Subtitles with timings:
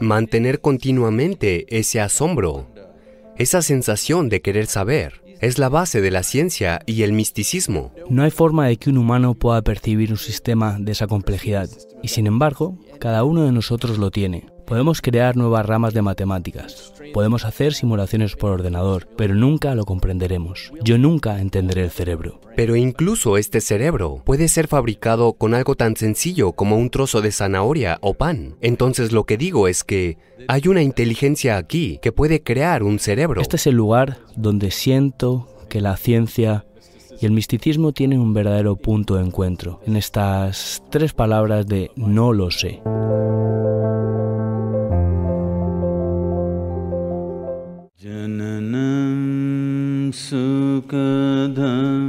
[0.00, 2.68] mantener continuamente ese asombro,
[3.36, 5.22] esa sensación de querer saber.
[5.40, 7.92] Es la base de la ciencia y el misticismo.
[8.10, 11.68] No hay forma de que un humano pueda percibir un sistema de esa complejidad,
[12.02, 14.46] y sin embargo, cada uno de nosotros lo tiene.
[14.68, 20.72] Podemos crear nuevas ramas de matemáticas, podemos hacer simulaciones por ordenador, pero nunca lo comprenderemos.
[20.84, 22.38] Yo nunca entenderé el cerebro.
[22.54, 27.32] Pero incluso este cerebro puede ser fabricado con algo tan sencillo como un trozo de
[27.32, 28.56] zanahoria o pan.
[28.60, 30.18] Entonces lo que digo es que
[30.48, 33.40] hay una inteligencia aquí que puede crear un cerebro.
[33.40, 36.66] Este es el lugar donde siento que la ciencia
[37.18, 42.34] y el misticismo tienen un verdadero punto de encuentro en estas tres palabras de no
[42.34, 42.82] lo sé.
[50.13, 52.03] सुखदं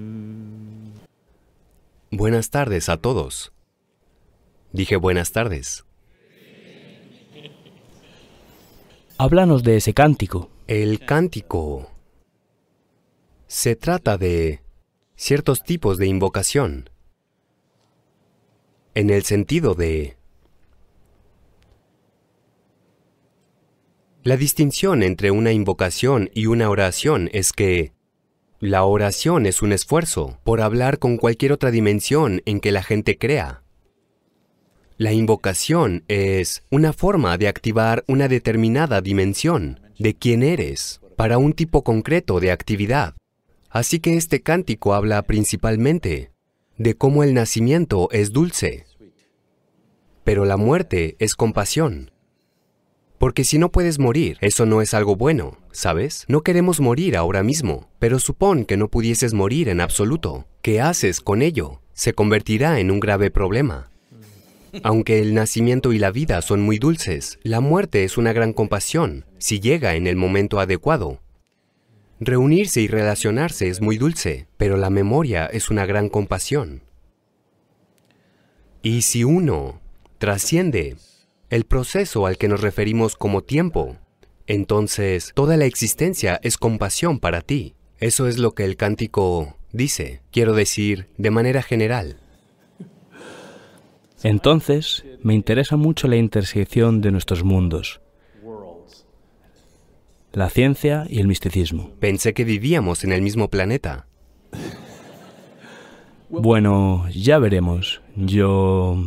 [2.12, 3.52] Buenas tardes a todos.
[4.72, 5.84] Dije buenas tardes.
[9.17, 10.49] Háblanos de ese cántico.
[10.67, 11.89] El cántico
[13.47, 14.59] se trata de
[15.16, 16.89] ciertos tipos de invocación,
[18.93, 20.17] en el sentido de
[24.23, 27.93] la distinción entre una invocación y una oración es que
[28.59, 33.17] la oración es un esfuerzo por hablar con cualquier otra dimensión en que la gente
[33.17, 33.64] crea.
[34.97, 41.52] La invocación es una forma de activar una determinada dimensión de quién eres para un
[41.52, 43.13] tipo concreto de actividad.
[43.69, 46.31] Así que este cántico habla principalmente
[46.77, 48.85] de cómo el nacimiento es dulce,
[50.23, 52.11] pero la muerte es compasión.
[53.17, 56.23] Porque si no puedes morir, eso no es algo bueno, ¿sabes?
[56.30, 60.47] No queremos morir ahora mismo, pero supón que no pudieses morir en absoluto.
[60.61, 61.81] ¿Qué haces con ello?
[61.91, 63.89] Se convertirá en un grave problema.
[64.83, 69.25] Aunque el nacimiento y la vida son muy dulces, la muerte es una gran compasión
[69.37, 71.21] si llega en el momento adecuado.
[72.19, 76.83] Reunirse y relacionarse es muy dulce, pero la memoria es una gran compasión.
[78.81, 79.81] Y si uno
[80.17, 80.95] trasciende
[81.49, 83.97] el proceso al que nos referimos como tiempo,
[84.47, 87.75] entonces toda la existencia es compasión para ti.
[87.99, 92.19] Eso es lo que el cántico dice, quiero decir, de manera general.
[94.25, 98.02] Entonces, me interesa mucho la intersección de nuestros mundos,
[100.33, 101.91] la ciencia y el misticismo.
[101.99, 104.08] Pensé que vivíamos en el mismo planeta.
[106.30, 108.02] Bueno, ya veremos.
[108.15, 108.97] Yo...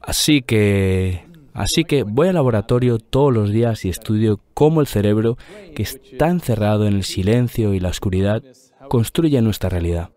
[0.00, 1.24] Así que...
[1.54, 5.36] Así que voy al laboratorio todos los días y estudio cómo el cerebro,
[5.76, 8.42] que está encerrado en el silencio y la oscuridad,
[8.88, 10.10] construye nuestra realidad.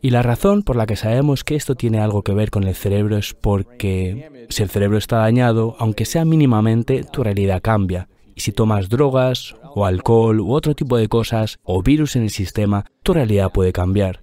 [0.00, 2.74] Y la razón por la que sabemos que esto tiene algo que ver con el
[2.74, 8.08] cerebro es porque si el cerebro está dañado, aunque sea mínimamente, tu realidad cambia.
[8.36, 12.30] Y si tomas drogas, o alcohol, u otro tipo de cosas, o virus en el
[12.30, 14.22] sistema, tu realidad puede cambiar.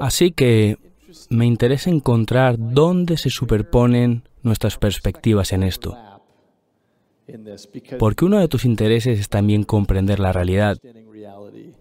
[0.00, 0.78] Así que
[1.28, 5.96] me interesa encontrar dónde se superponen nuestras perspectivas en esto.
[7.98, 10.78] Porque uno de tus intereses es también comprender la realidad,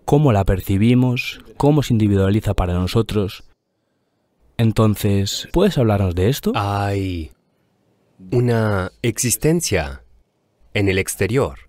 [0.10, 3.44] cómo la percibimos, cómo se individualiza para nosotros.
[4.58, 6.52] Entonces, ¿puedes hablarnos de esto?
[6.56, 7.32] Hay
[8.32, 10.04] una existencia
[10.74, 11.60] en el exterior.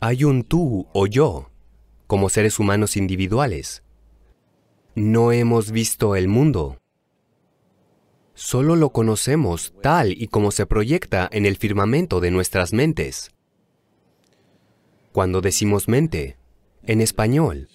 [0.00, 1.48] Hay un tú o yo
[2.08, 3.84] como seres humanos individuales.
[4.96, 6.80] No hemos visto el mundo.
[8.34, 13.30] Solo lo conocemos tal y como se proyecta en el firmamento de nuestras mentes.
[15.12, 16.36] Cuando decimos mente,
[16.86, 17.68] en español,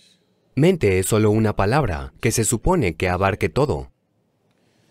[0.55, 3.91] mente es solo una palabra que se supone que abarque todo.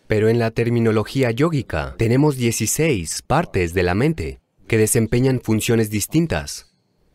[0.07, 6.75] Pero en la terminología yógica tenemos 16 partes de la mente que desempeñan funciones distintas.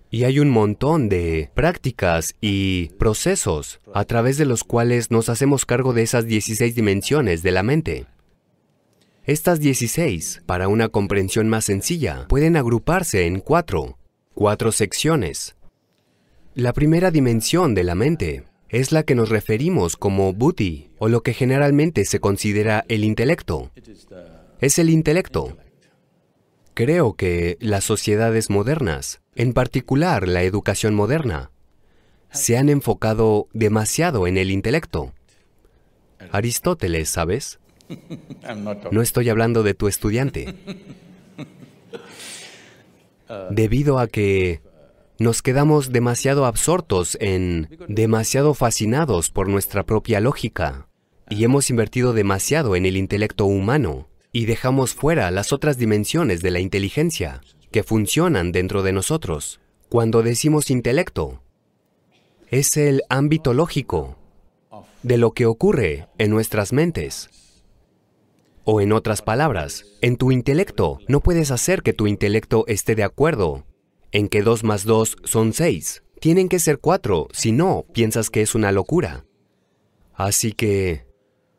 [0.09, 5.65] Y hay un montón de prácticas y procesos a través de los cuales nos hacemos
[5.65, 8.05] cargo de esas 16 dimensiones de la mente.
[9.25, 13.97] Estas 16, para una comprensión más sencilla, pueden agruparse en cuatro,
[14.35, 15.55] cuatro secciones.
[16.55, 21.21] La primera dimensión de la mente es la que nos referimos como buddhi, o lo
[21.21, 23.71] que generalmente se considera el intelecto.
[24.59, 25.57] Es el intelecto.
[26.75, 31.49] Creo que las sociedades modernas, en particular la educación moderna,
[32.31, 35.11] se han enfocado demasiado en el intelecto.
[36.31, 37.59] Aristóteles, ¿sabes?
[38.91, 40.53] No estoy hablando de tu estudiante.
[43.49, 44.61] Debido a que
[45.19, 50.87] nos quedamos demasiado absortos en, demasiado fascinados por nuestra propia lógica,
[51.29, 56.51] y hemos invertido demasiado en el intelecto humano, y dejamos fuera las otras dimensiones de
[56.51, 59.59] la inteligencia que funcionan dentro de nosotros.
[59.89, 61.41] Cuando decimos intelecto,
[62.49, 64.17] es el ámbito lógico
[65.03, 67.29] de lo que ocurre en nuestras mentes.
[68.63, 73.03] O en otras palabras, en tu intelecto no puedes hacer que tu intelecto esté de
[73.03, 73.65] acuerdo
[74.13, 76.03] en que 2 más 2 son 6.
[76.21, 79.25] Tienen que ser 4, si no, piensas que es una locura.
[80.13, 81.05] Así que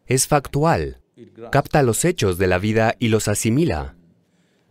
[0.07, 1.03] es factual,
[1.51, 3.97] capta los hechos de la vida y los asimila,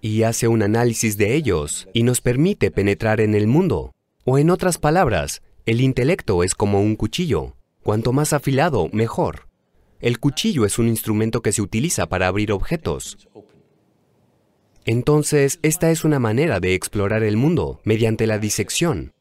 [0.01, 3.91] y hace un análisis de ellos y nos permite penetrar en el mundo.
[4.25, 7.56] O en otras palabras, el intelecto es como un cuchillo.
[7.83, 9.50] Cuanto más afilado, mejor.
[10.00, 13.18] El cuchillo es un instrumento que se utiliza para abrir objetos.
[14.85, 19.13] Entonces, esta es una manera de explorar el mundo mediante la disección.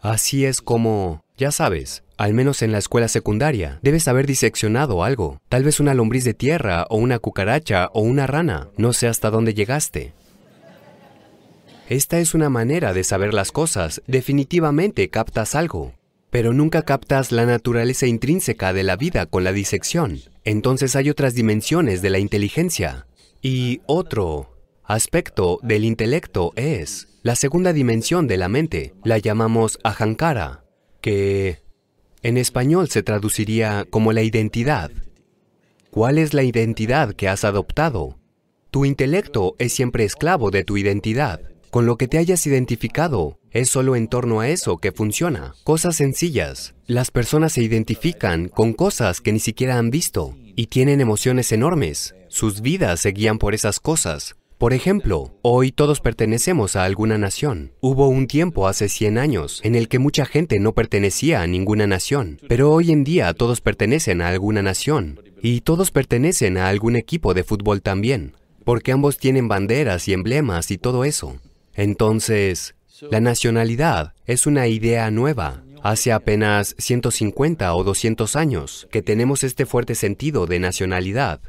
[0.00, 5.40] Así es como, ya sabes, al menos en la escuela secundaria, debes haber diseccionado algo,
[5.48, 9.30] tal vez una lombriz de tierra o una cucaracha o una rana, no sé hasta
[9.30, 10.12] dónde llegaste.
[11.88, 15.94] Esta es una manera de saber las cosas, definitivamente captas algo,
[16.30, 20.20] pero nunca captas la naturaleza intrínseca de la vida con la disección.
[20.44, 23.06] Entonces hay otras dimensiones de la inteligencia.
[23.40, 24.55] Y otro
[24.86, 30.64] aspecto del intelecto es la segunda dimensión de la mente, la llamamos ahankara,
[31.00, 31.58] que
[32.22, 34.90] en español se traduciría como la identidad.
[35.90, 38.18] ¿Cuál es la identidad que has adoptado?
[38.70, 41.40] Tu intelecto es siempre esclavo de tu identidad.
[41.70, 45.54] Con lo que te hayas identificado, es solo en torno a eso que funciona.
[45.64, 46.74] Cosas sencillas.
[46.86, 52.14] Las personas se identifican con cosas que ni siquiera han visto y tienen emociones enormes.
[52.28, 54.36] Sus vidas se guían por esas cosas.
[54.58, 57.72] Por ejemplo, hoy todos pertenecemos a alguna nación.
[57.80, 61.86] Hubo un tiempo hace 100 años en el que mucha gente no pertenecía a ninguna
[61.86, 66.96] nación, pero hoy en día todos pertenecen a alguna nación y todos pertenecen a algún
[66.96, 71.36] equipo de fútbol también, porque ambos tienen banderas y emblemas y todo eso.
[71.74, 72.76] Entonces,
[73.10, 75.64] la nacionalidad es una idea nueva.
[75.82, 81.40] Hace apenas 150 o 200 años que tenemos este fuerte sentido de nacionalidad.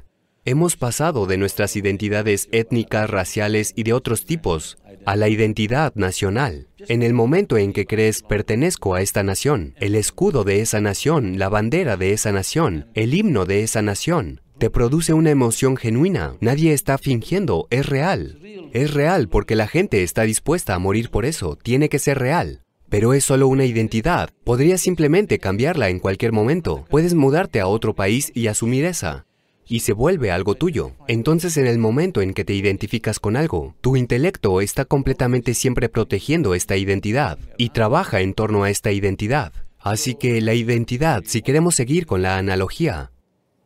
[0.49, 6.69] Hemos pasado de nuestras identidades étnicas, raciales y de otros tipos a la identidad nacional.
[6.87, 11.37] En el momento en que crees pertenezco a esta nación, el escudo de esa nación,
[11.37, 16.37] la bandera de esa nación, el himno de esa nación, te produce una emoción genuina.
[16.39, 18.39] Nadie está fingiendo, es real.
[18.71, 22.61] Es real porque la gente está dispuesta a morir por eso, tiene que ser real.
[22.87, 24.29] Pero es solo una identidad.
[24.45, 26.85] Podrías simplemente cambiarla en cualquier momento.
[26.89, 29.26] Puedes mudarte a otro país y asumir esa.
[29.67, 30.91] Y se vuelve algo tuyo.
[31.07, 35.89] Entonces en el momento en que te identificas con algo, tu intelecto está completamente siempre
[35.89, 39.51] protegiendo esta identidad y trabaja en torno a esta identidad.
[39.79, 43.11] Así que la identidad, si queremos seguir con la analogía,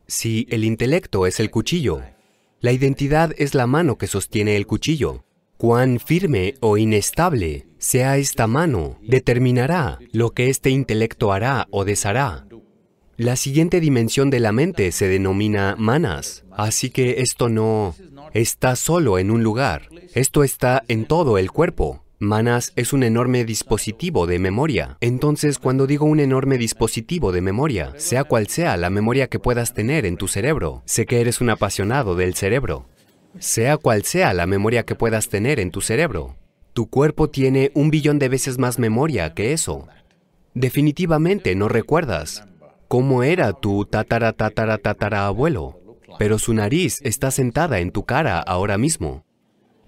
[0.06, 2.02] si el intelecto es el cuchillo,
[2.60, 5.24] la identidad es la mano que sostiene el cuchillo.
[5.56, 12.46] Cuán firme o inestable sea esta mano determinará lo que este intelecto hará o deshará.
[13.22, 17.94] La siguiente dimensión de la mente se denomina manas, así que esto no
[18.34, 22.02] está solo en un lugar, esto está en todo el cuerpo.
[22.18, 24.96] Manas es un enorme dispositivo de memoria.
[25.00, 29.72] Entonces, cuando digo un enorme dispositivo de memoria, sea cual sea la memoria que puedas
[29.72, 32.88] tener en tu cerebro, sé que eres un apasionado del cerebro.
[33.38, 36.34] Sea cual sea la memoria que puedas tener en tu cerebro,
[36.72, 39.86] tu cuerpo tiene un billón de veces más memoria que eso.
[40.54, 42.48] Definitivamente no recuerdas
[42.92, 48.38] cómo era tu tatara tatara tatara abuelo, pero su nariz está sentada en tu cara
[48.38, 49.24] ahora mismo.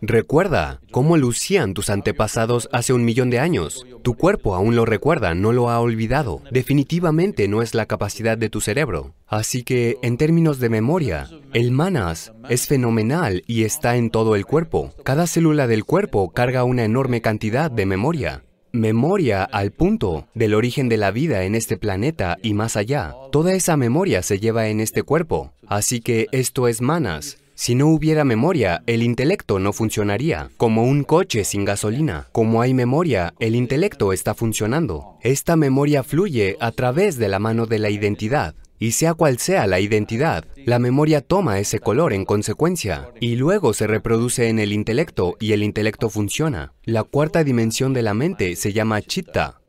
[0.01, 3.85] Recuerda cómo lucían tus antepasados hace un millón de años.
[4.03, 6.41] Tu cuerpo aún lo recuerda, no lo ha olvidado.
[6.51, 9.13] Definitivamente no es la capacidad de tu cerebro.
[9.27, 14.47] Así que, en términos de memoria, el manas es fenomenal y está en todo el
[14.47, 14.95] cuerpo.
[15.05, 18.45] Cada célula del cuerpo carga una enorme cantidad de memoria.
[18.75, 23.15] Memoria al punto del origen de la vida en este planeta y más allá.
[23.31, 25.53] Toda esa memoria se lleva en este cuerpo.
[25.69, 27.39] Así que esto es manas.
[27.55, 30.51] Si no hubiera memoria, el intelecto no funcionaría.
[30.57, 32.27] Como un coche sin gasolina.
[32.33, 35.19] Como hay memoria, el intelecto está funcionando.
[35.23, 38.57] Esta memoria fluye a través de la mano de la identidad.
[38.85, 43.73] Y sea cual sea la identidad, la memoria toma ese color en consecuencia y luego
[43.73, 46.75] se reproduce en el intelecto y el intelecto funciona.
[46.83, 49.63] La cuarta dimensión de la mente se llama chitta.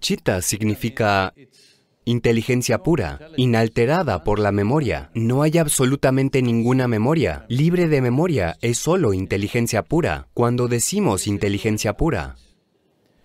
[0.00, 1.34] Chitta significa
[2.04, 5.12] inteligencia pura, inalterada por la memoria.
[5.14, 7.46] No hay absolutamente ninguna memoria.
[7.48, 10.26] Libre de memoria es solo inteligencia pura.
[10.34, 12.34] Cuando decimos inteligencia pura,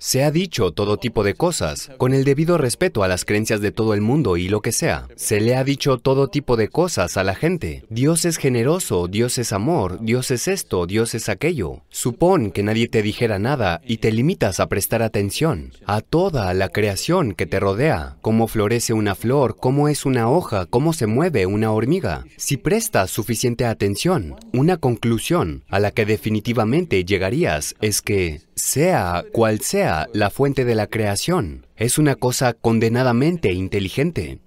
[0.01, 3.71] se ha dicho todo tipo de cosas, con el debido respeto a las creencias de
[3.71, 5.07] todo el mundo y lo que sea.
[5.15, 7.85] Se le ha dicho todo tipo de cosas a la gente.
[7.91, 11.83] Dios es generoso, Dios es amor, Dios es esto, Dios es aquello.
[11.89, 16.69] Supón que nadie te dijera nada y te limitas a prestar atención a toda la
[16.69, 21.45] creación que te rodea, cómo florece una flor, cómo es una hoja, cómo se mueve
[21.45, 22.25] una hormiga.
[22.37, 29.61] Si prestas suficiente atención, una conclusión a la que definitivamente llegarías es que sea cual
[29.61, 34.39] sea la fuente de la creación, es una cosa condenadamente inteligente.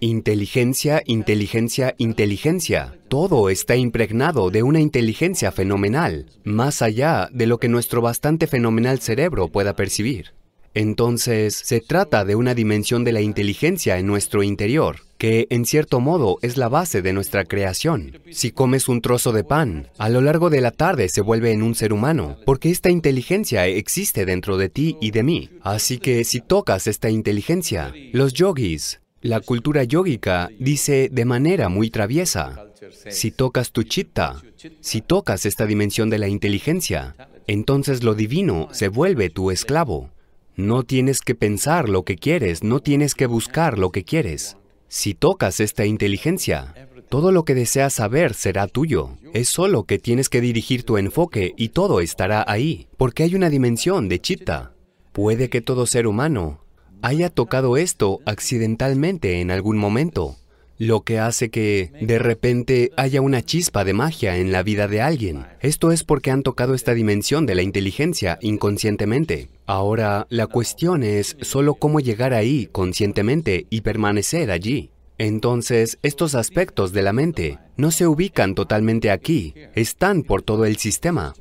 [0.00, 2.98] Inteligencia, inteligencia, inteligencia.
[3.08, 9.00] Todo está impregnado de una inteligencia fenomenal, más allá de lo que nuestro bastante fenomenal
[9.00, 10.34] cerebro pueda percibir.
[10.74, 16.00] Entonces, se trata de una dimensión de la inteligencia en nuestro interior, que en cierto
[16.00, 18.20] modo es la base de nuestra creación.
[18.30, 21.62] Si comes un trozo de pan, a lo largo de la tarde se vuelve en
[21.62, 25.48] un ser humano, porque esta inteligencia existe dentro de ti y de mí.
[25.62, 31.88] Así que si tocas esta inteligencia, los yogis, la cultura yógica dice de manera muy
[31.88, 32.62] traviesa,
[33.08, 34.42] si tocas tu chitta,
[34.80, 37.16] si tocas esta dimensión de la inteligencia,
[37.46, 40.10] entonces lo divino se vuelve tu esclavo.
[40.54, 44.58] No tienes que pensar lo que quieres, no tienes que buscar lo que quieres.
[44.88, 46.74] Si tocas esta inteligencia,
[47.08, 49.10] todo lo que deseas saber será tuyo.
[49.32, 53.50] Es solo que tienes que dirigir tu enfoque y todo estará ahí, porque hay una
[53.50, 54.72] dimensión de chitta.
[55.12, 56.60] Puede que todo ser humano
[57.02, 60.36] haya tocado esto accidentalmente en algún momento,
[60.78, 65.00] lo que hace que de repente haya una chispa de magia en la vida de
[65.00, 65.46] alguien.
[65.60, 69.48] Esto es porque han tocado esta dimensión de la inteligencia inconscientemente.
[69.66, 74.90] Ahora, la cuestión es solo cómo llegar ahí conscientemente y permanecer allí.
[75.16, 80.76] Entonces, estos aspectos de la mente no se ubican totalmente aquí, están por todo el
[80.76, 81.34] sistema.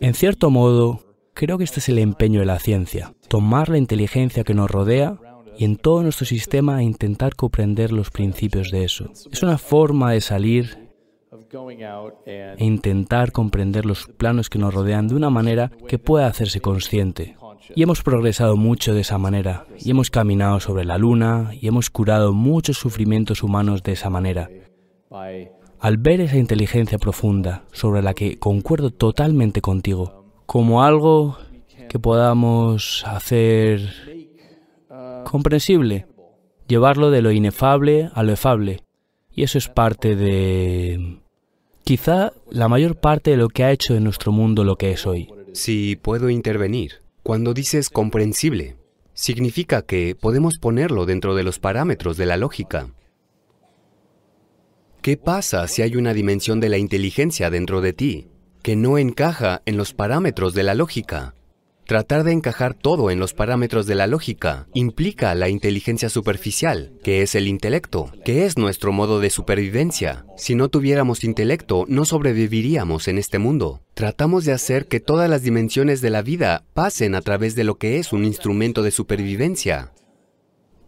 [0.00, 4.42] En cierto modo, creo que este es el empeño de la ciencia, tomar la inteligencia
[4.42, 5.18] que nos rodea
[5.58, 9.10] y en todo nuestro sistema intentar comprender los principios de eso.
[9.30, 10.88] Es una forma de salir
[12.24, 17.36] e intentar comprender los planos que nos rodean de una manera que pueda hacerse consciente.
[17.74, 21.90] Y hemos progresado mucho de esa manera, y hemos caminado sobre la luna, y hemos
[21.90, 24.48] curado muchos sufrimientos humanos de esa manera.
[25.80, 31.36] Al ver esa inteligencia profunda, sobre la que concuerdo totalmente contigo, como algo
[31.88, 34.17] que podamos hacer
[35.28, 36.06] comprensible,
[36.66, 38.80] llevarlo de lo inefable a lo efable.
[39.30, 41.20] Y eso es parte de...
[41.84, 45.06] quizá la mayor parte de lo que ha hecho de nuestro mundo lo que es
[45.06, 45.28] hoy.
[45.52, 48.76] Si puedo intervenir, cuando dices comprensible,
[49.14, 52.88] significa que podemos ponerlo dentro de los parámetros de la lógica.
[55.02, 58.28] ¿Qué pasa si hay una dimensión de la inteligencia dentro de ti
[58.62, 61.34] que no encaja en los parámetros de la lógica?
[61.88, 67.22] Tratar de encajar todo en los parámetros de la lógica implica la inteligencia superficial, que
[67.22, 70.26] es el intelecto, que es nuestro modo de supervivencia.
[70.36, 73.80] Si no tuviéramos intelecto, no sobreviviríamos en este mundo.
[73.94, 77.78] Tratamos de hacer que todas las dimensiones de la vida pasen a través de lo
[77.78, 79.94] que es un instrumento de supervivencia.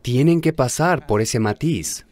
[0.03, 2.05] Tienen que pasar por ese matiz.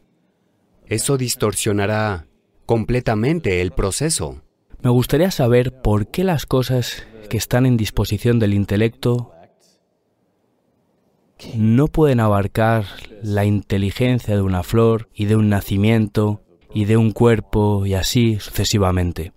[0.87, 2.27] Eso distorsionará
[2.65, 4.41] completamente el proceso.
[4.83, 9.33] Me gustaría saber por qué las cosas que están en disposición del intelecto
[11.55, 12.85] no pueden abarcar
[13.23, 16.43] la inteligencia de una flor y de un nacimiento
[16.73, 19.33] y de un cuerpo y así sucesivamente.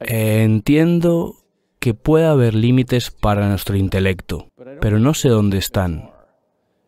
[0.00, 1.34] Entiendo
[1.80, 4.48] que puede haber límites para nuestro intelecto,
[4.80, 6.10] pero no sé dónde están.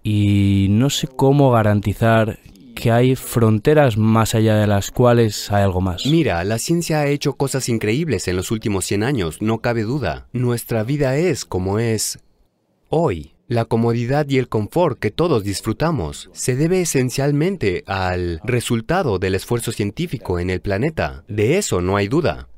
[0.02, 2.38] Y no sé cómo garantizar
[2.80, 6.06] que hay fronteras más allá de las cuales hay algo más.
[6.06, 10.28] Mira, la ciencia ha hecho cosas increíbles en los últimos 100 años, no cabe duda.
[10.32, 12.18] Nuestra vida es como es
[12.88, 13.34] hoy.
[13.49, 19.72] La comodidad y el confort que todos disfrutamos se debe esencialmente al resultado del esfuerzo
[19.72, 21.25] científico en el planeta.
[21.28, 22.49] De eso no hay duda.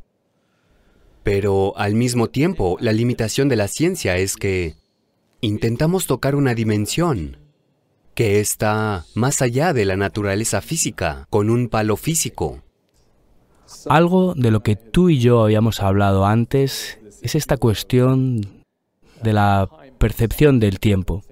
[1.22, 4.74] Pero al mismo tiempo, la limitación de la ciencia es que
[5.40, 7.41] intentamos tocar una dimensión
[8.22, 12.62] que está más allá de la naturaleza física, con un palo físico.
[13.88, 18.62] Algo de lo que tú y yo habíamos hablado antes es esta cuestión
[19.24, 21.24] de la percepción del tiempo.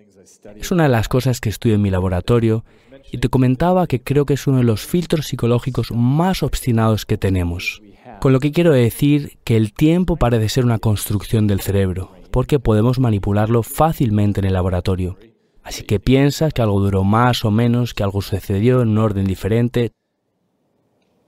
[0.56, 2.64] Es una de las cosas que estudio en mi laboratorio
[3.12, 7.16] y te comentaba que creo que es uno de los filtros psicológicos más obstinados que
[7.16, 7.82] tenemos.
[8.20, 12.59] Con lo que quiero decir que el tiempo parece ser una construcción del cerebro, porque
[12.59, 15.16] podemos manipularlo fácilmente en el laboratorio.
[15.62, 19.26] Así que piensas que algo duró más o menos, que algo sucedió en un orden
[19.26, 19.93] diferente.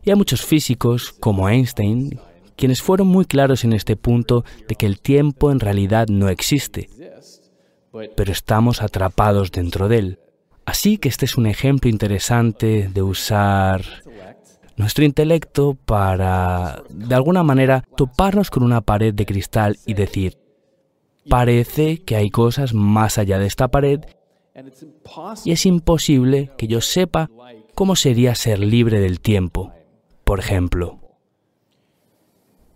[0.04, 2.18] Y hay muchos físicos, como Einstein,
[2.56, 6.88] quienes fueron muy claros en este punto de que el tiempo en realidad no existe,
[8.16, 10.18] pero estamos atrapados dentro de él.
[10.64, 13.84] Así que este es un ejemplo interesante de usar
[14.76, 20.38] nuestro intelecto para, de alguna manera, toparnos con una pared de cristal y decir,
[21.28, 24.00] parece que hay cosas más allá de esta pared
[25.44, 27.30] y es imposible que yo sepa
[27.74, 29.72] cómo sería ser libre del tiempo,
[30.24, 30.98] por ejemplo.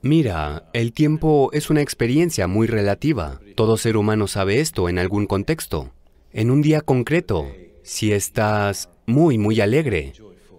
[0.02, 3.40] Mira, el tiempo es una experiencia muy relativa.
[3.56, 5.90] Todo ser humano sabe esto en algún contexto.
[6.32, 7.46] En un día concreto,
[7.82, 10.12] si estás muy, muy alegre,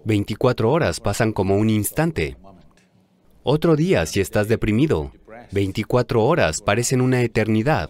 [0.05, 2.37] 24 horas pasan como un instante.
[3.43, 5.13] Otro día, si estás deprimido,
[5.51, 7.89] 24 horas parecen una eternidad.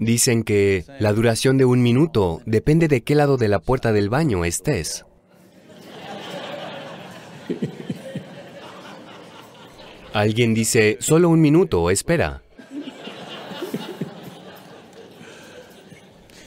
[0.00, 4.08] Dicen que la duración de un minuto depende de qué lado de la puerta del
[4.08, 5.04] baño estés.
[10.14, 12.42] Alguien dice, solo un minuto, espera.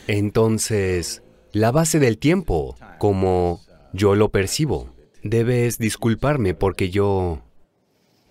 [0.07, 3.61] Entonces, la base del tiempo, como
[3.93, 4.89] yo lo percibo,
[5.21, 7.43] debes disculparme porque yo...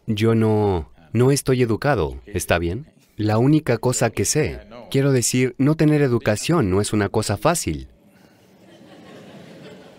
[0.09, 0.91] Yo no...
[1.13, 2.93] no estoy educado, ¿está bien?
[3.17, 4.61] La única cosa que sé,
[4.93, 7.89] quiero decir, no tener educación no es una cosa fácil.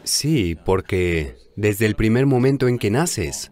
[0.04, 3.52] Sí, porque desde el primer momento en que naces,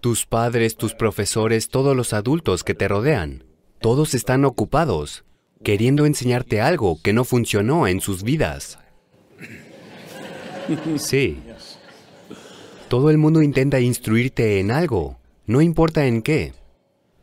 [0.00, 3.44] tus padres, tus profesores, todos los adultos que te rodean,
[3.80, 5.24] todos están ocupados
[5.62, 8.80] queriendo enseñarte algo que no funcionó en sus vidas.
[10.96, 11.38] Sí.
[12.88, 16.54] Todo el mundo intenta instruirte en algo, no importa en qué.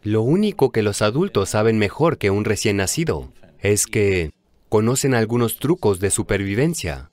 [0.01, 4.31] Lo único que los adultos saben mejor que un recién nacido es que
[4.69, 7.11] conocen algunos trucos de supervivencia.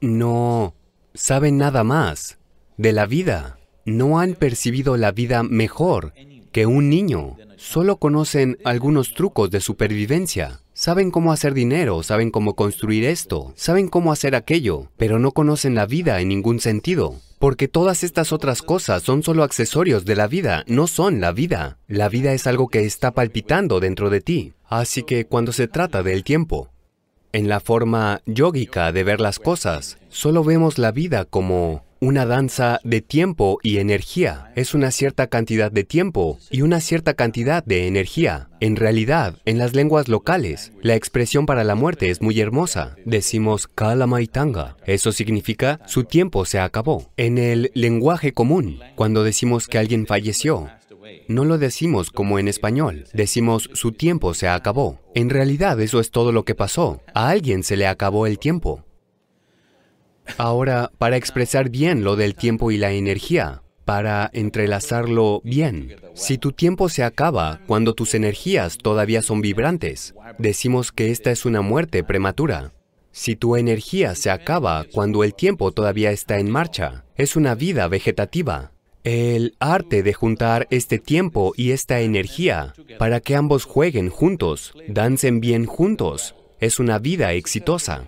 [0.00, 0.74] No
[1.14, 2.38] saben nada más
[2.76, 3.58] de la vida.
[3.84, 6.14] No han percibido la vida mejor
[6.52, 7.36] que un niño.
[7.56, 10.61] Solo conocen algunos trucos de supervivencia.
[10.82, 15.76] Saben cómo hacer dinero, saben cómo construir esto, saben cómo hacer aquello, pero no conocen
[15.76, 17.14] la vida en ningún sentido.
[17.38, 21.78] Porque todas estas otras cosas son solo accesorios de la vida, no son la vida.
[21.86, 24.54] La vida es algo que está palpitando dentro de ti.
[24.64, 26.72] Así que cuando se trata del tiempo,
[27.30, 32.80] en la forma yógica de ver las cosas, solo vemos la vida como una danza
[32.82, 34.50] de tiempo y energía.
[34.56, 38.48] Es una cierta cantidad de tiempo y una cierta cantidad de energía.
[38.58, 42.96] En realidad, en las lenguas locales, la expresión para la muerte es muy hermosa.
[43.04, 44.76] Decimos Kalamaitanga.
[44.84, 47.08] Eso significa su tiempo se acabó.
[47.16, 50.70] En el lenguaje común, cuando decimos que alguien falleció,
[51.28, 54.98] no lo decimos como en español, decimos su tiempo se acabó.
[55.14, 57.00] En realidad eso es todo lo que pasó.
[57.14, 58.84] A alguien se le acabó el tiempo.
[60.38, 66.52] Ahora, para expresar bien lo del tiempo y la energía, para entrelazarlo bien, si tu
[66.52, 72.04] tiempo se acaba cuando tus energías todavía son vibrantes, decimos que esta es una muerte
[72.04, 72.72] prematura.
[73.10, 77.86] Si tu energía se acaba cuando el tiempo todavía está en marcha, es una vida
[77.88, 78.72] vegetativa.
[79.04, 85.40] El arte de juntar este tiempo y esta energía para que ambos jueguen juntos, dancen
[85.40, 88.04] bien juntos, es una vida exitosa.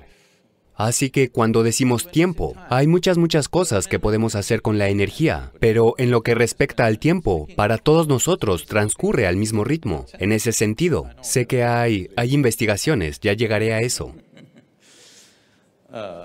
[0.76, 5.52] Así que cuando decimos tiempo, hay muchas, muchas cosas que podemos hacer con la energía,
[5.60, 10.06] pero en lo que respecta al tiempo, para todos nosotros transcurre al mismo ritmo.
[10.18, 14.14] En ese sentido, sé que hay, hay investigaciones, ya llegaré a eso.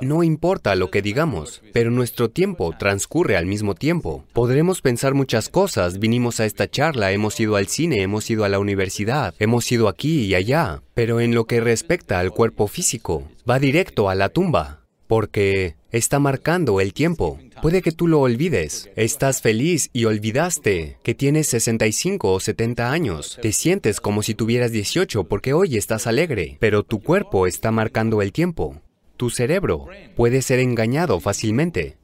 [0.01, 4.25] No importa lo que digamos, pero nuestro tiempo transcurre al mismo tiempo.
[4.33, 8.49] Podremos pensar muchas cosas, vinimos a esta charla, hemos ido al cine, hemos ido a
[8.49, 13.27] la universidad, hemos ido aquí y allá, pero en lo que respecta al cuerpo físico,
[13.49, 17.39] va directo a la tumba, porque está marcando el tiempo.
[17.61, 18.89] Puede que tú lo olvides.
[18.95, 23.37] Estás feliz y olvidaste que tienes 65 o 70 años.
[23.41, 28.21] Te sientes como si tuvieras 18 porque hoy estás alegre, pero tu cuerpo está marcando
[28.21, 28.81] el tiempo.
[29.19, 31.97] Tu cerebro puede ser engañado fácilmente,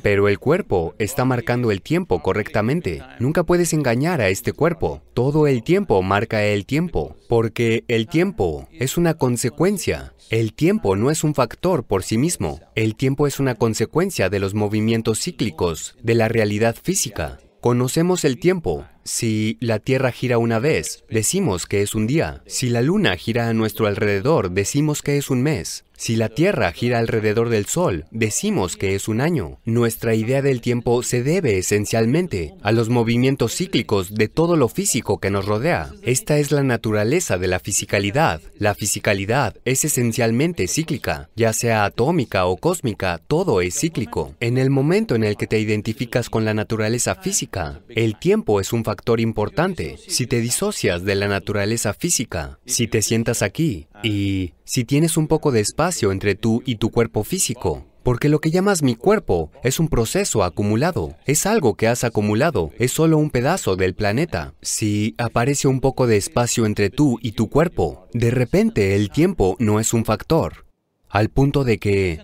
[0.00, 3.02] pero el cuerpo está marcando el tiempo correctamente.
[3.18, 5.02] Nunca puedes engañar a este cuerpo.
[5.12, 10.14] Todo el tiempo marca el tiempo, porque el tiempo es una consecuencia.
[10.30, 12.60] El tiempo no es un factor por sí mismo.
[12.74, 17.40] El tiempo es una consecuencia de los movimientos cíclicos de la realidad física.
[17.60, 22.42] Conocemos el tiempo Si la Tierra gira una vez, decimos que es un día.
[22.46, 25.84] Si la Luna gira a nuestro alrededor, decimos que es un mes.
[25.96, 29.60] Si la Tierra gira alrededor del Sol, decimos que es un año.
[29.64, 35.18] Nuestra idea del tiempo se debe esencialmente a los movimientos cíclicos de todo lo físico
[35.18, 35.92] que nos rodea.
[36.02, 38.40] Esta es la naturaleza de la fisicalidad.
[38.58, 44.34] La fisicalidad es esencialmente cíclica, ya sea atómica o cósmica, todo es cíclico.
[44.40, 48.72] En el momento en el que te identificas con la naturaleza física, el tiempo es
[48.72, 49.96] un factor importante.
[50.08, 55.26] Si te disocias de la naturaleza física, si te sientas aquí y si tienes un
[55.26, 59.50] poco de espacio entre tú y tu cuerpo físico, porque lo que llamas mi cuerpo
[59.62, 64.52] es un proceso acumulado, es algo que has acumulado, es solo un pedazo del planeta.
[64.60, 69.56] Si aparece un poco de espacio entre tú y tu cuerpo, de repente el tiempo
[69.58, 70.66] no es un factor,
[71.08, 72.20] al punto de que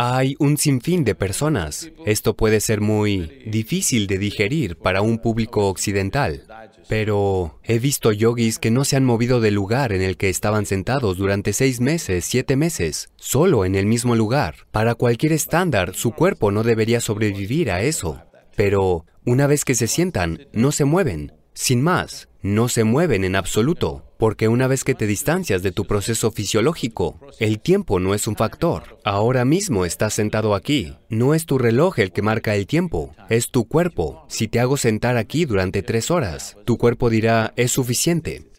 [0.00, 1.90] hay un sinfín de personas.
[2.06, 6.44] Esto puede ser muy difícil de digerir para un público occidental,
[6.88, 10.66] pero he visto yogis que no se han movido del lugar en el que estaban
[10.66, 14.68] sentados durante seis meses, siete meses, solo en el mismo lugar.
[14.70, 18.22] Para cualquier estándar, su cuerpo no debería sobrevivir a eso.
[18.54, 21.32] Pero una vez que se sientan, no se mueven.
[21.54, 25.86] Sin más, no se mueven en absoluto, porque una vez que te distancias de tu
[25.86, 28.98] proceso fisiológico, el tiempo no es un factor.
[29.04, 30.96] Ahora mismo estás sentado aquí.
[31.08, 34.26] No es tu reloj el que marca el tiempo, es tu cuerpo.
[34.28, 38.50] Si te hago sentar aquí durante tres horas, tu cuerpo dirá, es suficiente.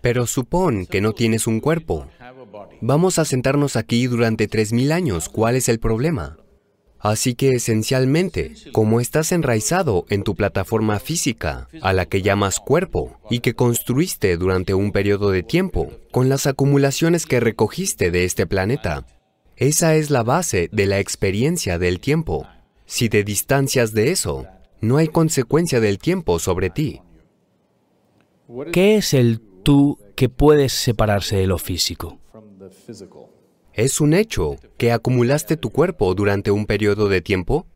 [0.00, 2.08] Pero supón que no tienes un cuerpo.
[2.80, 5.28] Vamos a sentarnos aquí durante tres mil años.
[5.28, 6.36] ¿Cuál es el problema?
[7.02, 13.18] Así que esencialmente, como estás enraizado en tu plataforma física, a la que llamas cuerpo,
[13.28, 18.46] y que construiste durante un periodo de tiempo, con las acumulaciones que recogiste de este
[18.46, 19.04] planeta,
[19.56, 22.46] esa es la base de la experiencia del tiempo.
[22.86, 24.46] Si te distancias de eso,
[24.80, 27.00] no hay consecuencia del tiempo sobre ti.
[28.72, 32.20] ¿Qué es el tú que puedes separarse de lo físico?
[33.74, 37.66] ¿Es un hecho que acumulaste tu cuerpo durante un periodo de tiempo?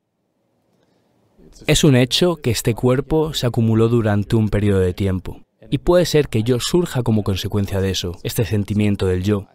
[1.66, 5.40] Es un hecho que este cuerpo se acumuló durante un periodo de tiempo.
[5.70, 9.46] Y puede ser que yo surja como consecuencia de eso, este sentimiento del yo,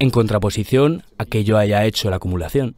[0.00, 2.74] en contraposición a que yo haya hecho la acumulación.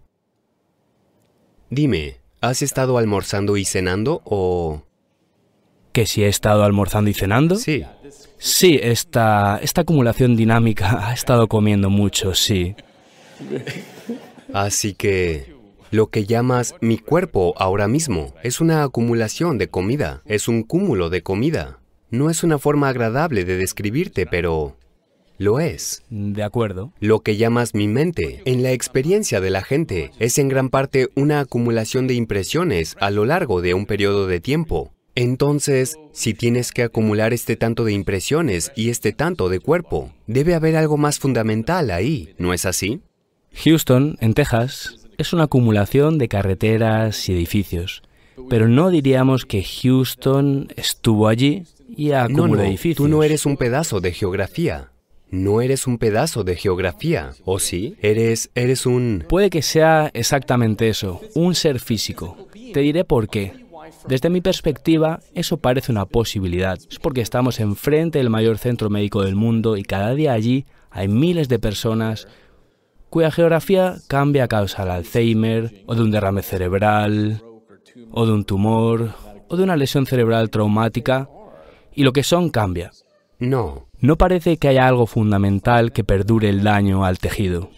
[1.70, 4.83] Dime, ¿has estado almorzando y cenando o...?
[5.92, 7.57] ¿Que si he estado almorzando y cenando?
[7.57, 7.85] Sí.
[8.38, 12.74] Sí, esta, esta acumulación dinámica ha estado comiendo mucho, sí.
[14.52, 15.55] Así que
[15.90, 21.11] lo que llamas mi cuerpo ahora mismo es una acumulación de comida, es un cúmulo
[21.11, 21.78] de comida.
[22.11, 24.76] No es una forma agradable de describirte, pero
[25.38, 26.02] lo es.
[26.09, 26.92] De acuerdo.
[27.00, 31.09] Lo que llamas mi mente, en la experiencia de la gente, es en gran parte
[31.14, 34.92] una acumulación de impresiones a lo largo de un periodo de tiempo.
[35.14, 40.55] Entonces, si tienes que acumular este tanto de impresiones y este tanto de cuerpo, debe
[40.55, 43.01] haber algo más fundamental ahí, ¿no es así?
[43.64, 48.03] Houston, en Texas, es una acumulación de carreteras y edificios.
[48.48, 52.96] Pero no diríamos que Houston estuvo allí y acumuló no, no, edificios.
[52.96, 54.88] tú no eres un pedazo de geografía.
[55.31, 57.96] No eres un pedazo de geografía, ¿o sí?
[58.03, 59.25] Eres, eres un...
[59.29, 62.48] Puede que sea exactamente eso, un ser físico.
[62.75, 63.62] Te diré por qué.
[64.09, 66.78] Desde mi perspectiva, eso parece una posibilidad.
[66.90, 71.09] Es porque estamos enfrente del mayor centro médico del mundo y cada día allí hay
[71.09, 72.28] miles de personas
[73.12, 77.42] cuya geografía cambia a causa del Alzheimer, o de un derrame cerebral,
[78.11, 79.11] o de un tumor,
[79.48, 81.28] o de una lesión cerebral traumática,
[81.94, 82.90] y lo que son cambia.
[83.38, 87.70] No, No parece que haya algo fundamental que perdure el daño al tejido.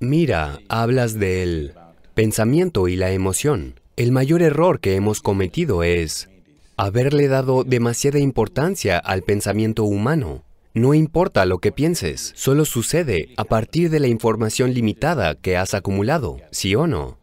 [0.00, 1.72] Mira, hablas del
[2.14, 3.80] pensamiento y la emoción.
[3.96, 6.28] El mayor error que hemos cometido es
[6.76, 10.44] haberle dado demasiada importancia al pensamiento humano.
[10.74, 15.72] No importa lo que pienses, solo sucede a partir de la información limitada que has
[15.72, 17.16] acumulado, ¿sí o no?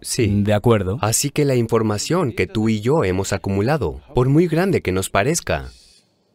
[0.00, 0.42] Sí.
[0.44, 0.98] De acuerdo.
[1.00, 5.10] Así que la información que tú y yo hemos acumulado, por muy grande que nos
[5.10, 5.72] parezca,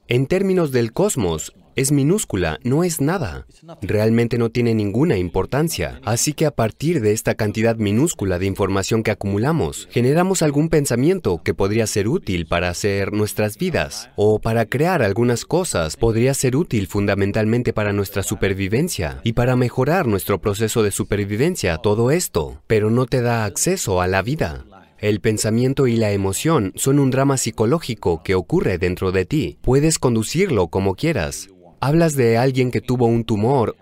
[0.09, 3.45] en términos del cosmos, es minúscula, no es nada.
[3.81, 5.99] Realmente no tiene ninguna importancia.
[6.03, 11.41] Así que a partir de esta cantidad minúscula de información que acumulamos, generamos algún pensamiento
[11.43, 14.09] que podría ser útil para hacer nuestras vidas.
[14.15, 20.07] O para crear algunas cosas, podría ser útil fundamentalmente para nuestra supervivencia y para mejorar
[20.07, 22.61] nuestro proceso de supervivencia, todo esto.
[22.67, 24.65] Pero no te da acceso a la vida.
[25.01, 29.57] El pensamiento y la emoción son un drama psicológico que ocurre dentro de ti.
[29.61, 31.49] Puedes conducirlo como quieras.
[31.81, 33.75] Hablas de alguien que tuvo un tumor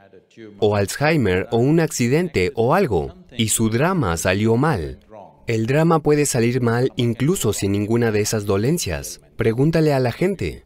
[0.59, 4.99] o Alzheimer o un accidente o algo y su drama salió mal.
[5.47, 9.19] El drama puede salir mal incluso sin ninguna de esas dolencias.
[9.35, 10.63] Pregúntale a la gente.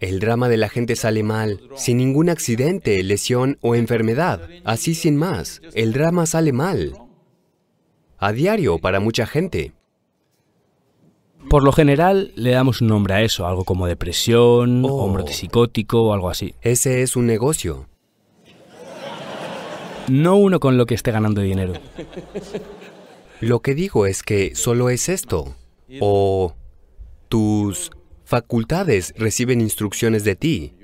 [0.00, 4.48] El drama de la gente sale mal, sin ningún accidente, lesión o enfermedad.
[4.64, 5.62] Así sin más.
[5.74, 6.92] El drama sale mal.
[8.18, 9.72] A diario para mucha gente.
[11.48, 15.02] Por lo general le damos un nombre a eso, algo como depresión, Oh.
[15.04, 16.54] hombro psicótico o algo así.
[16.62, 17.88] Ese es un negocio.
[20.08, 21.74] No uno con lo que esté ganando dinero.
[23.40, 25.54] Lo que digo es que solo es esto.
[26.00, 26.54] O
[27.28, 27.90] tus
[28.24, 30.74] facultades reciben instrucciones de ti.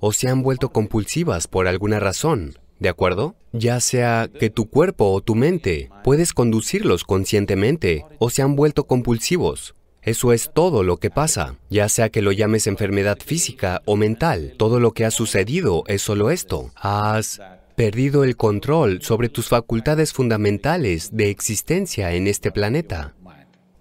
[0.00, 2.54] O se han vuelto compulsivas por alguna razón.
[2.78, 3.36] ¿De acuerdo?
[3.52, 8.84] Ya sea que tu cuerpo o tu mente puedes conducirlos conscientemente o se han vuelto
[8.84, 9.74] compulsivos.
[10.04, 14.54] Eso es todo lo que pasa, ya sea que lo llames enfermedad física o mental.
[14.58, 16.70] Todo lo que ha sucedido es solo esto.
[16.76, 17.40] Has
[17.74, 23.14] perdido el control sobre tus facultades fundamentales de existencia en este planeta,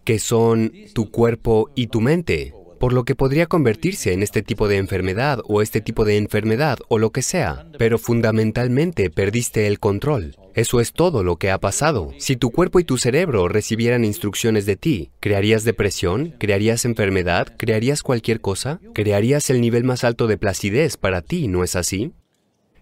[0.05, 2.53] que son tu cuerpo y tu mente,
[2.83, 6.79] por lo que podría convertirse en este tipo de enfermedad o este tipo de enfermedad
[6.89, 10.35] o lo que sea, pero fundamentalmente perdiste el control.
[10.53, 12.11] Eso es todo lo que ha pasado.
[12.17, 16.35] Si tu cuerpo y tu cerebro recibieran instrucciones de ti, ¿crearías depresión?
[16.39, 17.55] ¿Crearías enfermedad?
[17.55, 18.81] ¿Crearías cualquier cosa?
[18.93, 22.11] ¿Crearías el nivel más alto de placidez para ti, no es así?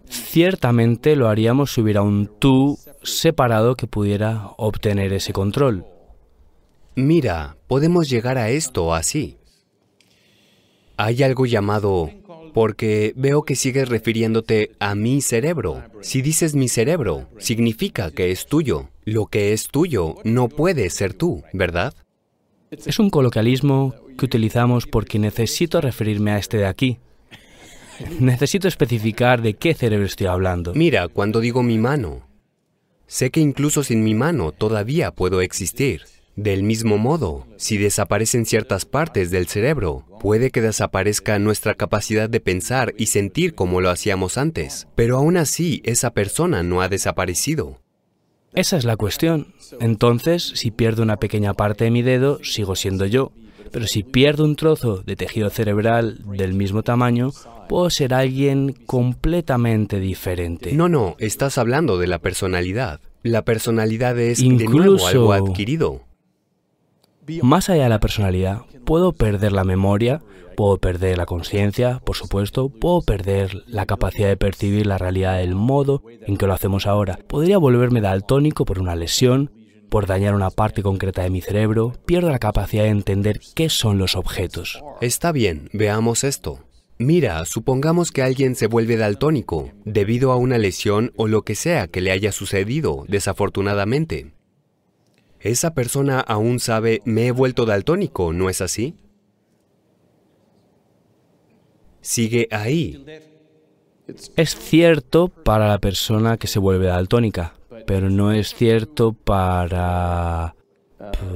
[0.08, 5.86] Ciertamente lo haríamos si hubiera un tú separado que pudiera obtener ese control.
[6.96, 9.38] Mira, podemos llegar a esto así.
[10.96, 12.10] Hay algo llamado...
[12.52, 15.82] Porque veo que sigues refiriéndote a mi cerebro.
[16.02, 18.90] Si dices mi cerebro, significa que es tuyo.
[19.06, 21.94] Lo que es tuyo no puede ser tú, ¿verdad?
[22.70, 26.98] Es un coloquialismo que utilizamos porque necesito referirme a este de aquí.
[28.20, 30.74] Necesito especificar de qué cerebro estoy hablando.
[30.74, 32.26] Mira, cuando digo mi mano,
[33.06, 36.02] sé que incluso sin mi mano todavía puedo existir.
[36.36, 42.40] Del mismo modo, si desaparecen ciertas partes del cerebro, puede que desaparezca nuestra capacidad de
[42.40, 47.80] pensar y sentir como lo hacíamos antes, pero aún así esa persona no ha desaparecido.
[48.54, 49.54] Esa es la cuestión.
[49.80, 53.32] Entonces, si pierdo una pequeña parte de mi dedo, sigo siendo yo.
[53.70, 57.30] Pero si pierdo un trozo de tejido cerebral del mismo tamaño,
[57.68, 60.72] puedo ser alguien completamente diferente.
[60.72, 63.00] No, no, estás hablando de la personalidad.
[63.22, 66.02] La personalidad es de nuevo Incluso- algo adquirido.
[67.42, 70.22] Más allá de la personalidad, puedo perder la memoria,
[70.56, 75.54] puedo perder la conciencia, por supuesto, puedo perder la capacidad de percibir la realidad del
[75.54, 77.18] modo en que lo hacemos ahora.
[77.28, 79.50] Podría volverme daltónico por una lesión,
[79.88, 83.98] por dañar una parte concreta de mi cerebro, pierdo la capacidad de entender qué son
[83.98, 84.82] los objetos.
[85.00, 86.60] Está bien, veamos esto.
[86.98, 91.88] Mira, supongamos que alguien se vuelve daltónico debido a una lesión o lo que sea
[91.88, 94.32] que le haya sucedido, desafortunadamente.
[95.42, 98.94] Esa persona aún sabe, me he vuelto daltónico, ¿no es así?
[102.00, 103.04] Sigue ahí.
[104.36, 107.54] Es cierto para la persona que se vuelve daltónica,
[107.86, 110.54] pero no es cierto para,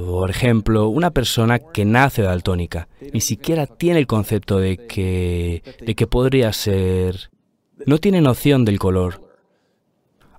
[0.05, 2.87] por ejemplo, una persona que nace daltónica.
[3.13, 7.29] Ni siquiera tiene el concepto de que, de que podría ser...
[7.85, 9.21] No tiene noción del color.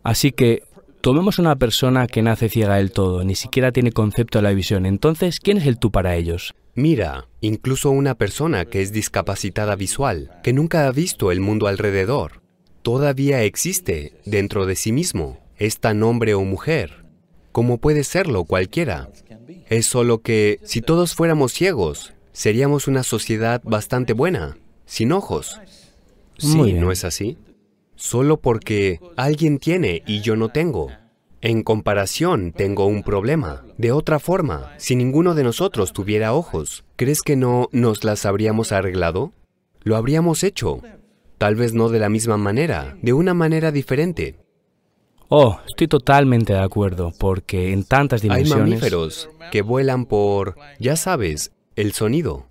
[0.02, 0.62] Así que
[1.09, 4.85] tomemos una persona que nace ciega del todo, ni siquiera tiene concepto de la visión.
[4.85, 6.55] Entonces, ¿quién es el tú para ellos?
[6.75, 12.42] Mira, incluso una persona que es discapacitada visual, que nunca ha visto el mundo alrededor,
[12.83, 15.38] todavía existe dentro de sí mismo.
[15.57, 17.07] Es tan hombre o mujer,
[17.53, 19.09] como puede serlo cualquiera.
[19.71, 25.59] Es solo que si todos fuéramos ciegos, seríamos una sociedad bastante buena, sin ojos.
[26.37, 26.75] Sí.
[26.75, 27.38] ¿no es así?
[27.99, 30.89] Solo porque alguien tiene y yo no tengo.
[31.41, 33.65] En comparación, tengo un problema.
[33.77, 38.71] De otra forma, si ninguno de nosotros tuviera ojos, ¿crees que no nos las habríamos
[38.71, 39.33] arreglado?
[39.83, 40.81] Lo habríamos hecho.
[41.39, 44.37] Tal vez no de la misma manera, de una manera diferente.
[45.29, 48.69] Oh, estoy totalmente de acuerdo, porque en tantas Hay dimensiones...
[48.69, 52.47] mamíferos que vuelan por, ya sabes, el sonido.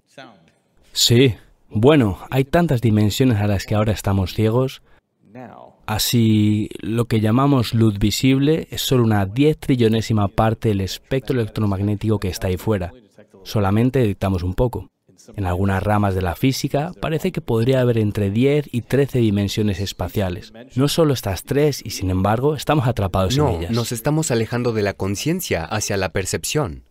[0.92, 1.36] Sí,
[1.70, 4.82] bueno, hay tantas dimensiones a las que ahora estamos ciegos.
[5.86, 12.20] Así, lo que llamamos luz visible es solo una diez trillonésima parte del espectro electromagnético
[12.20, 12.94] que está ahí fuera.
[13.44, 14.90] Solamente detectamos un poco.
[15.36, 19.80] En algunas ramas de la física parece que podría haber entre 10 y 13 dimensiones
[19.80, 20.54] espaciales.
[20.76, 23.72] No solo estas tres, y sin embargo estamos atrapados en No, ellas.
[23.72, 26.84] nos estamos alejando de la conciencia hacia la percepción.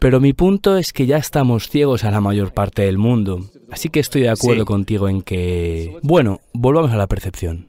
[0.00, 3.44] Pero mi punto es que ya estamos ciegos a la mayor parte del mundo.
[3.70, 4.66] Así que estoy de acuerdo Sí.
[4.66, 5.96] contigo en que...
[6.02, 7.68] Bueno, volvamos a la percepción.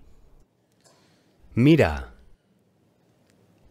[1.54, 2.14] Mira,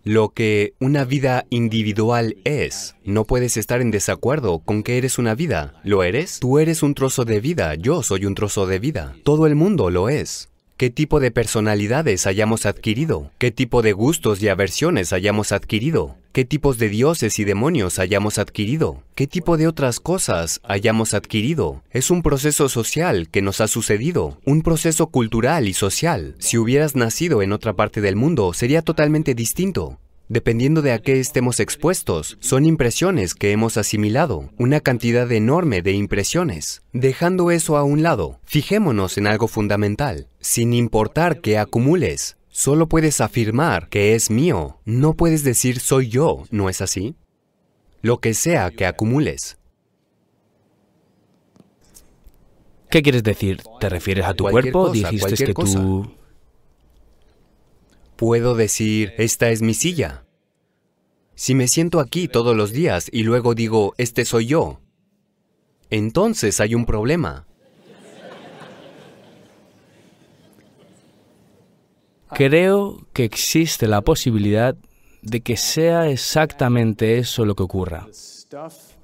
[0.04, 2.94] lo que una vida individual es.
[3.04, 5.80] No puedes estar en desacuerdo con que eres una vida.
[5.82, 6.40] ¿Lo eres?
[6.40, 9.14] Tú eres un trozo de vida, yo soy un trozo de vida.
[9.24, 10.49] Todo el mundo lo es.
[10.80, 13.30] ¿Qué tipo de personalidades hayamos adquirido?
[13.36, 16.16] ¿Qué tipo de gustos y aversiones hayamos adquirido?
[16.32, 19.02] ¿Qué tipos de dioses y demonios hayamos adquirido?
[19.14, 21.82] ¿Qué tipo de otras cosas hayamos adquirido?
[21.90, 26.34] Es un proceso social que nos ha sucedido, un proceso cultural y social.
[26.38, 29.98] Si hubieras nacido en otra parte del mundo, sería totalmente distinto.
[30.30, 35.90] Dependiendo de a qué estemos expuestos, son impresiones que hemos asimilado, una cantidad enorme de
[35.90, 36.82] impresiones.
[36.92, 40.28] Dejando eso a un lado, fijémonos en algo fundamental.
[40.38, 46.44] Sin importar qué acumules, solo puedes afirmar que es mío, no puedes decir soy yo,
[46.52, 47.16] ¿no es así?
[48.00, 49.58] Lo que sea que acumules.
[52.88, 53.62] ¿Qué quieres decir?
[53.80, 54.90] ¿Te refieres a tu Cualquier cuerpo?
[54.90, 55.80] cosa, Dijiste que cosa.
[55.80, 56.19] tú...
[58.20, 60.26] Puedo decir, esta es mi silla.
[61.34, 64.78] Si me siento aquí todos los días y luego digo, este soy yo,
[65.88, 67.46] entonces hay un problema.
[72.34, 74.76] Creo que existe la posibilidad
[75.22, 78.06] de que sea exactamente eso lo que ocurra.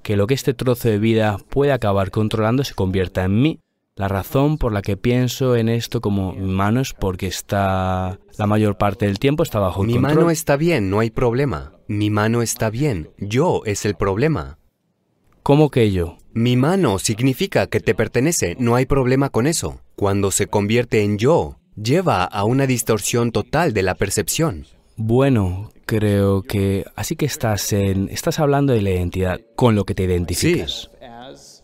[0.03, 3.59] Que lo que este trozo de vida puede acabar controlando se convierta en mí.
[3.97, 8.45] La razón por la que pienso en esto como mi mano es porque está la
[8.45, 10.15] mayor parte del tiempo está bajo Mi control.
[10.15, 11.73] mano está bien, no hay problema.
[11.87, 14.59] Mi mano está bien, yo es el problema.
[15.41, 16.17] ¿Cómo que yo?
[16.31, 19.81] Mi mano significa que te pertenece, no hay problema con eso.
[19.95, 24.67] Cuando se convierte en yo, lleva a una distorsión total de la percepción.
[24.95, 29.95] Bueno, creo que así que estás en estás hablando de la identidad con lo que
[29.95, 30.91] te identificas.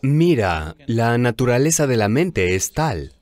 [0.04, 3.14] Mira, la naturaleza de la mente es tal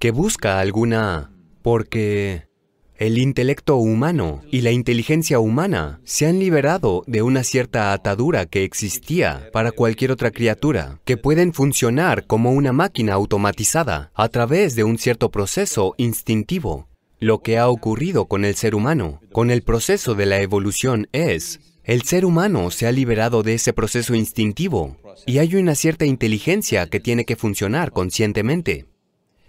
[0.00, 1.30] que busca alguna...
[1.62, 2.48] porque
[2.96, 8.64] el intelecto humano y la inteligencia humana se han liberado de una cierta atadura que
[8.64, 14.82] existía para cualquier otra criatura, que pueden funcionar como una máquina automatizada a través de
[14.82, 16.88] un cierto proceso instintivo.
[17.20, 21.60] Lo que ha ocurrido con el ser humano, con el proceso de la evolución es,
[21.84, 26.86] el ser humano se ha liberado de ese proceso instintivo y hay una cierta inteligencia
[26.88, 28.86] que tiene que funcionar conscientemente.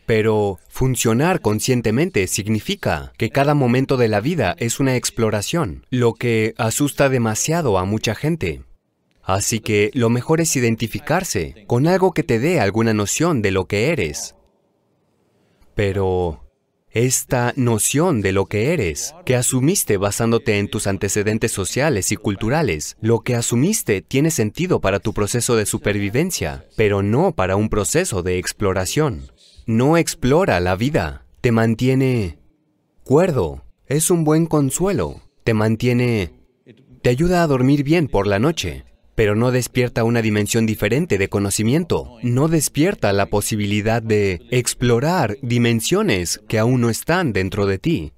[0.05, 6.53] Pero funcionar conscientemente significa que cada momento de la vida es una exploración, lo que
[6.57, 8.63] asusta demasiado a mucha gente.
[9.23, 13.65] Así que lo mejor es identificarse con algo que te dé alguna noción de lo
[13.65, 14.35] que eres.
[15.73, 16.44] Pero
[16.95, 22.95] esta noción de lo que eres, que asumiste basándote en tus antecedentes sociales y culturales,
[23.01, 28.23] lo que asumiste tiene sentido para tu proceso de supervivencia, pero no para un proceso
[28.23, 29.29] de exploración.
[29.65, 32.39] No explora la vida, te mantiene
[33.03, 36.31] cuerdo, es un buen consuelo, te mantiene...
[37.01, 41.29] te ayuda a dormir bien por la noche, pero no despierta una dimensión diferente de
[41.29, 48.11] conocimiento, no despierta la posibilidad de explorar dimensiones que aún no están dentro de ti.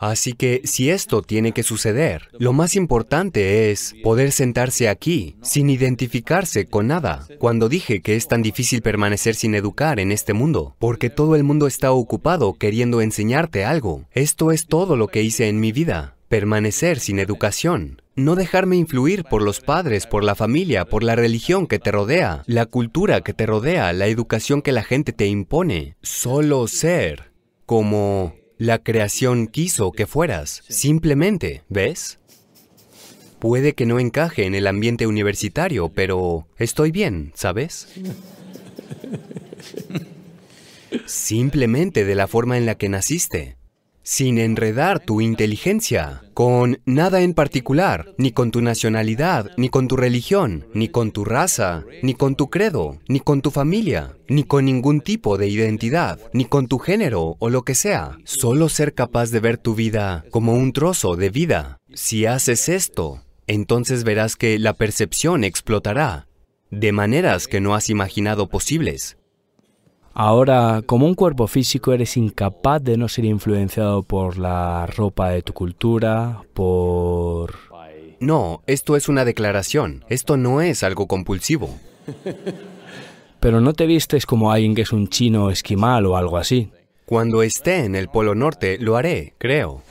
[0.00, 5.70] Así que si esto tiene que suceder, lo más importante es poder sentarse aquí sin
[5.70, 7.26] identificarse con nada.
[7.38, 11.42] Cuando dije que es tan difícil permanecer sin educar en este mundo, porque todo el
[11.42, 14.04] mundo está ocupado queriendo enseñarte algo.
[14.12, 18.00] Esto es todo lo que hice en mi vida, permanecer sin educación.
[18.18, 22.42] No dejarme influir por los padres, por la familia, por la religión que te rodea,
[22.46, 25.94] la cultura que te rodea, la educación que la gente te impone.
[26.02, 27.30] Solo ser
[27.64, 30.64] como la creación quiso que fueras.
[30.68, 32.18] Simplemente, ¿ves?
[33.38, 37.86] Puede que no encaje en el ambiente universitario, pero estoy bien, ¿sabes?
[41.06, 43.57] Simplemente de la forma en la que naciste
[44.08, 49.98] sin enredar tu inteligencia con nada en particular, ni con tu nacionalidad, ni con tu
[49.98, 54.64] religión, ni con tu raza, ni con tu credo, ni con tu familia, ni con
[54.64, 58.16] ningún tipo de identidad, ni con tu género o lo que sea.
[58.24, 61.76] Solo ser capaz de ver tu vida como un trozo de vida.
[61.92, 66.28] Si haces esto, entonces verás que la percepción explotará
[66.70, 69.17] de maneras que no has imaginado posibles.
[70.14, 75.42] Ahora, como un cuerpo físico, eres incapaz de no ser influenciado por la ropa de
[75.42, 77.54] tu cultura, por...
[78.20, 80.04] No, esto es una declaración.
[80.08, 81.70] Esto no es algo compulsivo.
[83.40, 86.72] Pero no te vistes como alguien que es un chino esquimal o algo así.
[87.06, 89.82] Cuando esté en el Polo Norte, lo haré, creo.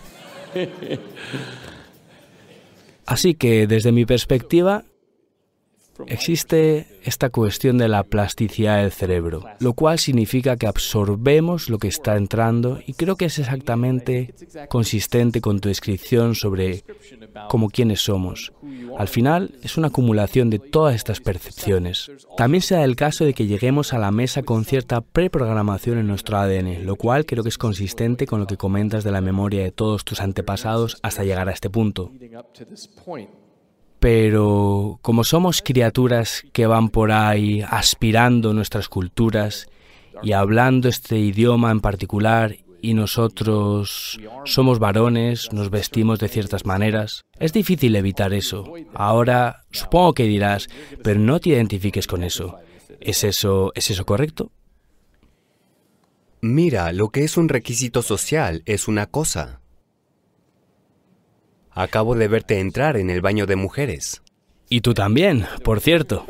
[3.05, 4.83] Así que, desde mi perspectiva,
[6.05, 11.87] Existe esta cuestión de la plasticidad del cerebro, lo cual significa que absorbemos lo que
[11.87, 14.33] está entrando y creo que es exactamente
[14.69, 16.83] consistente con tu descripción sobre
[17.49, 18.53] cómo quiénes somos.
[18.97, 22.11] Al final es una acumulación de todas estas percepciones.
[22.35, 26.07] También se da el caso de que lleguemos a la mesa con cierta preprogramación en
[26.07, 29.63] nuestro ADN, lo cual creo que es consistente con lo que comentas de la memoria
[29.63, 32.11] de todos tus antepasados hasta llegar a este punto.
[33.99, 39.67] Pero como somos criaturas que van por ahí aspirando nuestras culturas
[40.21, 47.25] y hablando este idioma en particular y nosotros somos varones, nos vestimos de ciertas maneras,
[47.39, 48.71] es difícil evitar eso.
[48.93, 50.67] Ahora supongo que dirás,
[51.03, 52.57] pero no te identifiques con eso.
[52.99, 54.51] ¿Es eso, es eso correcto?
[56.41, 59.59] Mira, lo que es un requisito social es una cosa.
[61.77, 64.23] Acabo de verte entrar en el baño de mujeres.
[64.67, 66.25] Y tú también, por cierto.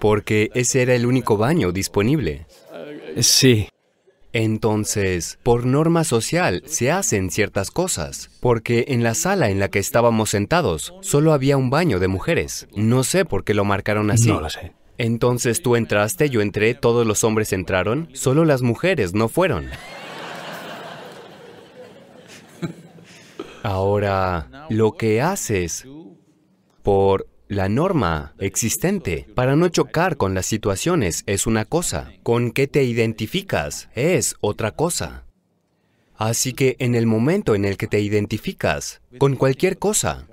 [0.00, 2.48] Porque ese era el único baño disponible.
[3.20, 3.68] Sí.
[4.32, 8.28] Entonces, por norma social, se hacen ciertas cosas.
[8.40, 12.66] Porque en la sala en la que estábamos sentados, solo había un baño de mujeres.
[12.74, 14.30] No sé por qué lo marcaron así.
[14.30, 14.72] No lo sé.
[14.98, 19.70] Entonces tú entraste, yo entré, todos los hombres entraron, solo las mujeres no fueron.
[23.66, 25.84] Ahora, lo que haces
[26.84, 32.12] por la norma existente para no chocar con las situaciones es una cosa.
[32.22, 35.24] Con qué te identificas es otra cosa.
[36.14, 40.28] Así que en el momento en el que te identificas con cualquier cosa,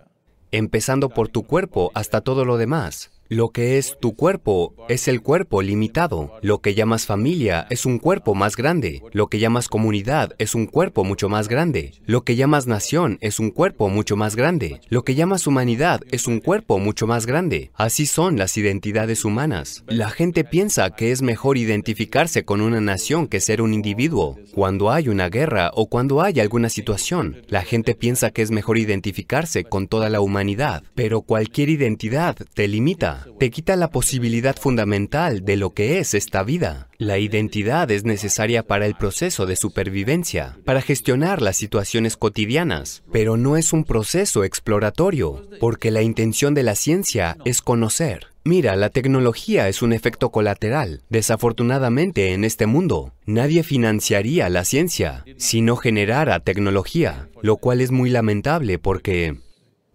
[0.52, 5.22] empezando por tu cuerpo hasta todo lo demás, lo que es tu cuerpo es el
[5.22, 6.34] cuerpo limitado.
[6.42, 9.02] Lo que llamas familia es un cuerpo más grande.
[9.12, 11.94] Lo que llamas comunidad es un cuerpo mucho más grande.
[12.06, 14.82] Lo que llamas nación es un cuerpo mucho más grande.
[14.90, 17.72] Lo que llamas humanidad es un cuerpo mucho más grande.
[17.74, 19.84] Así son las identidades humanas.
[19.88, 24.38] La gente piensa que es mejor identificarse con una nación que ser un individuo.
[24.54, 28.78] Cuando hay una guerra o cuando hay alguna situación, la gente piensa que es mejor
[28.78, 30.84] identificarse con toda la humanidad.
[30.94, 36.44] Pero cualquier identidad te limita te quita la posibilidad fundamental de lo que es esta
[36.44, 36.90] vida.
[36.98, 43.38] La identidad es necesaria para el proceso de supervivencia, para gestionar las situaciones cotidianas, pero
[43.38, 48.34] no es un proceso exploratorio, porque la intención de la ciencia es conocer.
[48.46, 51.02] Mira, la tecnología es un efecto colateral.
[51.10, 57.92] Desafortunadamente en este mundo, nadie financiaría la ciencia si no generara tecnología, lo cual es
[57.92, 59.38] muy lamentable porque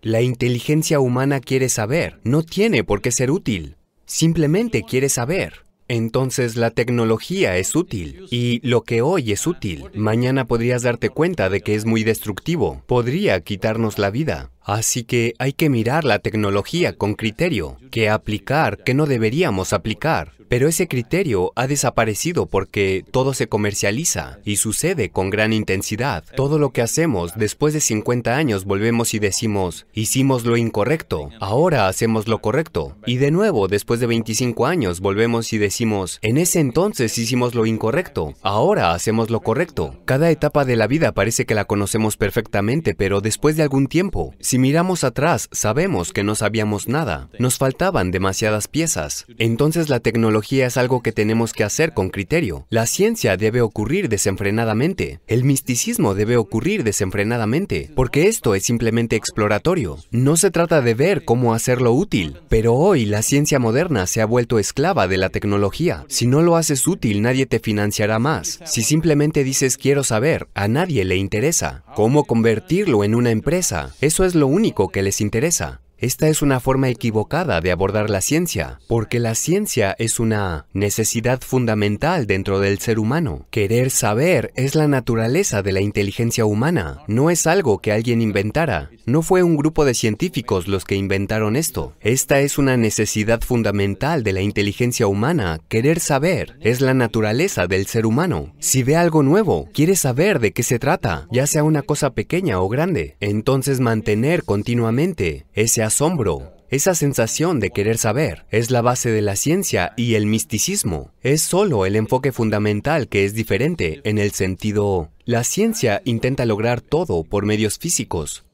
[0.03, 3.76] la inteligencia humana quiere saber, no tiene por qué ser útil,
[4.07, 5.64] simplemente quiere saber.
[5.88, 11.49] Entonces la tecnología es útil y lo que hoy es útil, mañana podrías darte cuenta
[11.49, 14.51] de que es muy destructivo, podría quitarnos la vida.
[14.68, 20.32] Así que hay que mirar la tecnología con criterio, que aplicar, que no deberíamos aplicar.
[20.48, 26.24] Pero ese criterio ha desaparecido porque todo se comercializa y sucede con gran intensidad.
[26.36, 31.86] Todo lo que hacemos después de 50 años volvemos y decimos, hicimos lo incorrecto, ahora
[31.86, 32.96] hacemos lo correcto.
[33.04, 37.66] Y de nuevo, después de 25 años volvemos y decimos, en ese entonces hicimos lo
[37.66, 39.96] incorrecto, ahora hacemos lo correcto.
[40.06, 44.34] Cada etapa de la vida parece que la conocemos perfectamente, pero después de algún tiempo,
[44.40, 47.28] si miramos atrás, sabemos que no sabíamos nada.
[47.38, 49.26] Nos faltaban demasiadas piezas.
[49.38, 52.66] Entonces la tecnología es algo que tenemos que hacer con criterio.
[52.68, 55.20] La ciencia debe ocurrir desenfrenadamente.
[55.26, 59.98] El misticismo debe ocurrir desenfrenadamente, porque esto es simplemente exploratorio.
[60.11, 62.38] No se trata de ver cómo hacerlo útil.
[62.48, 66.04] Pero hoy la ciencia moderna se ha vuelto esclava de la tecnología.
[66.09, 68.59] Si no lo haces útil, nadie te financiará más.
[68.64, 71.84] Si simplemente dices quiero saber, a nadie le interesa.
[71.94, 73.94] ¿Cómo convertirlo en una empresa?
[74.00, 75.80] Eso es lo único que les interesa.
[76.01, 81.40] Esta es una forma equivocada de abordar la ciencia, porque la ciencia es una necesidad
[81.40, 83.46] fundamental dentro del ser humano.
[83.51, 88.90] Querer saber es la naturaleza de la inteligencia humana, no es algo que alguien inventara,
[89.07, 91.94] no fue un grupo de científicos los que inventaron esto.
[92.01, 97.86] Esta es una necesidad fundamental de la inteligencia humana, querer saber, es la naturaleza del
[97.86, 98.55] ser humano.
[98.61, 102.61] Si ve algo nuevo, quiere saber de qué se trata, ya sea una cosa pequeña
[102.61, 109.11] o grande, entonces mantener continuamente ese asombro, esa sensación de querer saber, es la base
[109.11, 111.11] de la ciencia y el misticismo.
[111.22, 116.80] Es solo el enfoque fundamental que es diferente en el sentido, la ciencia intenta lograr
[116.80, 118.45] todo por medios físicos,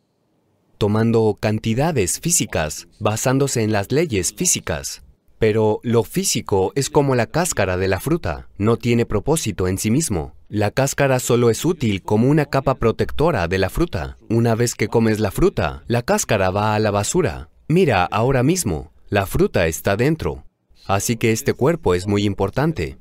[0.78, 5.02] tomando cantidades físicas, basándose en las leyes físicas.
[5.38, 9.90] Pero lo físico es como la cáscara de la fruta, no tiene propósito en sí
[9.90, 10.34] mismo.
[10.48, 14.18] La cáscara solo es útil como una capa protectora de la fruta.
[14.28, 17.48] Una vez que comes la fruta, la cáscara va a la basura.
[17.68, 20.44] Mira, ahora mismo, la fruta está dentro.
[20.86, 22.98] Así que este cuerpo es muy importante.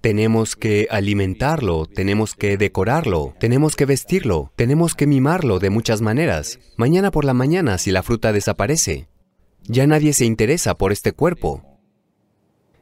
[0.00, 6.58] Tenemos que alimentarlo, tenemos que decorarlo, tenemos que vestirlo, tenemos que mimarlo de muchas maneras.
[6.76, 9.06] Mañana por la mañana, si la fruta desaparece,
[9.64, 11.62] ya nadie se interesa por este cuerpo.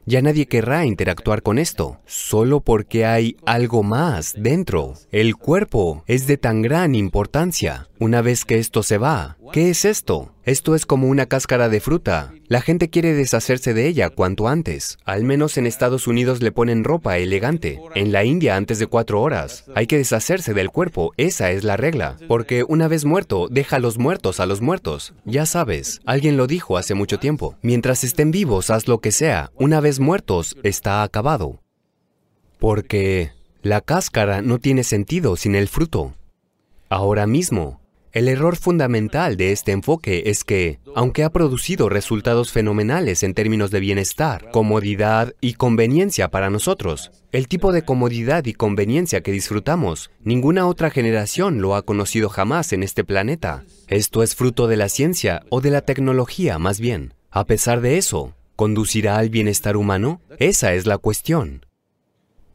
[0.05, 4.95] Ya nadie querrá interactuar con esto, solo porque hay algo más dentro.
[5.11, 7.87] El cuerpo es de tan gran importancia.
[8.01, 10.33] Una vez que esto se va, ¿qué es esto?
[10.43, 12.33] Esto es como una cáscara de fruta.
[12.47, 14.97] La gente quiere deshacerse de ella cuanto antes.
[15.05, 17.79] Al menos en Estados Unidos le ponen ropa elegante.
[17.93, 19.65] En la India antes de cuatro horas.
[19.75, 21.13] Hay que deshacerse del cuerpo.
[21.17, 22.17] Esa es la regla.
[22.27, 25.13] Porque una vez muerto, deja a los muertos a los muertos.
[25.25, 27.55] Ya sabes, alguien lo dijo hace mucho tiempo.
[27.61, 29.51] Mientras estén vivos, haz lo que sea.
[29.53, 31.61] Una vez muertos, está acabado.
[32.57, 33.29] Porque
[33.61, 36.15] la cáscara no tiene sentido sin el fruto.
[36.89, 37.80] Ahora mismo,
[38.13, 43.71] el error fundamental de este enfoque es que, aunque ha producido resultados fenomenales en términos
[43.71, 50.11] de bienestar, comodidad y conveniencia para nosotros, el tipo de comodidad y conveniencia que disfrutamos,
[50.23, 53.63] ninguna otra generación lo ha conocido jamás en este planeta.
[53.87, 57.13] Esto es fruto de la ciencia o de la tecnología más bien.
[57.29, 60.21] A pesar de eso, ¿conducirá al bienestar humano?
[60.37, 61.65] Esa es la cuestión.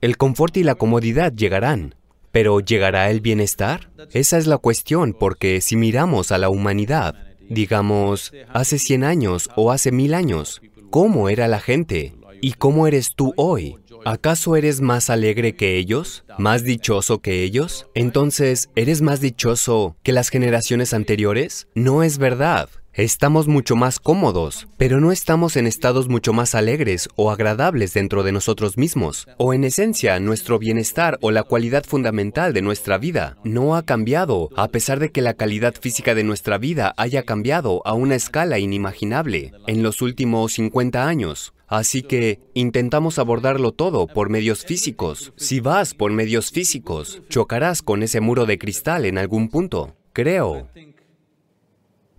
[0.03, 1.95] El confort y la comodidad llegarán,
[2.33, 3.91] pero ¿llegará el bienestar?
[4.13, 7.15] Esa es la cuestión, porque si miramos a la humanidad,
[7.49, 10.61] digamos, hace 100 años o hace mil años,
[10.91, 12.15] ¿cómo era la gente?
[12.41, 13.77] ¿Y cómo eres tú hoy?
[14.05, 16.25] ¿Acaso eres más alegre que ellos?
[16.39, 17.89] ¿Más dichoso que ellos?
[17.95, 21.67] Entonces, ¿eres más dichoso que las generaciones anteriores?
[21.75, 22.69] No es verdad.
[22.97, 28.23] Estamos mucho más cómodos, pero no estamos en estados mucho más alegres o agradables dentro
[28.23, 29.29] de nosotros mismos.
[29.37, 34.49] O en esencia, nuestro bienestar o la cualidad fundamental de nuestra vida no ha cambiado,
[34.57, 38.59] a pesar de que la calidad física de nuestra vida haya cambiado a una escala
[38.59, 41.53] inimaginable en los últimos 50 años.
[41.67, 45.35] Así que intentamos abordarlo todo por medios físicos.
[45.37, 49.95] Si vas por medios físicos, chocarás con ese muro de cristal en algún punto.
[50.15, 50.71] Creo.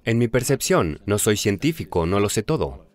[0.07, 2.85] En mi percepción, no soy científico, no lo sé todo.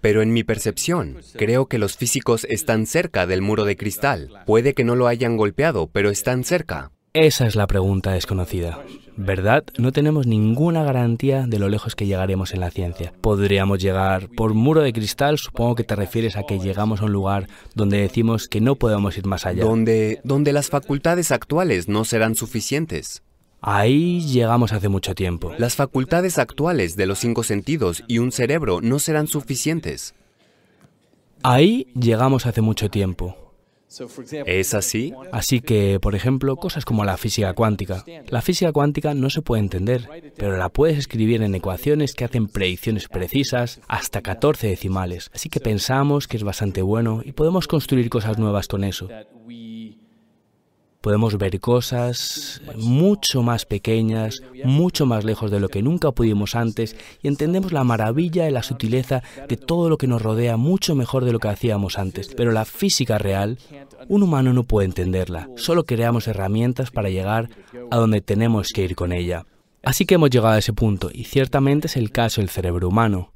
[0.00, 4.44] Pero en mi percepción, creo que los físicos están cerca del muro de cristal.
[4.46, 6.92] Puede que no lo hayan golpeado, pero están cerca.
[7.12, 8.84] Esa es la pregunta desconocida.
[9.16, 9.64] ¿Verdad?
[9.78, 13.12] No tenemos ninguna garantía de lo lejos que llegaremos en la ciencia.
[13.20, 17.12] Podríamos llegar por muro de cristal, supongo que te refieres a que llegamos a un
[17.12, 19.64] lugar donde decimos que no podemos ir más allá.
[19.64, 23.24] Donde, donde las facultades actuales no serán suficientes.
[23.62, 25.52] Ahí llegamos hace mucho tiempo.
[25.58, 30.14] Las facultades actuales de los cinco sentidos y un cerebro no serán suficientes.
[31.42, 33.36] Ahí llegamos hace mucho tiempo.
[34.46, 35.12] ¿Es así?
[35.32, 38.04] Así que, por ejemplo, cosas como la física cuántica.
[38.28, 42.46] La física cuántica no se puede entender, pero la puedes escribir en ecuaciones que hacen
[42.46, 45.30] predicciones precisas hasta 14 decimales.
[45.34, 49.08] Así que pensamos que es bastante bueno y podemos construir cosas nuevas con eso.
[51.00, 56.96] Podemos ver cosas mucho más pequeñas, mucho más lejos de lo que nunca pudimos antes
[57.22, 61.24] y entendemos la maravilla y la sutileza de todo lo que nos rodea mucho mejor
[61.24, 62.34] de lo que hacíamos antes.
[62.34, 63.58] Pero la física real,
[64.08, 65.48] un humano no puede entenderla.
[65.56, 67.48] Solo creamos herramientas para llegar
[67.90, 69.46] a donde tenemos que ir con ella.
[69.82, 73.32] Así que hemos llegado a ese punto y ciertamente es el caso del cerebro humano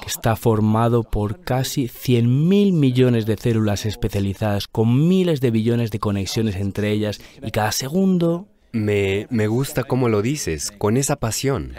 [0.00, 5.98] que está formado por casi 100.000 millones de células especializadas con miles de billones de
[5.98, 8.46] conexiones entre ellas y cada segundo...
[8.72, 11.74] Me, me gusta cómo lo dices, con esa pasión.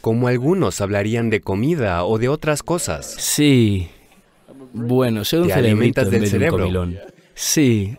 [0.00, 3.14] Como algunos hablarían de comida o de otras cosas.
[3.18, 3.88] Sí.
[4.72, 6.58] Bueno, soy un ¿Te alimentas en del cerebro?
[6.60, 6.98] comilón.
[7.34, 7.96] Sí.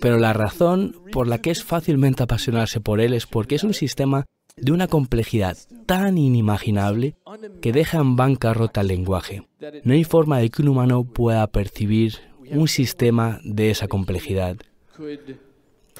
[0.00, 3.72] Pero la razón por la que es fácilmente apasionarse por él es porque es un
[3.74, 4.26] sistema
[4.56, 7.14] de una complejidad tan inimaginable
[7.60, 9.46] que deja en bancarrota el lenguaje.
[9.84, 12.14] No hay forma de que un humano pueda percibir
[12.50, 14.56] un sistema de esa complejidad.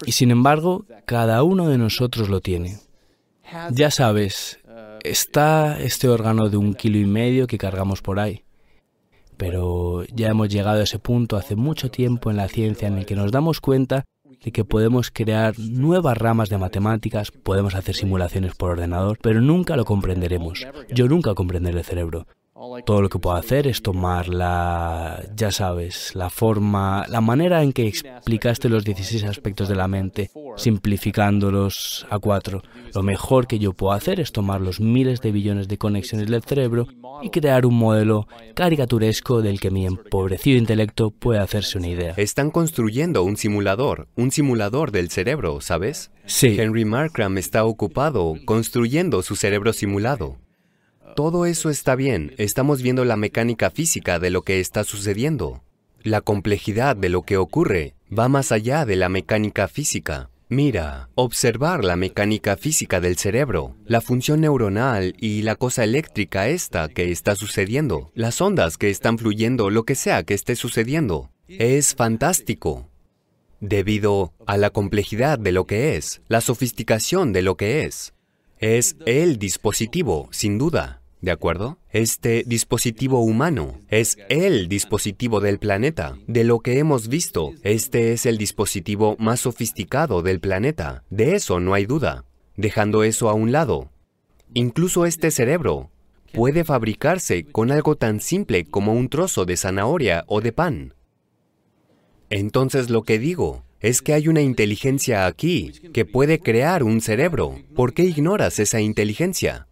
[0.07, 2.79] Y sin embargo, cada uno de nosotros lo tiene.
[3.73, 4.59] Ya sabes,
[5.03, 8.43] está este órgano de un kilo y medio que cargamos por ahí.
[9.37, 13.05] Pero ya hemos llegado a ese punto hace mucho tiempo en la ciencia en el
[13.05, 14.07] que nos damos cuenta
[14.43, 19.77] de que podemos crear nuevas ramas de matemáticas, podemos hacer simulaciones por ordenador, pero nunca
[19.77, 20.67] lo comprenderemos.
[20.91, 22.27] Yo nunca comprenderé el cerebro.
[22.87, 27.73] Todo lo que puedo hacer es tomar la, ya sabes, la forma, la manera en
[27.73, 32.63] que explicaste los 16 aspectos de la mente, simplificándolos a cuatro.
[32.95, 36.43] Lo mejor que yo puedo hacer es tomar los miles de billones de conexiones del
[36.43, 36.87] cerebro
[37.23, 42.15] y crear un modelo caricaturesco del que mi empobrecido intelecto puede hacerse una idea.
[42.17, 46.11] Están construyendo un simulador, un simulador del cerebro, ¿sabes?
[46.25, 46.59] Sí.
[46.59, 50.39] Henry Markram está ocupado construyendo su cerebro simulado.
[51.17, 55.63] Todo eso está bien, estamos viendo la mecánica física de lo que está sucediendo.
[56.03, 60.29] La complejidad de lo que ocurre va más allá de la mecánica física.
[60.51, 66.91] Mira, observar la mecánica física del cerebro, la función neuronal y la cosa eléctrica esta
[66.91, 71.95] que está sucediendo, las ondas que están fluyendo, lo que sea que esté sucediendo, es
[71.95, 72.91] fantástico.
[73.61, 78.13] Debido a la complejidad de lo que es, la sofisticación de lo que es.
[78.59, 81.01] Es el dispositivo, sin duda.
[81.21, 81.79] ¿De acuerdo?
[81.91, 86.17] Este dispositivo humano es el dispositivo del planeta.
[86.27, 91.05] De lo que hemos visto, este es el dispositivo más sofisticado del planeta.
[91.11, 92.25] De eso no hay duda.
[92.57, 93.91] Dejando eso a un lado,
[94.55, 95.91] incluso este cerebro
[96.33, 100.95] puede fabricarse con algo tan simple como un trozo de zanahoria o de pan.
[102.29, 107.57] Entonces lo que digo es que hay una inteligencia aquí que puede crear un cerebro.
[107.75, 109.66] ¿Por qué ignoras esa inteligencia?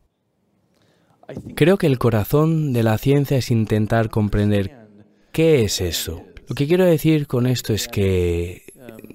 [1.54, 4.88] Creo que el corazón de la ciencia es intentar comprender
[5.32, 6.22] qué es eso.
[6.48, 8.62] Lo que quiero decir con esto es que,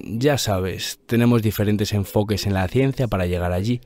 [0.02, 3.80] ya sabes, tenemos diferentes enfoques en la ciencia para llegar allí,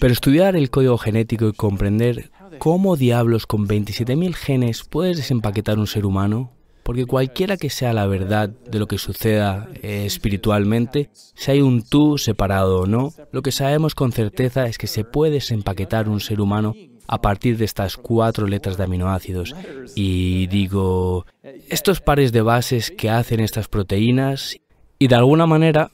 [0.00, 5.86] pero estudiar el código genético y comprender cómo diablos con 27.000 genes puedes desempaquetar un
[5.86, 11.50] ser humano, porque cualquiera que sea la verdad de lo que suceda eh, espiritualmente, si
[11.50, 15.34] hay un tú separado o no, lo que sabemos con certeza es que se puede
[15.34, 16.74] desempaquetar un ser humano
[17.06, 19.54] a partir de estas cuatro letras de aminoácidos.
[19.94, 21.26] Y digo,
[21.68, 24.56] estos pares de bases que hacen estas proteínas,
[24.98, 25.90] y de alguna manera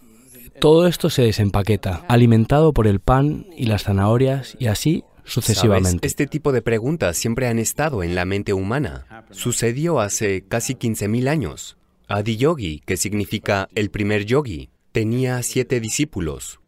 [0.61, 6.07] todo esto se desempaqueta, alimentado por el pan y las zanahorias y así sucesivamente.
[6.07, 9.07] Este tipo de preguntas siempre han estado en la mente humana.
[9.31, 11.79] Sucedió hace casi 15.000 años.
[12.09, 16.61] Adiyogi, que significa el primer yogi, tenía siete discípulos.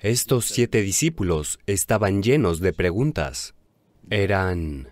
[0.00, 3.56] Estos siete discípulos estaban llenos de preguntas.
[4.10, 4.90] Eran...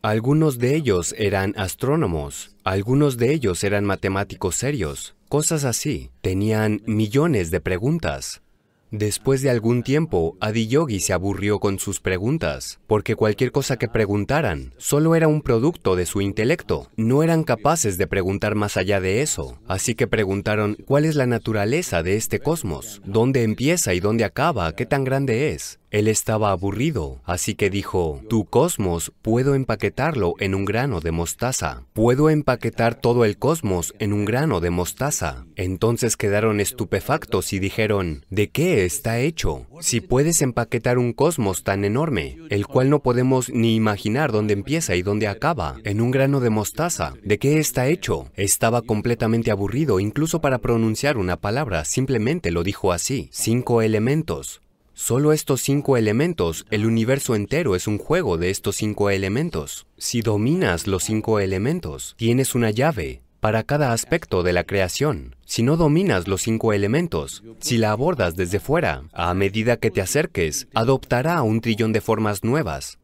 [0.00, 6.10] Algunos de ellos eran astrónomos, algunos de ellos eran matemáticos serios, cosas así.
[6.22, 8.40] Tenían millones de preguntas.
[8.92, 14.72] Después de algún tiempo, Adiyogi se aburrió con sus preguntas, porque cualquier cosa que preguntaran
[14.78, 16.88] solo era un producto de su intelecto.
[16.96, 19.58] No eran capaces de preguntar más allá de eso.
[19.66, 23.02] Así que preguntaron, ¿cuál es la naturaleza de este cosmos?
[23.04, 24.72] ¿Dónde empieza y dónde acaba?
[24.76, 25.80] ¿Qué tan grande es?
[25.96, 31.84] Él estaba aburrido, así que dijo, tu cosmos puedo empaquetarlo en un grano de mostaza.
[31.94, 35.46] Puedo empaquetar todo el cosmos en un grano de mostaza.
[35.56, 39.68] Entonces quedaron estupefactos y dijeron, ¿de qué está hecho?
[39.80, 44.96] Si puedes empaquetar un cosmos tan enorme, el cual no podemos ni imaginar dónde empieza
[44.96, 48.30] y dónde acaba, en un grano de mostaza, ¿de qué está hecho?
[48.34, 54.60] Estaba completamente aburrido incluso para pronunciar una palabra, simplemente lo dijo así, cinco elementos.
[54.98, 59.86] Solo estos cinco elementos, el universo entero es un juego de estos cinco elementos.
[59.98, 65.36] Si dominas los cinco elementos, tienes una llave para cada aspecto de la creación.
[65.44, 70.00] Si no dominas los cinco elementos, si la abordas desde fuera, a medida que te
[70.00, 72.98] acerques, adoptará un trillón de formas nuevas.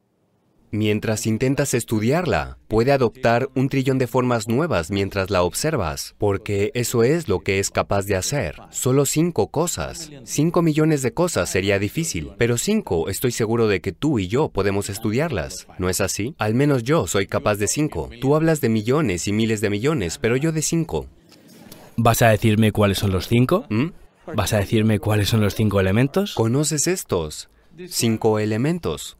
[0.74, 7.04] Mientras intentas estudiarla, puede adoptar un trillón de formas nuevas mientras la observas, porque eso
[7.04, 8.56] es lo que es capaz de hacer.
[8.70, 10.10] Solo cinco cosas.
[10.24, 14.48] Cinco millones de cosas sería difícil, pero cinco estoy seguro de que tú y yo
[14.48, 15.66] podemos estudiarlas.
[15.76, 16.34] ¿No es así?
[16.38, 18.08] Al menos yo soy capaz de cinco.
[18.22, 21.06] Tú hablas de millones y miles de millones, pero yo de cinco.
[21.98, 23.66] ¿Vas a decirme cuáles son los cinco?
[23.68, 23.88] ¿Mm?
[24.34, 26.32] ¿Vas a decirme cuáles son los cinco elementos?
[26.32, 27.50] ¿Conoces estos?
[27.88, 29.18] Cinco elementos.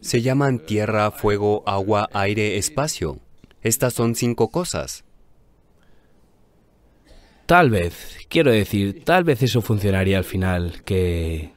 [0.00, 3.20] Se llaman tierra, fuego, agua, aire, espacio.
[3.62, 5.04] Estas son cinco cosas.
[7.46, 11.52] Tal vez, quiero decir, tal vez eso funcionaría al final, que...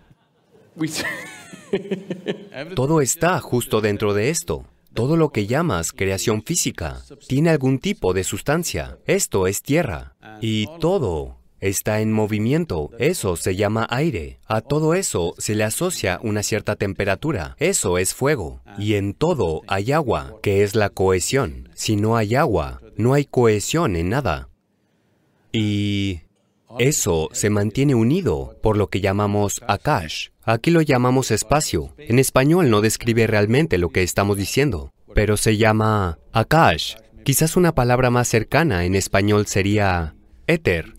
[2.75, 4.65] Todo está justo dentro de esto.
[4.93, 8.97] Todo lo que llamas creación física tiene algún tipo de sustancia.
[9.05, 10.15] Esto es tierra.
[10.41, 12.89] Y todo está en movimiento.
[12.99, 14.39] Eso se llama aire.
[14.45, 17.55] A todo eso se le asocia una cierta temperatura.
[17.59, 18.61] Eso es fuego.
[18.77, 21.69] Y en todo hay agua, que es la cohesión.
[21.73, 24.49] Si no hay agua, no hay cohesión en nada.
[25.53, 26.21] Y
[26.79, 30.29] eso se mantiene unido por lo que llamamos Akash.
[30.43, 31.93] Aquí lo llamamos espacio.
[31.97, 34.91] En español no describe realmente lo que estamos diciendo.
[35.13, 36.95] pero se llama Akash.
[37.23, 40.15] Quizás una palabra más cercana en español sería
[40.47, 40.93] éter,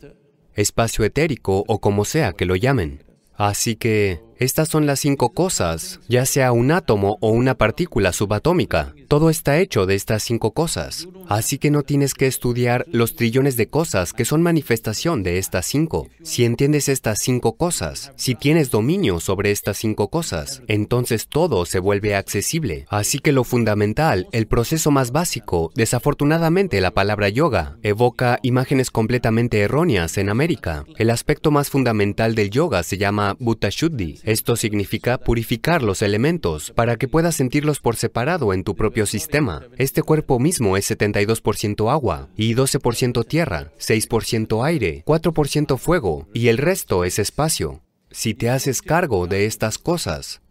[0.54, 3.04] espacio etérico o como sea que lo llamen.
[3.34, 8.94] Así que estas son las cinco cosas, ya sea un átomo o una partícula subatómica.
[9.08, 11.08] Todo está hecho de estas cinco cosas.
[11.28, 15.66] Así que no tienes que estudiar los trillones de cosas que son manifestación de estas
[15.66, 16.08] cinco.
[16.22, 21.78] Si entiendes estas cinco cosas, si tienes dominio sobre estas cinco cosas, entonces todo se
[21.78, 22.86] vuelve accesible.
[22.88, 29.60] Así que lo fundamental, el proceso más básico, desafortunadamente la palabra yoga, evoca imágenes completamente
[29.60, 30.84] erróneas en América.
[30.98, 36.96] El aspecto más fundamental del yoga se llama Shuddhi, esto significa purificar los elementos para
[36.96, 39.62] que puedas sentirlos por separado en tu propio sistema.
[39.78, 46.58] Este cuerpo mismo es 72% agua y 12% tierra, 6% aire, 4% fuego y el
[46.58, 47.82] resto es espacio.
[48.10, 50.42] Si te haces cargo de estas cosas,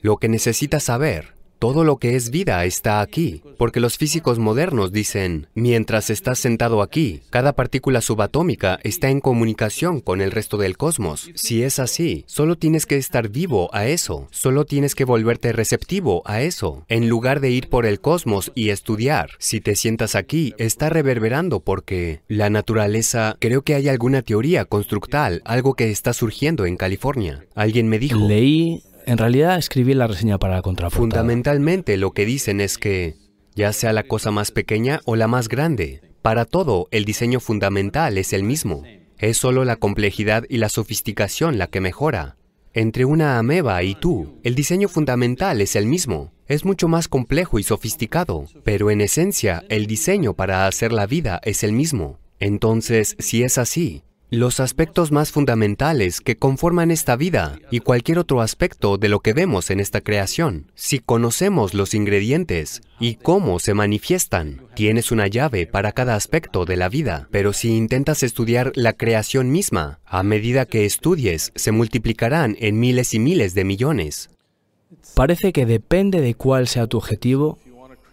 [0.00, 4.92] lo que necesitas saber todo lo que es vida está aquí, porque los físicos modernos
[4.92, 10.76] dicen, mientras estás sentado aquí, cada partícula subatómica está en comunicación con el resto del
[10.76, 11.30] cosmos.
[11.34, 16.22] Si es así, solo tienes que estar vivo a eso, solo tienes que volverte receptivo
[16.26, 19.30] a eso, en lugar de ir por el cosmos y estudiar.
[19.38, 25.42] Si te sientas aquí, está reverberando porque la naturaleza, creo que hay alguna teoría constructal,
[25.44, 27.44] algo que está surgiendo en California.
[27.54, 28.18] Alguien me dijo...
[28.18, 31.00] Leí en realidad escribí la reseña para la contraportada.
[31.00, 33.14] Fundamentalmente lo que dicen es que,
[33.54, 38.18] ya sea la cosa más pequeña o la más grande, para todo el diseño fundamental
[38.18, 38.82] es el mismo.
[39.18, 42.36] Es solo la complejidad y la sofisticación la que mejora.
[42.74, 46.32] Entre una ameba y tú, el diseño fundamental es el mismo.
[46.46, 51.40] Es mucho más complejo y sofisticado, pero en esencia el diseño para hacer la vida
[51.44, 52.18] es el mismo.
[52.38, 58.40] Entonces, si es así, los aspectos más fundamentales que conforman esta vida y cualquier otro
[58.40, 60.72] aspecto de lo que vemos en esta creación.
[60.74, 66.76] Si conocemos los ingredientes y cómo se manifiestan, tienes una llave para cada aspecto de
[66.76, 67.28] la vida.
[67.30, 73.14] Pero si intentas estudiar la creación misma, a medida que estudies, se multiplicarán en miles
[73.14, 74.30] y miles de millones.
[75.14, 77.58] Parece que depende de cuál sea tu objetivo,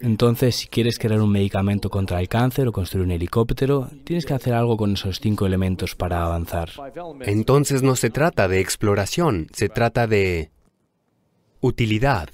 [0.04, 4.34] entonces, si quieres crear un medicamento contra el cáncer o construir un helicóptero, tienes que
[4.34, 6.72] hacer algo con esos cinco elementos para avanzar.
[7.22, 10.52] Entonces no se trata de exploración, se trata de
[11.62, 12.28] utilidad.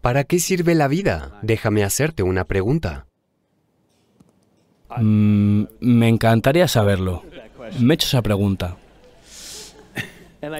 [0.00, 1.40] ¿Para qué sirve la vida?
[1.42, 3.08] Déjame hacerte una pregunta.
[4.96, 7.24] Mm, me encantaría saberlo.
[7.80, 8.76] Me he hecho esa pregunta.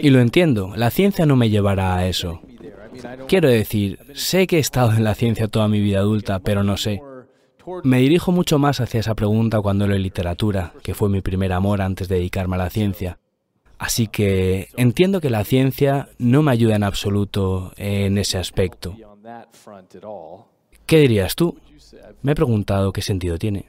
[0.03, 2.43] Y lo entiendo, la ciencia no me llevará a eso.
[3.29, 6.77] Quiero decir, sé que he estado en la ciencia toda mi vida adulta, pero no
[6.77, 7.03] sé.
[7.85, 11.83] Me dirijo mucho más hacia esa pregunta cuando leo literatura, que fue mi primer amor
[11.83, 13.19] antes de dedicarme a la ciencia.
[13.79, 18.95] Así que entiendo que la ciencia no me ayuda en absoluto en ese aspecto.
[20.87, 21.57] ¿Qué dirías tú?
[22.23, 23.67] Me he preguntado qué sentido tiene.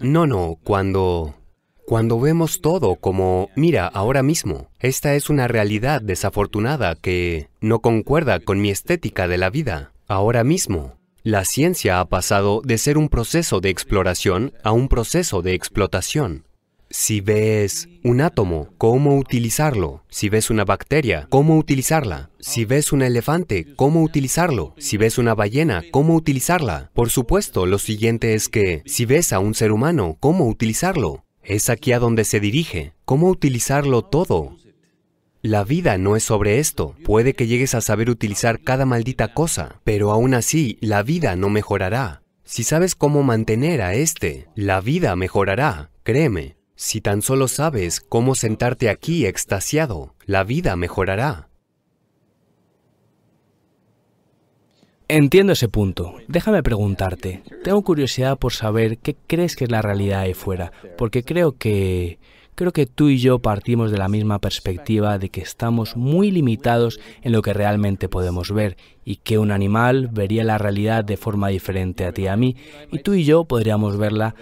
[0.00, 1.34] No, no, cuando
[1.88, 8.40] cuando vemos todo como, mira, ahora mismo, esta es una realidad desafortunada que no concuerda
[8.40, 9.92] con mi estética de la vida.
[10.06, 15.40] Ahora mismo, la ciencia ha pasado de ser un proceso de exploración a un proceso
[15.40, 16.44] de explotación.
[16.90, 20.04] Si ves un átomo, ¿cómo utilizarlo?
[20.10, 22.28] Si ves una bacteria, ¿cómo utilizarla?
[22.38, 24.74] Si ves un elefante, ¿cómo utilizarlo?
[24.76, 26.90] Si ves una ballena, ¿cómo utilizarla?
[26.92, 31.24] Por supuesto, lo siguiente es que, si ves a un ser humano, ¿cómo utilizarlo?
[31.48, 32.92] Es aquí a donde se dirige.
[33.06, 34.58] ¿Cómo utilizarlo todo?
[35.40, 36.94] La vida no es sobre esto.
[37.04, 41.48] Puede que llegues a saber utilizar cada maldita cosa, pero aún así la vida no
[41.48, 42.20] mejorará.
[42.44, 46.58] Si sabes cómo mantener a este, la vida mejorará, créeme.
[46.76, 51.47] Si tan solo sabes cómo sentarte aquí extasiado, la vida mejorará.
[55.10, 56.16] Entiendo ese punto.
[56.28, 57.42] Déjame preguntarte.
[57.64, 62.18] Tengo curiosidad por saber qué crees que es la realidad ahí fuera, porque creo que
[62.54, 66.98] creo que tú y yo partimos de la misma perspectiva de que estamos muy limitados
[67.22, 71.48] en lo que realmente podemos ver y que un animal vería la realidad de forma
[71.48, 72.56] diferente a ti y a mí
[72.90, 74.34] y tú y yo podríamos verla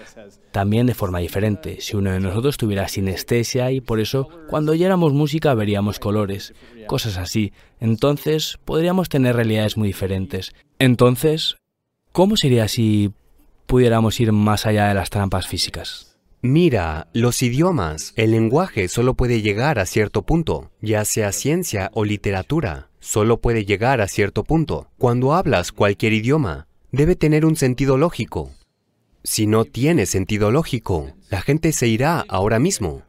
[0.56, 1.82] también de forma diferente.
[1.82, 6.54] Si uno de nosotros tuviera sinestesia y por eso cuando oyéramos música veríamos colores,
[6.86, 10.54] cosas así, entonces podríamos tener realidades muy diferentes.
[10.78, 11.56] Entonces,
[12.10, 13.12] ¿cómo sería si
[13.66, 16.16] pudiéramos ir más allá de las trampas físicas?
[16.40, 22.06] Mira, los idiomas, el lenguaje solo puede llegar a cierto punto, ya sea ciencia o
[22.06, 24.88] literatura, solo puede llegar a cierto punto.
[24.96, 28.52] Cuando hablas cualquier idioma, debe tener un sentido lógico.
[29.26, 33.02] Si no tiene sentido lógico, la gente se irá ahora mismo.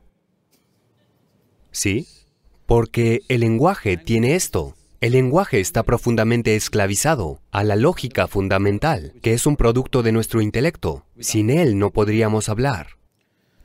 [1.70, 2.08] ¿Sí?
[2.66, 4.76] Porque el lenguaje tiene esto.
[5.00, 10.42] El lenguaje está profundamente esclavizado a la lógica fundamental, que es un producto de nuestro
[10.42, 11.06] intelecto.
[11.20, 12.98] Sin él no podríamos hablar.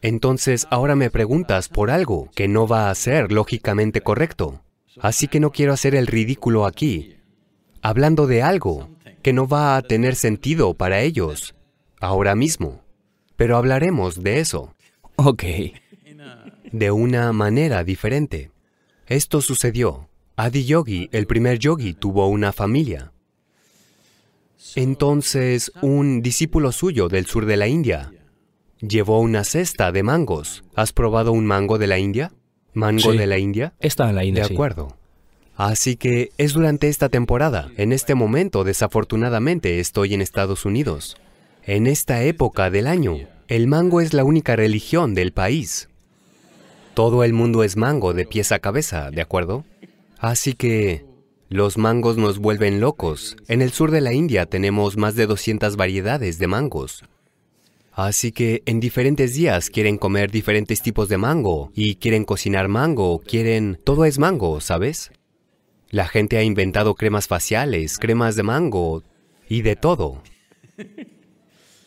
[0.03, 4.63] Entonces ahora me preguntas por algo que no va a ser lógicamente correcto.
[5.01, 7.17] Así que no quiero hacer el ridículo aquí,
[7.81, 8.91] hablando de algo
[9.23, 11.55] que no va a tener sentido para ellos
[12.03, 12.83] ahora mismo.
[13.37, 14.75] Pero hablaremos de eso
[15.17, 15.45] Ok.
[16.71, 18.51] de una manera diferente.
[19.07, 20.09] Esto sucedió.
[20.37, 23.13] Adi Yogi, el primer yogi, tuvo una familia.
[24.75, 28.13] Entonces, un discípulo suyo del sur de la India
[28.81, 30.65] llevó una cesta de mangos.
[30.75, 32.33] ¿Has probado un mango de la India?
[32.73, 33.19] ¿Mango Sí.
[33.19, 33.75] de la India?
[33.81, 34.55] Está en la De India, sí.
[34.55, 34.97] acuerdo.
[35.57, 37.71] Así que es durante esta temporada.
[37.77, 41.17] En este momento, desafortunadamente, estoy en Estados Unidos.
[41.65, 45.89] En esta época del año, el mango es la única religión del país.
[46.95, 49.65] Todo el mundo es mango de pies a cabeza, ¿de acuerdo?
[50.19, 51.05] Así que
[51.49, 53.37] los mangos nos vuelven locos.
[53.47, 57.05] En el sur de la India tenemos más de 200 variedades de mangos.
[57.93, 63.21] Así que en diferentes días quieren comer diferentes tipos de mango y quieren cocinar mango,
[63.21, 63.79] quieren...
[63.85, 65.13] Todo es mango, ¿sabes?
[65.91, 69.05] La gente ha inventado cremas faciales, cremas de mango
[69.49, 70.23] y de todo.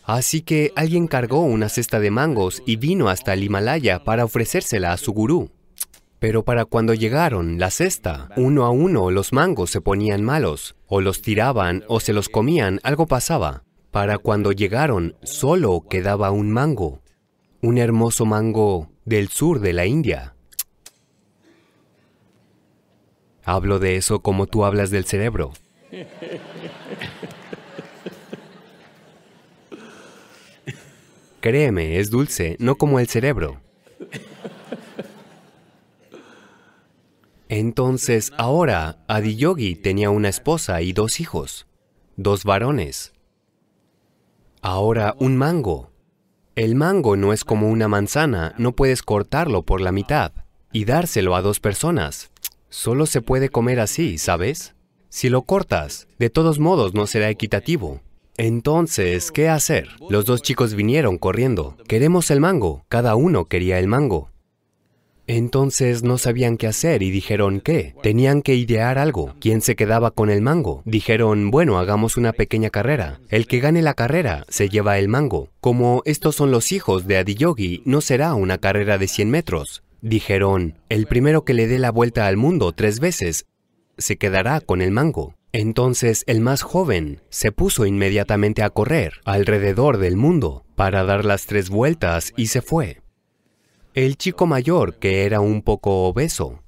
[0.06, 4.94] Así que alguien cargó una cesta de mangos y vino hasta el Himalaya para ofrecérsela
[4.94, 5.50] a su gurú.
[6.20, 11.02] Pero para cuando llegaron la cesta, uno a uno los mangos se ponían malos, o
[11.02, 13.64] los tiraban o se los comían, algo pasaba.
[13.90, 17.02] Para cuando llegaron, solo quedaba un mango,
[17.62, 20.36] un hermoso mango del sur de la India.
[23.44, 25.54] Hablo de eso como tú hablas del cerebro.
[31.46, 33.62] Créeme, es dulce, no como el cerebro.
[37.50, 41.68] Entonces, ahora, Adiyogi tenía una esposa y dos hijos,
[42.16, 43.14] dos varones.
[44.64, 45.92] Ahora, un mango.
[46.56, 50.32] El mango no es como una manzana, no puedes cortarlo por la mitad
[50.72, 52.32] y dárselo a dos personas.
[52.70, 54.74] Solo se puede comer así, ¿sabes?
[55.10, 58.02] Si lo cortas, de todos modos no será equitativo.
[58.38, 59.88] Entonces, ¿qué hacer?
[60.10, 61.78] Los dos chicos vinieron corriendo.
[61.88, 62.84] Queremos el mango.
[62.90, 64.30] Cada uno quería el mango.
[65.28, 67.96] Entonces no sabían qué hacer y dijeron ¿qué?
[68.04, 69.34] Tenían que idear algo.
[69.40, 70.84] ¿Quién se quedaba con el mango?
[70.86, 73.22] Dijeron, bueno, hagamos una pequeña carrera.
[73.30, 75.50] El que gane la carrera se lleva el mango.
[75.62, 79.82] Como estos son los hijos de Adiyogi, no será una carrera de 100 metros.
[80.02, 83.46] Dijeron, el primero que le dé la vuelta al mundo tres veces
[83.98, 85.34] se quedará con el mango.
[85.58, 91.46] Entonces el más joven se puso inmediatamente a correr alrededor del mundo para dar las
[91.46, 93.00] tres vueltas y se fue.
[93.94, 96.62] El chico mayor, que era un poco obeso,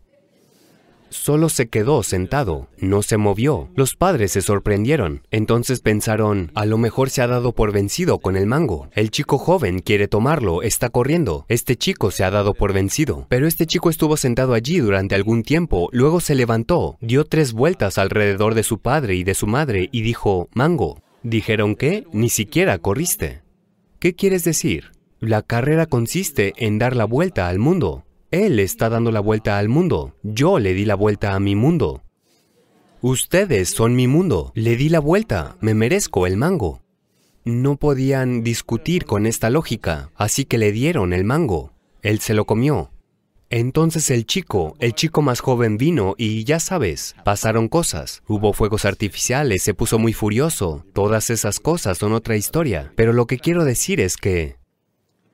[1.10, 3.70] solo se quedó sentado, no se movió.
[3.76, 5.22] Los padres se sorprendieron.
[5.32, 8.89] Entonces pensaron, a lo mejor se ha dado por vencido con el mango.
[8.93, 11.45] El chico joven quiere tomarlo, está corriendo.
[11.47, 13.26] Este chico se ha dado por vencido.
[13.30, 17.97] Pero este chico estuvo sentado allí durante algún tiempo, luego se levantó, dio tres vueltas
[17.97, 21.01] alrededor de su padre y de su madre y dijo, mango.
[21.24, 23.41] Dijeron que ni siquiera corriste.
[23.99, 24.91] ¿Qué quieres decir?
[25.20, 28.05] La carrera consiste en dar la vuelta al mundo.
[28.32, 30.13] Él está dando la vuelta al mundo.
[30.21, 32.03] Yo le di la vuelta a mi mundo.
[33.01, 34.51] Ustedes son mi mundo.
[34.53, 35.55] Le di la vuelta.
[35.61, 36.82] Me merezco el mango.
[37.45, 41.71] No podían discutir con esta lógica, así que le dieron el mango.
[42.01, 42.91] Él se lo comió.
[43.49, 48.21] Entonces el chico, el chico más joven vino y ya sabes, pasaron cosas.
[48.28, 50.84] Hubo fuegos artificiales, se puso muy furioso.
[50.91, 52.91] Todas esas cosas son otra historia.
[52.97, 54.57] Pero lo que quiero decir es que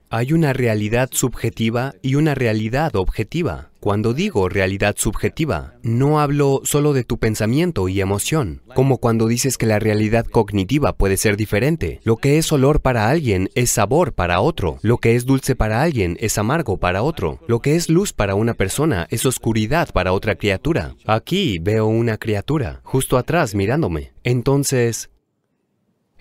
[0.10, 3.70] hay una realidad subjetiva y una realidad objetiva.
[3.80, 9.58] Cuando digo realidad subjetiva, no hablo solo de tu pensamiento y emoción, como cuando dices
[9.58, 12.00] que la realidad cognitiva puede ser diferente.
[12.06, 14.78] Lo que es olor para alguien es sabor para otro.
[14.84, 17.40] Lo que es dulce para alguien es amargo para otro.
[17.46, 20.96] Lo que es luz para una persona es oscuridad para otra criatura.
[21.06, 24.14] Aquí veo una criatura, justo atrás mirándome.
[24.24, 25.10] Entonces,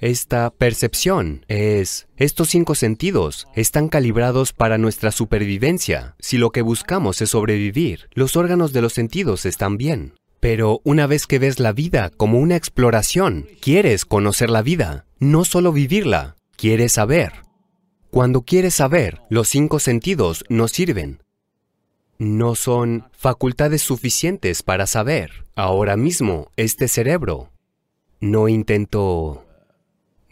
[0.02, 6.16] esta percepción es, estos cinco sentidos están calibrados para nuestra supervivencia.
[6.18, 10.14] Si lo que buscamos es sobrevivir, los órganos de los sentidos están bien.
[10.40, 15.44] Pero una vez que ves la vida como una exploración, quieres conocer la vida, no
[15.44, 17.34] solo vivirla, quieres saber.
[18.10, 21.22] Cuando quieres saber, los cinco sentidos no sirven.
[22.18, 25.44] No son facultades suficientes para saber.
[25.54, 27.52] Ahora mismo, este cerebro
[28.18, 29.44] no intento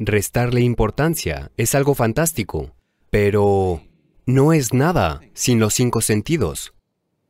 [0.00, 2.74] restarle importancia, es algo fantástico,
[3.10, 3.82] pero
[4.24, 6.72] no es nada sin los cinco sentidos.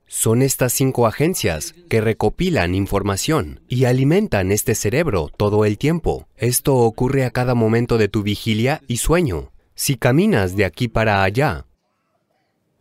[0.06, 6.28] Son estas cinco agencias que recopilan información y alimentan este cerebro todo el tiempo.
[6.36, 9.52] Esto ocurre a cada momento de tu vigilia y sueño.
[9.74, 11.66] Si caminas de aquí para allá,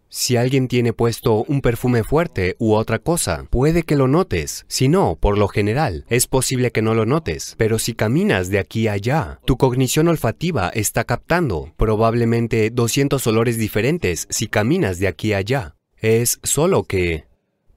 [0.09, 4.65] si alguien tiene puesto un perfume fuerte u otra cosa, puede que lo notes.
[4.67, 7.53] Si no, por lo general, es posible que no lo notes.
[7.57, 13.57] Pero si caminas de aquí a allá, tu cognición olfativa está captando probablemente 200 olores
[13.57, 15.75] diferentes si caminas de aquí a allá.
[15.95, 17.25] Es solo que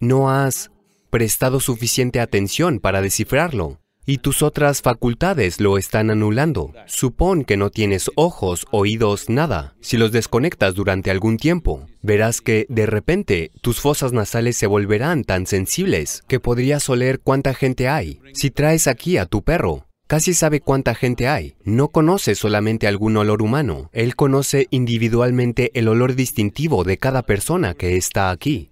[0.00, 0.70] no has
[1.10, 6.72] prestado suficiente atención para descifrarlo y tus otras facultades lo están anulando.
[6.86, 9.74] Supón que no tienes ojos, oídos, nada.
[9.80, 15.24] Si los desconectas durante algún tiempo, verás que de repente tus fosas nasales se volverán
[15.24, 18.20] tan sensibles que podrías oler cuánta gente hay.
[18.34, 21.54] Si traes aquí a tu perro, casi sabe cuánta gente hay.
[21.64, 27.74] No conoce solamente algún olor humano, él conoce individualmente el olor distintivo de cada persona
[27.74, 28.71] que está aquí.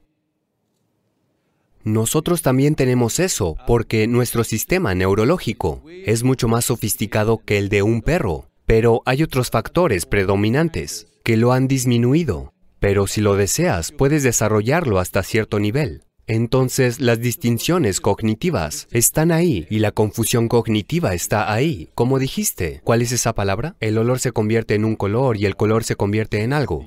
[1.85, 7.83] Nosotros también tenemos eso porque nuestro sistema neurológico es mucho más sofisticado que el de
[7.83, 12.53] un perro, pero hay otros factores predominantes que lo han disminuido.
[12.81, 16.03] Pero si lo deseas, puedes desarrollarlo hasta cierto nivel.
[16.27, 21.89] Entonces las distinciones cognitivas están ahí y la confusión cognitiva está ahí.
[21.95, 23.75] Como dijiste, ¿cuál es esa palabra?
[23.81, 26.87] El olor se convierte en un color y el color se convierte en algo.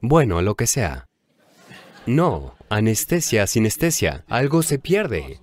[0.00, 1.06] Bueno, lo que sea.
[2.04, 4.24] No, anestesia, sinestesia.
[4.28, 5.40] Algo se pierde.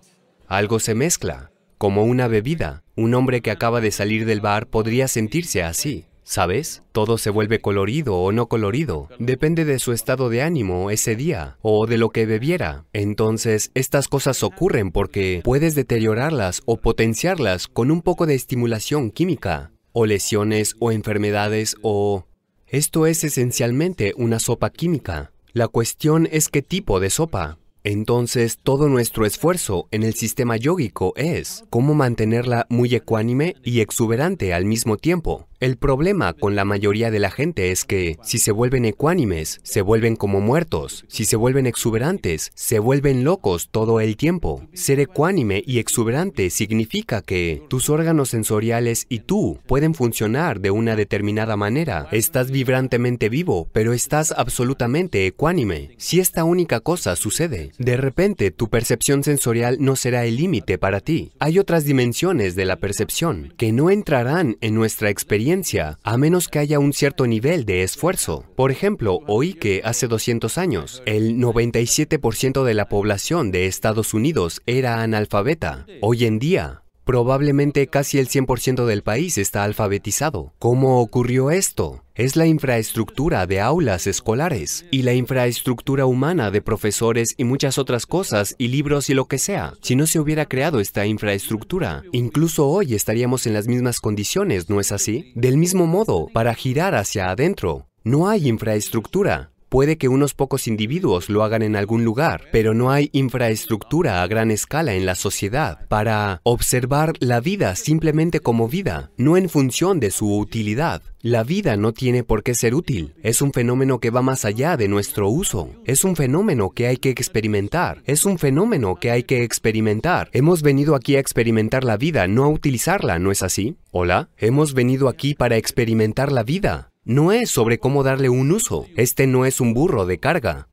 [0.48, 1.52] Algo se mezcla.
[1.78, 2.84] Como una bebida.
[2.96, 6.06] Un hombre que acaba de salir del bar podría sentirse así.
[6.24, 6.84] ¿Sabes?
[6.92, 9.10] Todo se vuelve colorido o no colorido.
[9.20, 12.86] Depende de su estado de ánimo ese día o de lo que bebiera.
[12.94, 19.72] Entonces, estas cosas ocurren porque puedes deteriorarlas o potenciarlas con un poco de estimulación química,
[19.92, 22.26] o lesiones o enfermedades o...
[22.68, 25.32] Esto es esencialmente una sopa química.
[25.52, 27.58] La cuestión es qué tipo de sopa.
[27.84, 34.54] Entonces, todo nuestro esfuerzo en el sistema yógico es cómo mantenerla muy ecuánime y exuberante
[34.54, 35.50] al mismo tiempo.
[35.60, 39.82] El problema con la mayoría de la gente es que si se vuelven ecuánimes, se
[39.82, 41.04] vuelven como muertos.
[41.10, 44.66] Si se vuelven exuberantes, se vuelven locos todo el tiempo.
[44.72, 50.96] Ser ecuánime y exuberante significa que tus órganos sensoriales y tú pueden funcionar de una
[50.96, 52.08] determinada manera.
[52.14, 55.92] Estás vibrantemente vivo, pero estás absolutamente ecuánime.
[55.98, 61.00] Si esta única cosa sucede, de repente tu percepción sensorial no será el límite para
[61.00, 61.32] ti.
[61.40, 66.60] Hay otras dimensiones de la percepción que no entrarán en nuestra experiencia a menos que
[66.60, 68.46] haya un cierto nivel de esfuerzo.
[68.56, 74.62] Por ejemplo, oí que hace 200 años el 97% de la población de Estados Unidos
[74.66, 75.86] era analfabeta.
[76.02, 80.54] Hoy en día, Probablemente casi el 100% del país está alfabetizado.
[80.60, 82.04] ¿Cómo ocurrió esto?
[82.14, 88.06] Es la infraestructura de aulas escolares y la infraestructura humana de profesores y muchas otras
[88.06, 89.74] cosas y libros y lo que sea.
[89.82, 94.80] Si no se hubiera creado esta infraestructura, incluso hoy estaríamos en las mismas condiciones, ¿no
[94.80, 95.32] es así?
[95.34, 99.50] Del mismo modo, para girar hacia adentro, no hay infraestructura.
[99.70, 104.28] Puede que unos pocos individuos lo hagan en algún lugar, pero no hay infraestructura a
[104.28, 110.00] gran escala en la sociedad para observar la vida simplemente como vida, no en función
[110.00, 111.04] de su utilidad.
[111.22, 113.14] La vida no tiene por qué ser útil.
[113.22, 115.70] Es un fenómeno que va más allá de nuestro uso.
[115.86, 118.02] Es un fenómeno que hay que experimentar.
[118.06, 120.30] Es un fenómeno que hay que experimentar.
[120.34, 123.76] Hemos venido aquí a experimentar la vida, no a utilizarla, ¿no es así?
[123.92, 128.86] Hola, hemos venido aquí para experimentar la vida no es sobre cómo darle un uso.
[128.96, 130.70] Este no es un burro de carga.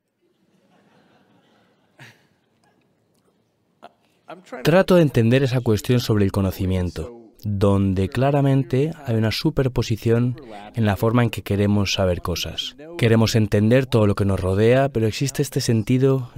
[4.62, 10.40] Trato de entender esa cuestión sobre el conocimiento, donde claramente hay una superposición
[10.74, 12.76] en la forma en que queremos saber cosas.
[12.98, 16.32] Queremos entender todo lo que nos rodea, pero existe este sentido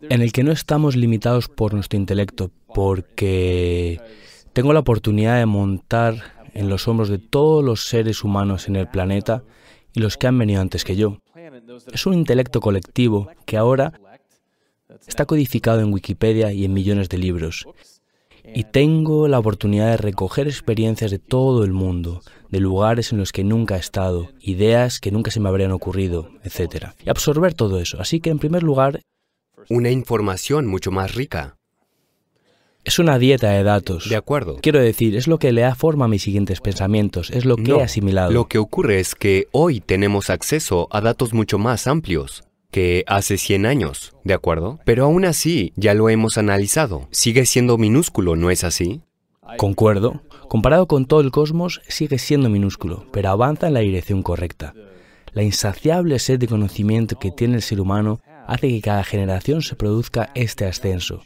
[0.00, 4.00] en el que no estamos limitados por nuestro intelecto, porque
[4.52, 8.88] tengo la oportunidad de montar en los hombros de todos los seres humanos en el
[8.88, 9.44] planeta
[9.92, 11.18] y los que han venido antes que yo.
[11.92, 13.92] Es un intelecto colectivo que ahora
[15.06, 17.66] está codificado en Wikipedia y en millones de libros.
[18.54, 23.32] Y tengo la oportunidad de recoger experiencias de todo el mundo, de lugares en los
[23.32, 26.92] que nunca he estado, ideas que nunca se me habrían ocurrido, etc.
[27.04, 28.00] Y absorber todo eso.
[28.00, 29.02] Así que, en primer lugar,
[29.68, 31.55] una información mucho más rica.
[32.86, 34.08] Es una dieta de datos.
[34.08, 34.58] De acuerdo.
[34.62, 37.72] Quiero decir, es lo que le da forma a mis siguientes pensamientos, es lo que
[37.72, 38.30] he asimilado.
[38.30, 43.38] Lo que ocurre es que hoy tenemos acceso a datos mucho más amplios que hace
[43.38, 44.78] 100 años, ¿de acuerdo?
[44.84, 47.08] Pero aún así, ya lo hemos analizado.
[47.10, 49.00] Sigue siendo minúsculo, ¿no es así?
[49.58, 50.22] Concuerdo.
[50.48, 54.74] Comparado con todo el cosmos, sigue siendo minúsculo, pero avanza en la dirección correcta.
[55.32, 59.74] La insaciable sed de conocimiento que tiene el ser humano hace que cada generación se
[59.74, 61.24] produzca este ascenso.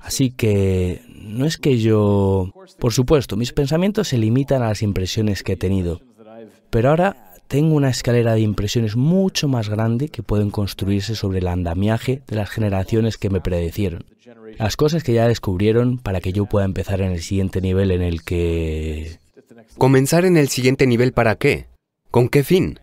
[0.00, 2.52] Así que no es que yo...
[2.78, 6.00] Por supuesto, mis pensamientos se limitan a las impresiones que he tenido,
[6.70, 11.48] pero ahora tengo una escalera de impresiones mucho más grande que pueden construirse sobre el
[11.48, 14.04] andamiaje de las generaciones que me predecieron.
[14.58, 18.02] Las cosas que ya descubrieron para que yo pueda empezar en el siguiente nivel en
[18.02, 19.18] el que...
[19.78, 21.66] ¿Comenzar en el siguiente nivel para qué?
[22.10, 22.78] ¿Con qué fin?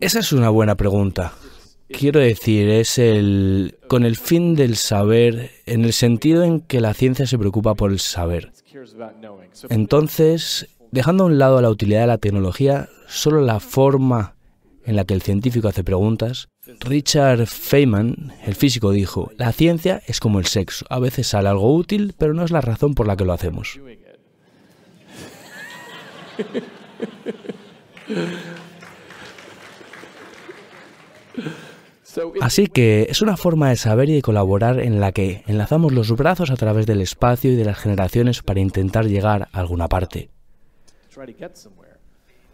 [0.00, 1.32] Esa es una buena pregunta.
[1.88, 6.92] Quiero decir, es el con el fin del saber, en el sentido en que la
[6.92, 8.52] ciencia se preocupa por el saber.
[9.70, 14.34] Entonces, dejando a un lado la utilidad de la tecnología, solo la forma
[14.84, 16.48] en la que el científico hace preguntas,
[16.80, 21.74] Richard Feynman, el físico, dijo, la ciencia es como el sexo, a veces sale algo
[21.74, 23.80] útil, pero no es la razón por la que lo hacemos.
[32.40, 36.10] Así que es una forma de saber y de colaborar en la que enlazamos los
[36.16, 40.30] brazos a través del espacio y de las generaciones para intentar llegar a alguna parte.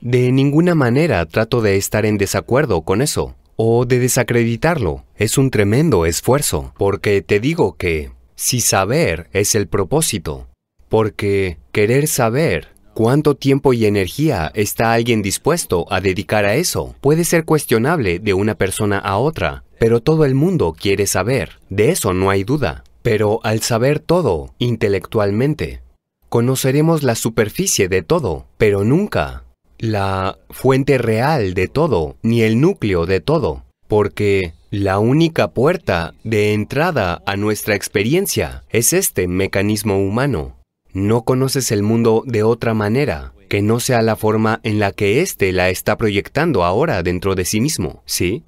[0.00, 5.04] De ninguna manera trato de estar en desacuerdo con eso o de desacreditarlo.
[5.16, 10.48] Es un tremendo esfuerzo, porque te digo que si saber es el propósito,
[10.88, 17.24] porque querer saber cuánto tiempo y energía está alguien dispuesto a dedicar a eso puede
[17.24, 22.14] ser cuestionable de una persona a otra, pero todo el mundo quiere saber, de eso
[22.14, 22.84] no hay duda.
[23.02, 25.82] Pero al saber todo intelectualmente,
[26.30, 29.44] conoceremos la superficie de todo, pero nunca
[29.78, 36.54] la fuente real de todo, ni el núcleo de todo, porque la única puerta de
[36.54, 40.56] entrada a nuestra experiencia es este mecanismo humano.
[40.94, 45.20] No conoces el mundo de otra manera que no sea la forma en la que
[45.22, 48.44] éste la está proyectando ahora dentro de sí mismo, ¿sí?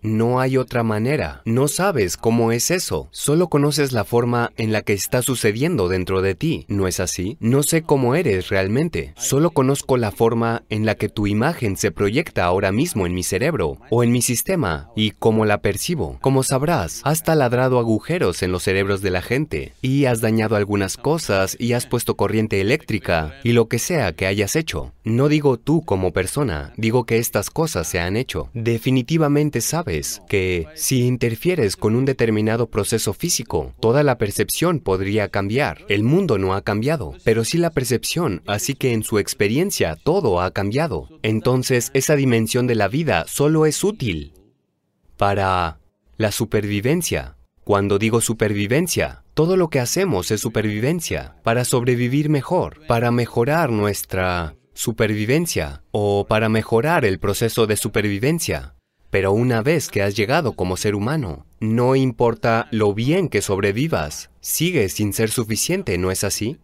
[0.00, 1.42] No hay otra manera.
[1.44, 3.08] No sabes cómo es eso.
[3.10, 6.64] Solo conoces la forma en la que está sucediendo dentro de ti.
[6.68, 7.36] ¿No es así?
[7.40, 9.12] No sé cómo eres realmente.
[9.16, 13.24] Solo conozco la forma en la que tu imagen se proyecta ahora mismo en mi
[13.24, 16.18] cerebro o en mi sistema y cómo la percibo.
[16.20, 20.96] Como sabrás, has taladrado agujeros en los cerebros de la gente y has dañado algunas
[20.96, 24.92] cosas y has puesto corriente eléctrica y lo que sea que hayas hecho.
[25.02, 28.50] No digo tú como persona, digo que estas cosas se han hecho.
[28.54, 29.87] Definitivamente sabes
[30.28, 35.84] que si interfieres con un determinado proceso físico, toda la percepción podría cambiar.
[35.88, 40.40] El mundo no ha cambiado, pero sí la percepción, así que en su experiencia todo
[40.40, 41.08] ha cambiado.
[41.22, 44.34] Entonces esa dimensión de la vida solo es útil
[45.16, 45.80] para
[46.16, 47.36] la supervivencia.
[47.64, 54.56] Cuando digo supervivencia, todo lo que hacemos es supervivencia, para sobrevivir mejor, para mejorar nuestra
[54.72, 58.77] supervivencia o para mejorar el proceso de supervivencia.
[59.10, 64.30] Pero una vez que has llegado como ser humano, no importa lo bien que sobrevivas,
[64.40, 66.58] sigues sin ser suficiente, ¿no es así?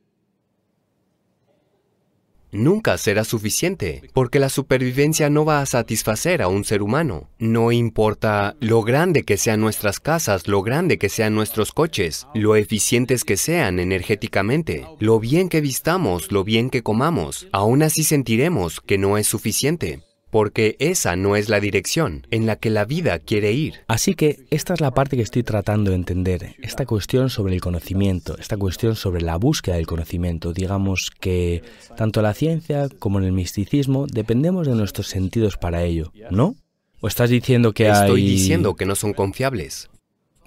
[2.52, 7.28] Nunca será suficiente, porque la supervivencia no va a satisfacer a un ser humano.
[7.40, 12.54] No importa lo grande que sean nuestras casas, lo grande que sean nuestros coches, lo
[12.54, 18.80] eficientes que sean energéticamente, lo bien que vistamos, lo bien que comamos, aún así sentiremos
[18.80, 20.04] que no es suficiente
[20.34, 23.74] porque esa no es la dirección en la que la vida quiere ir.
[23.86, 27.60] Así que esta es la parte que estoy tratando de entender, esta cuestión sobre el
[27.60, 30.52] conocimiento, esta cuestión sobre la búsqueda del conocimiento.
[30.52, 31.62] Digamos que
[31.96, 36.56] tanto la ciencia como en el misticismo dependemos de nuestros sentidos para ello, ¿no?
[37.00, 38.08] ¿O estás diciendo que hay...
[38.08, 39.88] Estoy diciendo que no son confiables.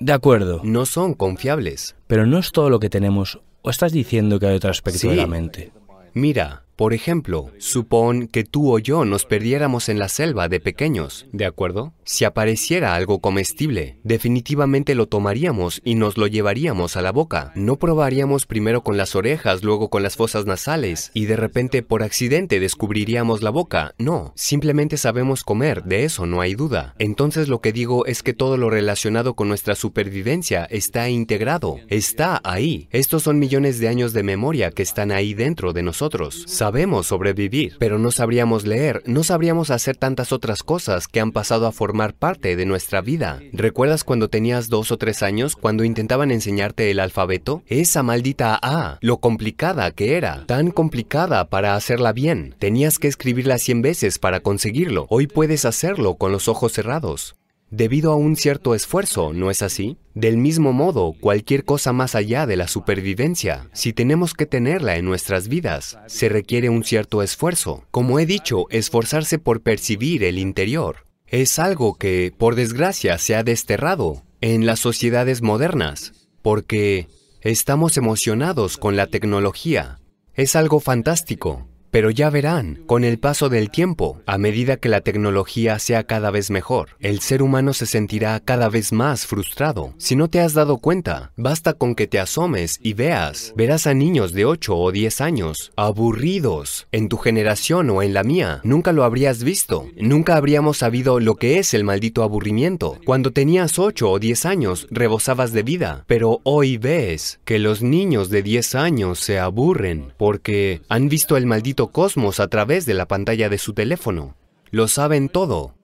[0.01, 0.59] De acuerdo.
[0.65, 1.95] No son confiables.
[2.07, 3.39] Pero no es todo lo que tenemos.
[3.61, 5.07] ¿O estás diciendo que hay otro aspecto sí.
[5.07, 5.71] de la mente?
[6.13, 11.25] Mira, por ejemplo, supón que tú o yo nos perdiéramos en la selva de pequeños,
[11.33, 11.93] ¿de acuerdo?
[12.05, 17.51] Si apareciera algo comestible, definitivamente lo tomaríamos y nos lo llevaríamos a la boca.
[17.55, 22.03] No probaríamos primero con las orejas, luego con las fosas nasales, y de repente por
[22.03, 23.95] accidente descubriríamos la boca.
[23.97, 26.93] No, simplemente sabemos comer, de eso no hay duda.
[26.99, 32.39] Entonces lo que digo es que todo lo relacionado con nuestra supervivencia está integrado, está
[32.43, 32.87] ahí.
[32.91, 36.43] Estos son millones de años de memoria que están ahí dentro de nosotros.
[36.67, 41.65] Sabemos sobrevivir, pero no sabríamos leer, no sabríamos hacer tantas otras cosas que han pasado
[41.65, 43.39] a formar parte de nuestra vida.
[43.53, 47.63] ¿Recuerdas cuando tenías dos o tres años, cuando intentaban enseñarte el alfabeto?
[47.67, 52.53] Esa maldita A, lo complicada que era, tan complicada para hacerla bien.
[52.59, 55.05] Tenías que escribirla cien veces para conseguirlo.
[55.07, 57.37] Hoy puedes hacerlo con los ojos cerrados
[57.69, 59.97] debido a un cierto esfuerzo, ¿no es así?
[60.13, 65.05] Del mismo modo, cualquier cosa más allá de la supervivencia, si tenemos que tenerla en
[65.05, 67.83] nuestras vidas, se requiere un cierto esfuerzo.
[67.91, 71.05] Como he dicho, esforzarse por percibir el interior.
[71.29, 77.07] es algo que, por desgracia, se ha desterrado en las sociedades modernas, porque
[77.41, 79.99] estamos emocionados con la tecnología.
[80.35, 81.67] Es algo fantástico.
[81.91, 86.31] Pero ya verán, con el paso del tiempo, a medida que la tecnología sea cada
[86.31, 89.93] vez mejor, el ser humano se sentirá cada vez más frustrado.
[89.97, 93.53] Si no te has dado cuenta, basta con que te asomes y veas.
[93.55, 96.87] Verás a niños de 8 o 10 años, aburridos.
[96.91, 99.87] En tu generación o en la mía, nunca lo habrías visto.
[99.95, 102.97] Nunca habríamos sabido lo que es el maldito aburrimiento.
[103.05, 106.03] Cuando tenías 8 o 10 años, rebosabas de vida.
[106.07, 111.45] Pero hoy ves que los niños de 10 años se aburren porque han visto el
[111.45, 114.35] maldito cosmos a través de la pantalla de su teléfono.
[114.71, 115.75] Lo saben todo.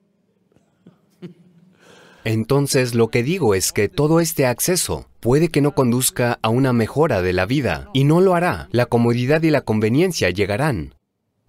[2.24, 6.72] Entonces lo que digo es que todo este acceso puede que no conduzca a una
[6.72, 8.68] mejora de la vida, y no lo hará.
[8.72, 10.96] La comodidad y la conveniencia llegarán.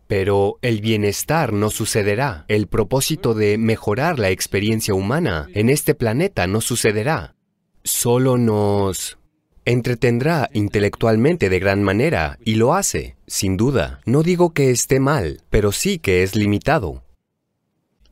[0.07, 2.45] Pero el bienestar no sucederá.
[2.47, 7.35] El propósito de mejorar la experiencia humana en este planeta no sucederá.
[7.83, 9.17] Solo nos
[9.65, 13.99] entretendrá intelectualmente de gran manera, y lo hace, sin duda.
[14.05, 17.03] No digo que esté mal, pero sí que es limitado.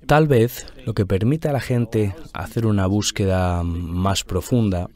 [0.07, 4.89] Tal vez lo que permite a la gente hacer una búsqueda más profunda,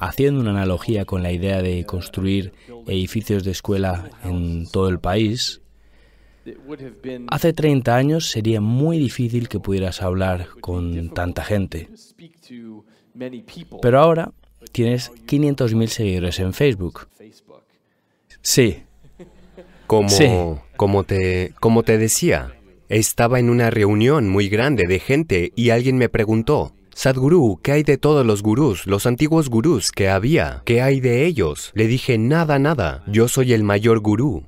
[0.00, 2.52] haciendo una analogía con la idea de construir
[2.86, 5.60] edificios de escuela en todo el país,
[7.28, 11.88] hace 30 años sería muy difícil que pudieras hablar con tanta gente.
[13.82, 14.32] Pero ahora
[14.70, 17.08] tienes 500.000 seguidores en Facebook.
[18.42, 18.82] Sí.
[19.86, 20.28] Como, Sí.
[20.76, 22.54] como, te, como te decía,
[22.88, 27.82] estaba en una reunión muy grande de gente y alguien me preguntó, Sadhguru, ¿qué hay
[27.84, 30.62] de todos los gurús, los antiguos gurús que había?
[30.64, 31.70] ¿Qué hay de ellos?
[31.74, 34.46] Le dije, nada, nada, yo soy el mayor gurú.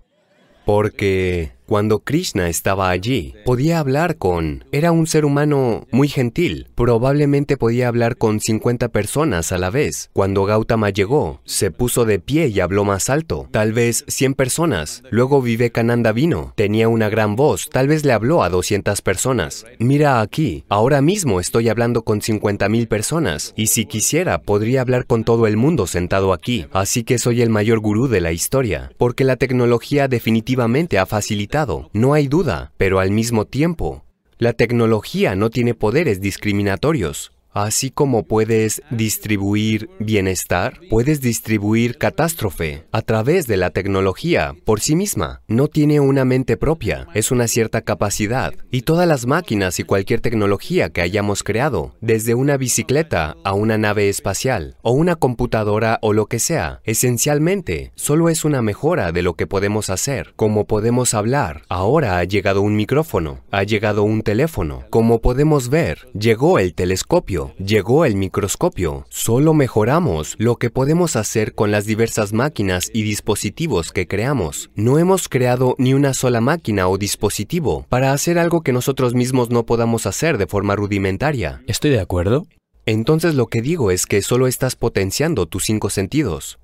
[0.64, 4.64] Porque cuando Krishna estaba allí, podía hablar con...
[4.72, 6.66] Era un ser humano muy gentil.
[6.74, 10.10] Probablemente podía hablar con 50 personas a la vez.
[10.12, 13.46] Cuando Gautama llegó, se puso de pie y habló más alto.
[13.52, 15.04] Tal vez 100 personas.
[15.10, 16.54] Luego Vivekananda vino.
[16.56, 17.68] Tenía una gran voz.
[17.70, 19.64] Tal vez le habló a 200 personas.
[19.78, 20.64] Mira aquí.
[20.68, 23.54] Ahora mismo estoy hablando con 50.000 personas.
[23.54, 26.66] Y si quisiera, podría hablar con todo el mundo sentado aquí.
[26.72, 28.90] Así que soy el mayor gurú de la historia.
[28.98, 31.59] Porque la tecnología definitivamente ha facilitado
[31.92, 34.04] no hay duda, pero al mismo tiempo,
[34.38, 37.32] la tecnología no tiene poderes discriminatorios.
[37.52, 44.94] Así como puedes distribuir bienestar, puedes distribuir catástrofe a través de la tecnología por sí
[44.94, 45.42] misma.
[45.48, 48.54] No tiene una mente propia, es una cierta capacidad.
[48.70, 53.78] Y todas las máquinas y cualquier tecnología que hayamos creado, desde una bicicleta a una
[53.78, 59.22] nave espacial, o una computadora o lo que sea, esencialmente solo es una mejora de
[59.22, 60.34] lo que podemos hacer.
[60.36, 64.84] Como podemos hablar, ahora ha llegado un micrófono, ha llegado un teléfono.
[64.90, 69.06] Como podemos ver, llegó el telescopio llegó el microscopio.
[69.08, 74.70] Solo mejoramos lo que podemos hacer con las diversas máquinas y dispositivos que creamos.
[74.74, 79.50] No hemos creado ni una sola máquina o dispositivo para hacer algo que nosotros mismos
[79.50, 81.62] no podamos hacer de forma rudimentaria.
[81.66, 82.46] Estoy de acuerdo.
[82.86, 86.58] Entonces lo que digo es que solo estás potenciando tus cinco sentidos.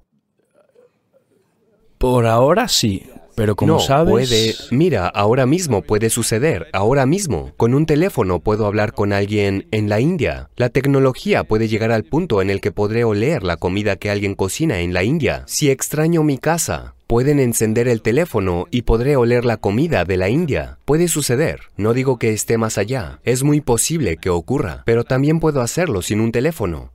[1.99, 4.11] Por ahora sí, pero como no, sabes...
[4.11, 4.55] puede.
[4.77, 6.67] Mira, ahora mismo puede suceder.
[6.73, 7.53] Ahora mismo.
[7.57, 10.49] Con un teléfono puedo hablar con alguien en la India.
[10.57, 14.35] La tecnología puede llegar al punto en el que podré oler la comida que alguien
[14.35, 15.45] cocina en la India.
[15.47, 20.31] Si extraño mi casa, pueden encender el teléfono y podré oler la comida de la
[20.31, 20.79] India.
[20.87, 21.61] Puede suceder.
[21.77, 23.21] No digo que esté más allá.
[23.23, 24.83] Es muy posible que ocurra.
[24.87, 26.95] Pero también puedo hacerlo sin un teléfono.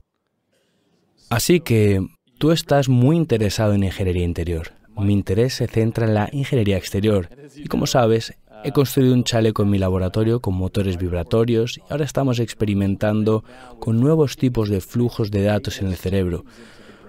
[1.30, 2.00] Así que
[2.38, 4.81] tú estás muy interesado en ingeniería interior.
[4.96, 9.62] Mi interés se centra en la ingeniería exterior y como sabes, he construido un chaleco
[9.62, 13.44] en mi laboratorio con motores vibratorios y ahora estamos experimentando
[13.78, 16.44] con nuevos tipos de flujos de datos en el cerebro,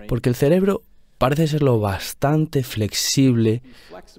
[0.08, 0.84] porque el cerebro
[1.18, 3.62] parece ser lo bastante flexible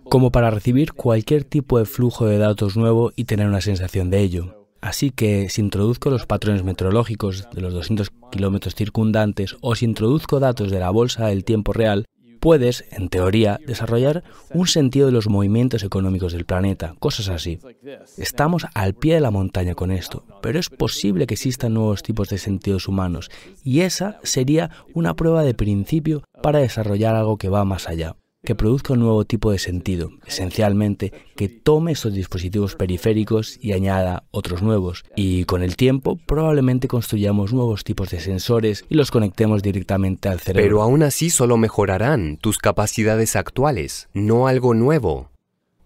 [0.05, 4.21] como para recibir cualquier tipo de flujo de datos nuevo y tener una sensación de
[4.21, 4.65] ello.
[4.81, 10.41] Así que si introduzco los patrones meteorológicos de los 200 kilómetros circundantes o si introduzco
[10.41, 12.05] datos de la bolsa del tiempo real,
[12.45, 14.23] puedes, en teoría, desarrollar
[14.53, 17.59] un sentido de los movimientos económicos del planeta, cosas así.
[18.19, 22.29] Estamos al pie de la montaña con esto, pero es posible que existan nuevos tipos
[22.29, 23.31] de sentidos humanos
[23.63, 28.15] y esa sería una prueba de principio para desarrollar algo que va más allá
[28.45, 34.25] que produzca un nuevo tipo de sentido, esencialmente que tome estos dispositivos periféricos y añada
[34.31, 35.05] otros nuevos.
[35.17, 40.41] Y con el tiempo probablemente construyamos nuevos tipos de sensores y los conectemos directamente al
[40.41, 40.65] cerebro.
[40.65, 45.31] Pero aún así solo mejorarán tus capacidades actuales, no algo nuevo.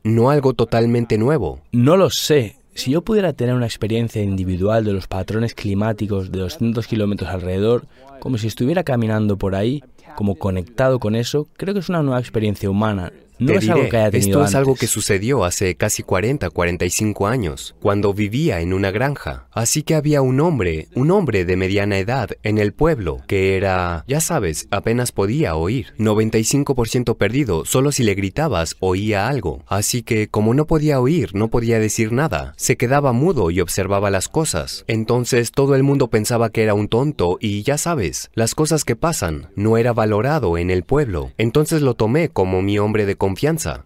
[0.04, 1.60] No algo totalmente nuevo.
[1.72, 2.56] No lo sé.
[2.74, 7.86] Si yo pudiera tener una experiencia individual de los patrones climáticos de 200 kilómetros alrededor,
[8.20, 9.82] como si estuviera caminando por ahí,
[10.16, 13.12] como conectado con eso, creo que es una nueva experiencia humana.
[13.38, 16.02] No Te es algo diré, que haya tenido esto es algo que sucedió hace casi
[16.02, 19.46] 40, 45 años, cuando vivía en una granja.
[19.52, 24.04] Así que había un hombre, un hombre de mediana edad en el pueblo, que era,
[24.08, 25.94] ya sabes, apenas podía oír.
[25.98, 29.62] 95% perdido, solo si le gritabas oía algo.
[29.68, 34.10] Así que como no podía oír, no podía decir nada, se quedaba mudo y observaba
[34.10, 34.84] las cosas.
[34.88, 38.96] Entonces todo el mundo pensaba que era un tonto y ya sabes, las cosas que
[38.96, 41.32] pasan, no era valorado en el pueblo.
[41.38, 43.27] Entonces lo tomé como mi hombre de confianza.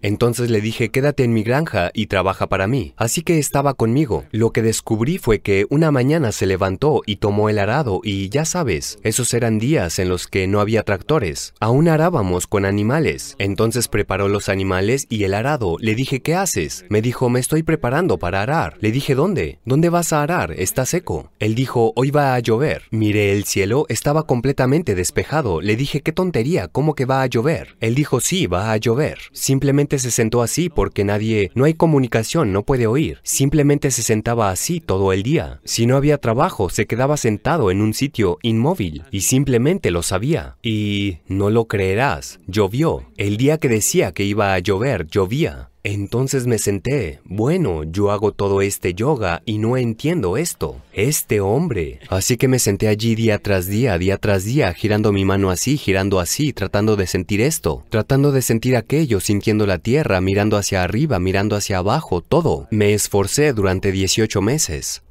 [0.03, 2.95] Entonces le dije, quédate en mi granja y trabaja para mí.
[2.97, 4.25] Así que estaba conmigo.
[4.31, 8.45] Lo que descubrí fue que una mañana se levantó y tomó el arado y ya
[8.45, 11.55] sabes, esos eran días en los que no había tractores.
[11.61, 13.37] Aún arábamos con animales.
[13.39, 15.77] Entonces preparó los animales y el arado.
[15.81, 16.85] Le dije, ¿qué haces?
[16.89, 18.77] Me dijo, me estoy preparando para arar.
[18.81, 19.59] Le dije, ¿dónde?
[19.65, 20.53] ¿Dónde vas a arar?
[20.53, 21.31] Está seco.
[21.39, 22.83] Él dijo, hoy va a llover.
[22.91, 25.61] Miré el cielo, estaba completamente despejado.
[25.61, 27.77] Le dije, qué tontería, ¿cómo que va a llover?
[27.81, 29.19] Él dijo, sí, va a llover.
[29.33, 33.19] Simplemente se sentó así porque nadie, no hay comunicación, no puede oír.
[33.23, 35.61] Simplemente se sentaba así todo el día.
[35.65, 40.57] Si no había trabajo, se quedaba sentado en un sitio inmóvil y simplemente lo sabía.
[40.63, 43.07] Y no lo creerás, llovió.
[43.17, 45.72] El día que decía que iba a llover, llovía.
[45.85, 51.99] Entonces me senté, bueno, yo hago todo este yoga y no entiendo esto, este hombre.
[52.09, 55.77] Así que me senté allí día tras día, día tras día, girando mi mano así,
[55.77, 60.85] girando así, tratando de sentir esto, tratando de sentir aquello, sintiendo la tierra, mirando hacia
[60.85, 62.69] arriba, mirando hacia abajo, todo.
[62.71, 65.03] Me esforcé durante 18 meses.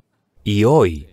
[0.45, 1.07] Y hoy,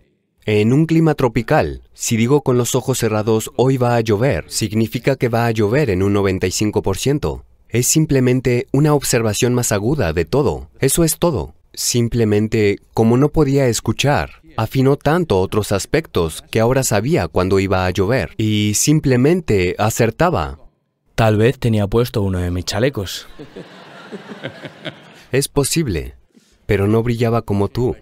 [0.46, 5.16] en un clima tropical, si digo con los ojos cerrados hoy va a llover, significa
[5.16, 7.42] que va a llover en un 95%.
[7.68, 10.70] Es simplemente una observación más aguda de todo.
[10.80, 11.54] Eso es todo.
[11.74, 17.90] Simplemente, como no podía escuchar, afinó tanto otros aspectos que ahora sabía cuándo iba a
[17.90, 20.58] llover y simplemente acertaba.
[21.14, 23.26] Tal vez tenía puesto uno de mis chalecos.
[25.30, 26.14] Es posible,
[26.64, 27.94] pero no brillaba como tú.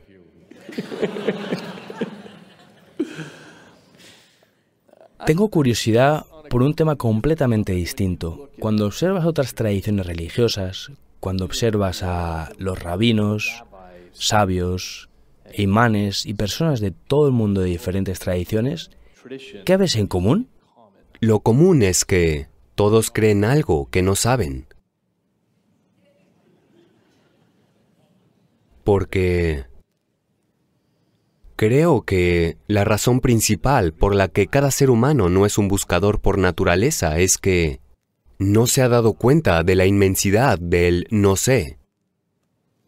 [5.26, 8.50] Tengo curiosidad por un tema completamente distinto.
[8.58, 10.90] Cuando observas otras tradiciones religiosas,
[11.20, 13.64] cuando observas a los rabinos,
[14.12, 15.08] sabios,
[15.54, 18.90] imanes y personas de todo el mundo de diferentes tradiciones,
[19.64, 20.48] ¿qué ves en común?
[21.20, 24.66] Lo común es que todos creen algo que no saben.
[28.84, 29.64] Porque
[31.56, 36.20] creo que la razón principal por la que cada ser humano no es un buscador
[36.20, 37.80] por naturaleza es que
[38.38, 41.78] no se ha dado cuenta de la inmensidad del no sé.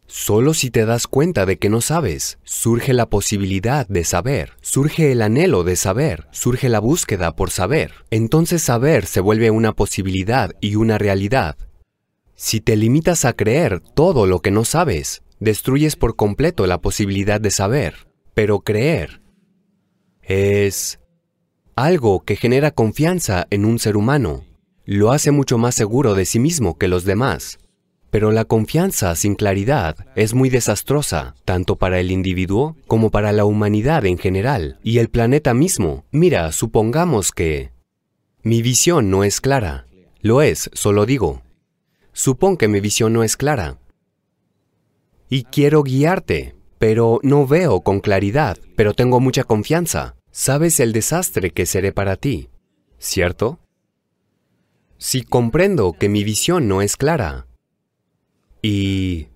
[0.06, 5.12] Solo si te das cuenta de que no sabes, surge la posibilidad de saber, surge
[5.12, 7.92] el anhelo de saber, surge la búsqueda por saber.
[8.10, 11.56] Entonces saber se vuelve una posibilidad y una realidad.
[12.36, 17.40] Si te limitas a creer todo lo que no sabes, destruyes por completo la posibilidad
[17.40, 18.07] de saber.
[18.38, 19.20] Pero creer
[20.22, 21.00] es
[21.74, 24.44] algo que genera confianza en un ser humano.
[24.84, 27.58] Lo hace mucho más seguro de sí mismo que los demás.
[28.10, 33.44] Pero la confianza sin claridad es muy desastrosa, tanto para el individuo como para la
[33.44, 36.04] humanidad en general y el planeta mismo.
[36.12, 37.72] Mira, supongamos que
[38.44, 39.88] mi visión no es clara.
[40.20, 41.42] Lo es, solo digo.
[42.12, 43.80] Supón que mi visión no es clara.
[45.28, 50.16] Y quiero guiarte, pero no veo con claridad, pero tengo mucha confianza.
[50.30, 52.50] Sabes el desastre que seré para ti,
[52.98, 53.58] ¿cierto?
[54.96, 57.46] Si comprendo que mi visión no es clara
[58.62, 59.28] y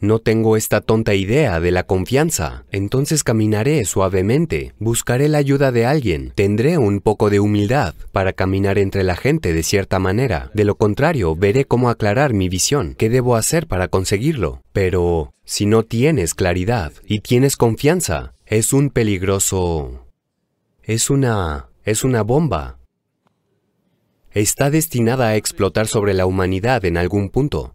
[0.00, 5.86] no tengo esta tonta idea de la confianza, entonces caminaré suavemente, buscaré la ayuda de
[5.86, 10.50] alguien, tendré un poco de humildad para caminar entre la gente de cierta manera.
[10.54, 14.62] De lo contrario, veré cómo aclarar mi visión, qué debo hacer para conseguirlo.
[14.72, 20.06] Pero si no tienes claridad y tienes confianza, es un peligroso...
[20.82, 21.68] es una...
[21.84, 22.78] es una bomba.
[24.32, 27.74] Está destinada a explotar sobre la humanidad en algún punto.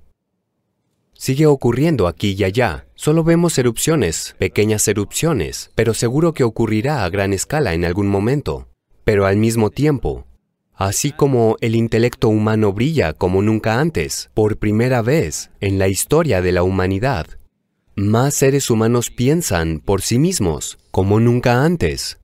[1.25, 2.85] Sigue ocurriendo aquí y allá.
[2.93, 8.67] Solo vemos erupciones, pequeñas erupciones, pero seguro que ocurrirá a gran escala en algún momento.
[9.05, 10.27] Pero al mismo tiempo,
[10.75, 16.43] así como el intelecto humano brilla como nunca antes, por primera vez en la historia
[16.43, 17.25] de la humanidad,
[17.95, 22.19] más seres humanos piensan por sí mismos como nunca antes.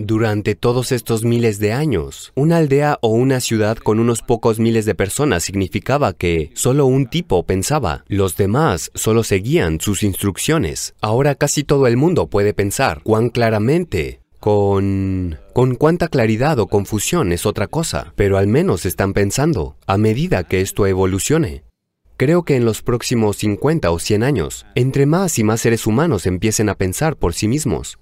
[0.00, 4.84] Durante todos estos miles de años, una aldea o una ciudad con unos pocos miles
[4.84, 10.94] de personas significaba que solo un tipo pensaba, los demás solo seguían sus instrucciones.
[11.00, 15.40] Ahora casi todo el mundo puede pensar cuán claramente, con...
[15.52, 20.44] con cuánta claridad o confusión es otra cosa, pero al menos están pensando, a medida
[20.44, 21.64] que esto evolucione.
[22.16, 26.24] Creo que en los próximos 50 o 100 años, entre más y más seres humanos
[26.24, 27.98] empiecen a pensar por sí mismos,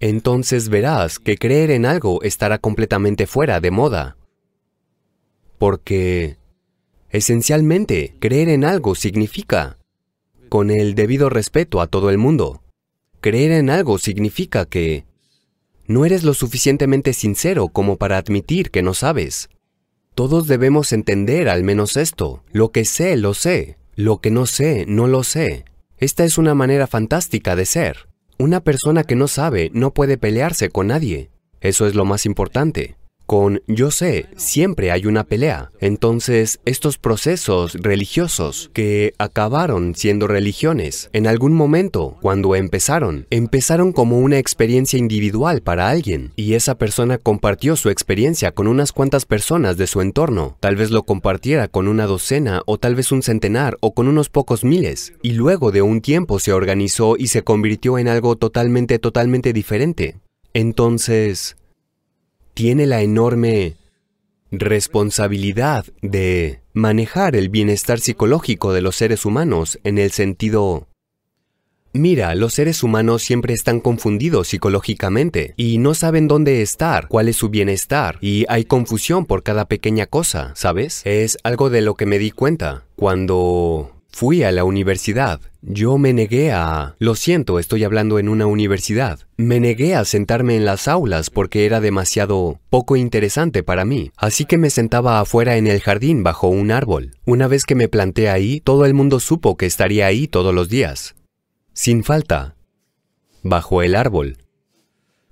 [0.00, 4.16] entonces verás que creer en algo estará completamente fuera de moda.
[5.58, 6.38] Porque,
[7.10, 9.78] esencialmente, creer en algo significa,
[10.48, 12.62] con el debido respeto a todo el mundo,
[13.20, 15.04] creer en algo significa que
[15.86, 19.50] no eres lo suficientemente sincero como para admitir que no sabes.
[20.14, 22.42] Todos debemos entender al menos esto.
[22.52, 23.76] Lo que sé, lo sé.
[23.96, 25.64] Lo que no sé, no lo sé.
[25.98, 28.09] Esta es una manera fantástica de ser.
[28.40, 31.30] Una persona que no sabe no puede pelearse con nadie.
[31.60, 32.96] Eso es lo más importante.
[33.30, 35.70] Con yo sé, siempre hay una pelea.
[35.78, 44.18] Entonces, estos procesos religiosos que acabaron siendo religiones, en algún momento, cuando empezaron, empezaron como
[44.18, 49.76] una experiencia individual para alguien, y esa persona compartió su experiencia con unas cuantas personas
[49.76, 50.56] de su entorno.
[50.58, 54.28] Tal vez lo compartiera con una docena, o tal vez un centenar, o con unos
[54.28, 58.98] pocos miles, y luego de un tiempo se organizó y se convirtió en algo totalmente,
[58.98, 60.18] totalmente diferente.
[60.52, 61.56] Entonces,
[62.54, 63.76] tiene la enorme
[64.50, 70.86] responsabilidad de manejar el bienestar psicológico de los seres humanos en el sentido...
[71.92, 77.34] Mira, los seres humanos siempre están confundidos psicológicamente y no saben dónde estar, cuál es
[77.34, 81.02] su bienestar, y hay confusión por cada pequeña cosa, ¿sabes?
[81.04, 85.40] Es algo de lo que me di cuenta cuando Fui a la universidad.
[85.62, 86.96] Yo me negué a...
[86.98, 89.20] Lo siento, estoy hablando en una universidad.
[89.36, 94.10] Me negué a sentarme en las aulas porque era demasiado poco interesante para mí.
[94.16, 97.12] Así que me sentaba afuera en el jardín bajo un árbol.
[97.24, 100.68] Una vez que me planté ahí, todo el mundo supo que estaría ahí todos los
[100.68, 101.14] días.
[101.72, 102.56] Sin falta.
[103.42, 104.38] Bajo el árbol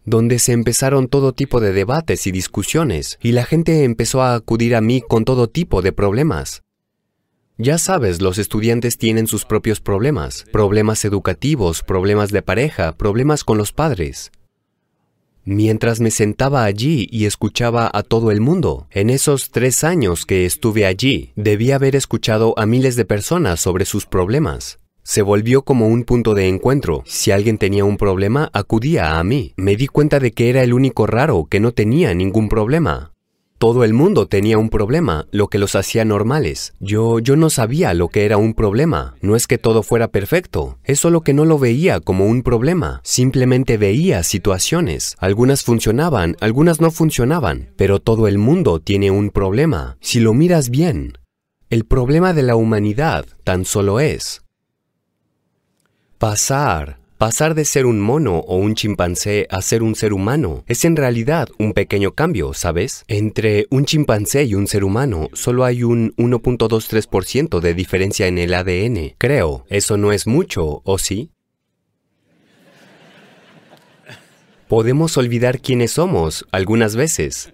[0.08, 4.74] donde se empezaron todo tipo de debates y discusiones, y la gente empezó a acudir
[4.74, 6.62] a mí con todo tipo de problemas.
[7.60, 13.58] Ya sabes, los estudiantes tienen sus propios problemas, problemas educativos, problemas de pareja, problemas con
[13.58, 14.30] los padres.
[15.44, 20.46] Mientras me sentaba allí y escuchaba a todo el mundo, en esos tres años que
[20.46, 24.78] estuve allí, debí haber escuchado a miles de personas sobre sus problemas.
[25.02, 27.02] Se volvió como un punto de encuentro.
[27.06, 29.54] Si alguien tenía un problema, acudía a mí.
[29.56, 33.14] Me di cuenta de que era el único raro que no tenía ningún problema.
[33.58, 36.74] Todo el mundo tenía un problema, lo que los hacía normales.
[36.78, 39.16] Yo, yo no sabía lo que era un problema.
[39.20, 43.00] No es que todo fuera perfecto, es solo que no lo veía como un problema.
[43.02, 45.16] Simplemente veía situaciones.
[45.18, 49.96] Algunas funcionaban, algunas no funcionaban, pero todo el mundo tiene un problema.
[50.00, 51.18] Si lo miras bien,
[51.68, 54.42] el problema de la humanidad tan solo es
[56.18, 60.84] pasar Pasar de ser un mono o un chimpancé a ser un ser humano es
[60.84, 63.04] en realidad un pequeño cambio, ¿sabes?
[63.08, 68.54] Entre un chimpancé y un ser humano solo hay un 1.23% de diferencia en el
[68.54, 69.14] ADN.
[69.18, 71.32] Creo, eso no es mucho, ¿o sí?
[74.68, 77.52] Podemos olvidar quiénes somos algunas veces,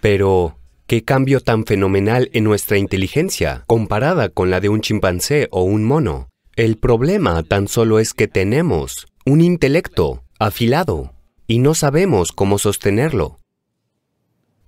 [0.00, 5.62] pero ¿Qué cambio tan fenomenal en nuestra inteligencia comparada con la de un chimpancé o
[5.62, 6.31] un mono?
[6.54, 11.14] El problema tan solo es que tenemos un intelecto afilado
[11.46, 13.40] y no sabemos cómo sostenerlo.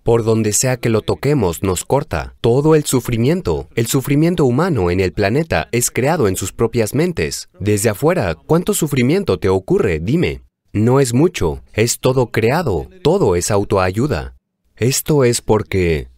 [0.03, 2.37] Por donde sea que lo toquemos nos corta.
[2.41, 7.51] Todo el sufrimiento, el sufrimiento humano en el planeta es creado en sus propias mentes.
[7.61, 10.01] Desde afuera, ¿cuánto sufrimiento te ocurre?
[10.01, 10.41] Dime.
[10.73, 14.37] No es mucho, es todo creado, todo es autoayuda.
[14.77, 16.09] Esto es porque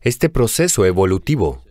[0.00, 1.62] este proceso evolutivo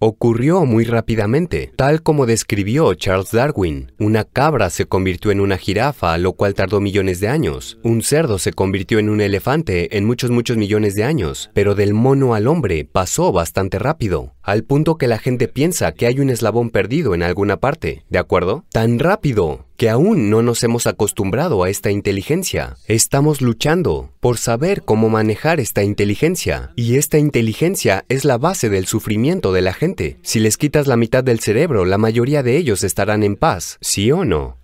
[0.00, 3.92] ocurrió muy rápidamente, tal como describió Charles Darwin.
[3.98, 7.78] Una cabra se convirtió en una jirafa, lo cual tardó millones de años.
[7.84, 11.50] Un cerdo se convirtió en un elefante en muchos, muchos millones de años.
[11.52, 16.06] Pero del mono al hombre pasó bastante rápido, al punto que la gente piensa que
[16.06, 18.64] hay un eslabón perdido en alguna parte, ¿de acuerdo?
[18.72, 22.76] Tan rápido que aún no nos hemos acostumbrado a esta inteligencia.
[22.86, 26.70] Estamos luchando por saber cómo manejar esta inteligencia.
[26.76, 30.18] Y esta inteligencia es la base del sufrimiento de la gente.
[30.20, 34.12] Si les quitas la mitad del cerebro, la mayoría de ellos estarán en paz, ¿sí
[34.12, 34.59] o no?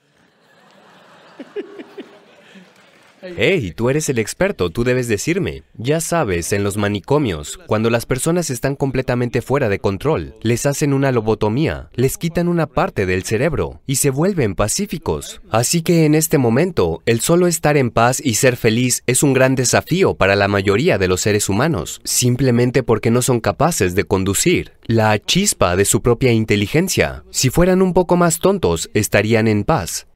[3.36, 5.62] Hey, tú eres el experto, tú debes decirme.
[5.74, 10.92] Ya sabes, en los manicomios, cuando las personas están completamente fuera de control, les hacen
[10.92, 15.40] una lobotomía, les quitan una parte del cerebro y se vuelven pacíficos.
[15.50, 19.32] Así que en este momento, el solo estar en paz y ser feliz es un
[19.32, 24.04] gran desafío para la mayoría de los seres humanos, simplemente porque no son capaces de
[24.04, 27.24] conducir la chispa de su propia inteligencia.
[27.30, 30.06] Si fueran un poco más tontos, estarían en paz.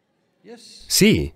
[0.89, 1.35] Sí,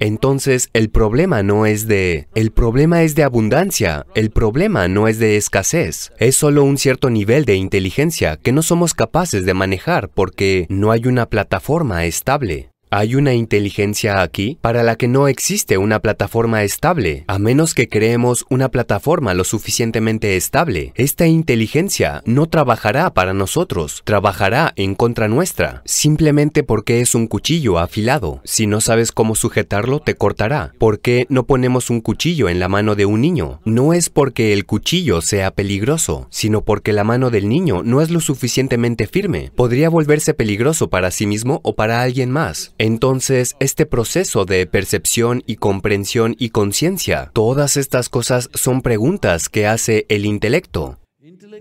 [0.00, 2.28] entonces, el problema no es de...
[2.34, 7.10] El problema es de abundancia, el problema no es de escasez, es solo un cierto
[7.10, 12.71] nivel de inteligencia que no somos capaces de manejar porque no hay una plataforma estable.
[12.94, 17.88] Hay una inteligencia aquí para la que no existe una plataforma estable, a menos que
[17.88, 20.92] creemos una plataforma lo suficientemente estable.
[20.94, 27.78] Esta inteligencia no trabajará para nosotros, trabajará en contra nuestra, simplemente porque es un cuchillo
[27.78, 28.42] afilado.
[28.44, 30.74] Si no sabes cómo sujetarlo, te cortará.
[30.78, 33.62] ¿Por qué no ponemos un cuchillo en la mano de un niño?
[33.64, 38.10] No es porque el cuchillo sea peligroso, sino porque la mano del niño no es
[38.10, 39.50] lo suficientemente firme.
[39.56, 42.74] Podría volverse peligroso para sí mismo o para alguien más.
[42.82, 49.68] Entonces, este proceso de percepción y comprensión y conciencia, todas estas cosas son preguntas que
[49.68, 50.98] hace el intelecto.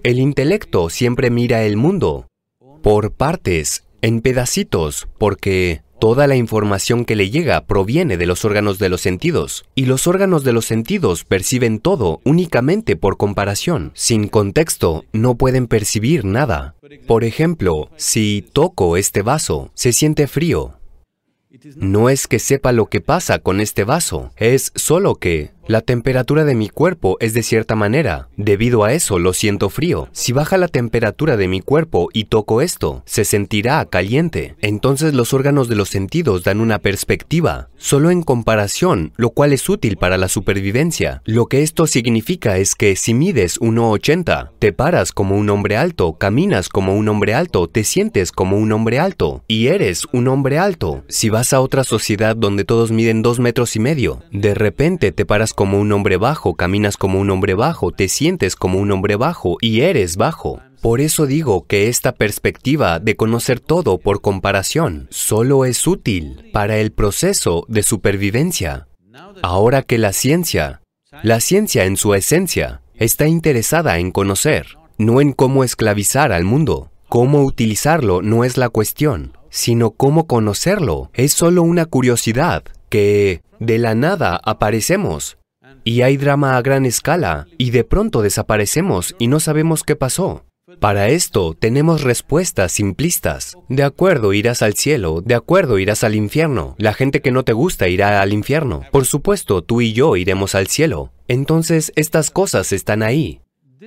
[0.01, 2.25] El intelecto siempre mira el mundo
[2.81, 8.79] por partes, en pedacitos, porque toda la información que le llega proviene de los órganos
[8.79, 13.91] de los sentidos, y los órganos de los sentidos perciben todo únicamente por comparación.
[13.93, 16.73] Sin contexto, no pueden percibir nada.
[17.05, 20.80] Por ejemplo, si toco este vaso, se siente frío.
[21.75, 26.43] No es que sepa lo que pasa con este vaso, es solo que la temperatura
[26.43, 28.27] de mi cuerpo es de cierta manera.
[28.35, 30.09] Debido a eso lo siento frío.
[30.11, 34.55] Si baja la temperatura de mi cuerpo y toco esto, se sentirá caliente.
[34.59, 39.69] Entonces los órganos de los sentidos dan una perspectiva, solo en comparación, lo cual es
[39.69, 41.21] útil para la supervivencia.
[41.23, 46.17] Lo que esto significa es que si mides 1,80, te paras como un hombre alto,
[46.17, 50.59] caminas como un hombre alto, te sientes como un hombre alto y eres un hombre
[50.59, 51.05] alto.
[51.07, 55.25] Si vas a otra sociedad donde todos miden 2 metros y medio, de repente te
[55.25, 59.15] paras como un hombre bajo, caminas como un hombre bajo, te sientes como un hombre
[59.15, 60.61] bajo y eres bajo.
[60.81, 66.77] Por eso digo que esta perspectiva de conocer todo por comparación solo es útil para
[66.77, 68.87] el proceso de supervivencia.
[69.43, 70.81] Ahora que la ciencia,
[71.21, 76.89] la ciencia en su esencia, está interesada en conocer, no en cómo esclavizar al mundo.
[77.09, 81.11] Cómo utilizarlo no es la cuestión, sino cómo conocerlo.
[81.13, 85.37] Es solo una curiosidad que de la nada aparecemos
[85.83, 90.45] y hay drama a gran escala, y de pronto desaparecemos y no sabemos qué pasó.
[90.79, 93.57] Para esto tenemos respuestas simplistas.
[93.67, 96.75] De acuerdo, irás al cielo, de acuerdo, irás al infierno.
[96.77, 98.83] La gente que no te gusta irá al infierno.
[98.91, 101.11] Por supuesto, tú y yo iremos al cielo.
[101.27, 103.41] Entonces, estas cosas están ahí.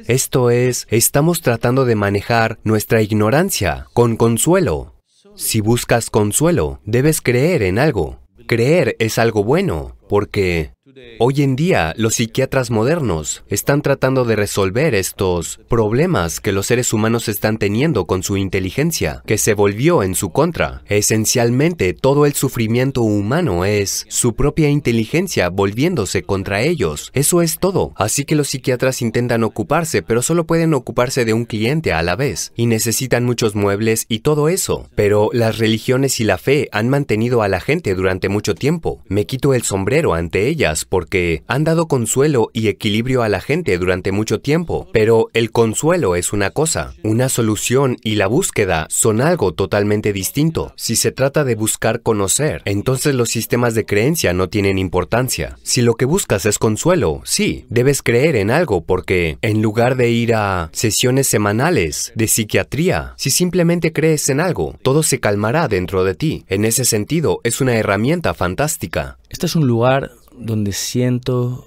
[0.07, 4.95] Esto es, estamos tratando de manejar nuestra ignorancia con consuelo.
[5.37, 8.19] Si buscas consuelo, debes creer en algo.
[8.47, 10.74] Creer es algo bueno, porque
[11.19, 16.93] Hoy en día, los psiquiatras modernos están tratando de resolver estos problemas que los seres
[16.93, 20.83] humanos están teniendo con su inteligencia, que se volvió en su contra.
[20.87, 27.11] Esencialmente, todo el sufrimiento humano es su propia inteligencia volviéndose contra ellos.
[27.15, 27.93] Eso es todo.
[27.97, 32.15] Así que los psiquiatras intentan ocuparse, pero solo pueden ocuparse de un cliente a la
[32.15, 34.89] vez, y necesitan muchos muebles y todo eso.
[34.95, 39.03] Pero las religiones y la fe han mantenido a la gente durante mucho tiempo.
[39.09, 43.77] Me quito el sombrero ante ellas porque han dado consuelo y equilibrio a la gente
[43.79, 44.89] durante mucho tiempo.
[44.93, 50.73] Pero el consuelo es una cosa, una solución y la búsqueda son algo totalmente distinto.
[50.77, 55.59] Si se trata de buscar conocer, entonces los sistemas de creencia no tienen importancia.
[55.63, 60.11] Si lo que buscas es consuelo, sí, debes creer en algo porque en lugar de
[60.11, 66.05] ir a sesiones semanales de psiquiatría, si simplemente crees en algo, todo se calmará dentro
[66.05, 66.45] de ti.
[66.49, 69.19] En ese sentido, es una herramienta fantástica.
[69.29, 71.67] Este es un lugar donde siento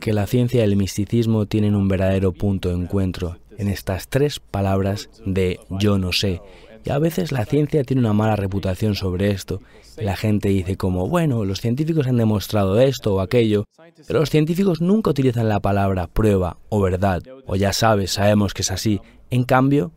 [0.00, 4.40] que la ciencia y el misticismo tienen un verdadero punto de encuentro en estas tres
[4.40, 6.40] palabras de yo no sé.
[6.82, 9.60] Y a veces la ciencia tiene una mala reputación sobre esto.
[9.98, 13.66] La gente dice como, bueno, los científicos han demostrado esto o aquello,
[14.06, 18.62] pero los científicos nunca utilizan la palabra prueba o verdad, o ya sabes, sabemos que
[18.62, 19.00] es así.
[19.28, 19.92] En cambio,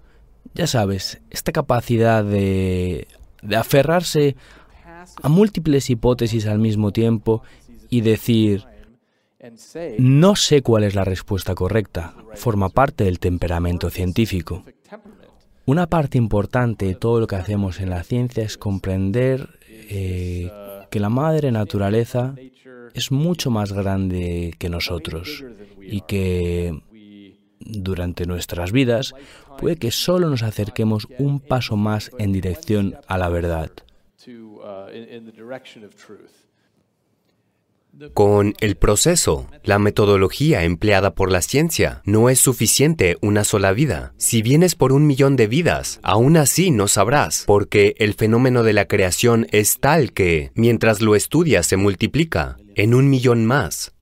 [0.54, 3.08] ya sabes, esta capacidad de,
[3.42, 4.36] de aferrarse
[5.22, 7.44] a múltiples hipótesis al mismo tiempo
[7.94, 8.66] y decir,
[10.00, 14.64] no sé cuál es la respuesta correcta, forma parte del temperamento científico.
[15.68, 20.50] Una parte importante de todo lo que hacemos en la ciencia es comprender eh,
[20.90, 22.34] que la madre naturaleza
[22.96, 25.46] es mucho más grande que nosotros
[25.80, 26.82] y que
[27.60, 29.14] durante nuestras vidas
[29.60, 33.70] puede que solo nos acerquemos un paso más en dirección a la verdad.
[38.14, 44.14] Con el proceso, la metodología empleada por la ciencia, no es suficiente una sola vida.
[44.18, 48.74] Si vienes por un millón de vidas, aún así no sabrás, porque el fenómeno de
[48.74, 53.93] la creación es tal que, mientras lo estudias, se multiplica en un millón más.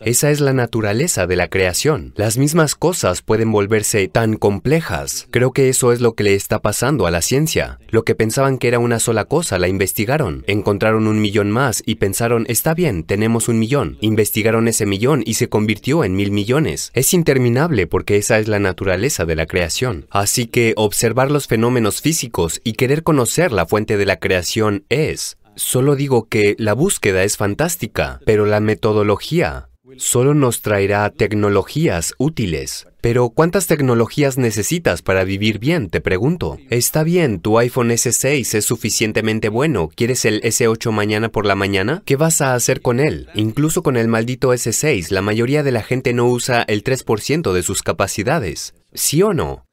[0.00, 2.12] Esa es la naturaleza de la creación.
[2.14, 5.26] Las mismas cosas pueden volverse tan complejas.
[5.32, 7.80] Creo que eso es lo que le está pasando a la ciencia.
[7.88, 10.44] Lo que pensaban que era una sola cosa, la investigaron.
[10.46, 13.98] Encontraron un millón más y pensaron, está bien, tenemos un millón.
[14.00, 16.92] Investigaron ese millón y se convirtió en mil millones.
[16.94, 20.06] Es interminable porque esa es la naturaleza de la creación.
[20.10, 25.38] Así que observar los fenómenos físicos y querer conocer la fuente de la creación es...
[25.56, 32.86] Solo digo que la búsqueda es fantástica, pero la metodología solo nos traerá tecnologías útiles.
[33.00, 35.88] Pero ¿cuántas tecnologías necesitas para vivir bien?
[35.88, 36.58] Te pregunto.
[36.68, 39.88] Está bien, tu iPhone S6 es suficientemente bueno.
[39.94, 42.02] ¿Quieres el S8 mañana por la mañana?
[42.04, 43.28] ¿Qué vas a hacer con él?
[43.34, 47.62] Incluso con el maldito S6, la mayoría de la gente no usa el 3% de
[47.62, 48.74] sus capacidades.
[48.92, 49.64] ¿Sí o no?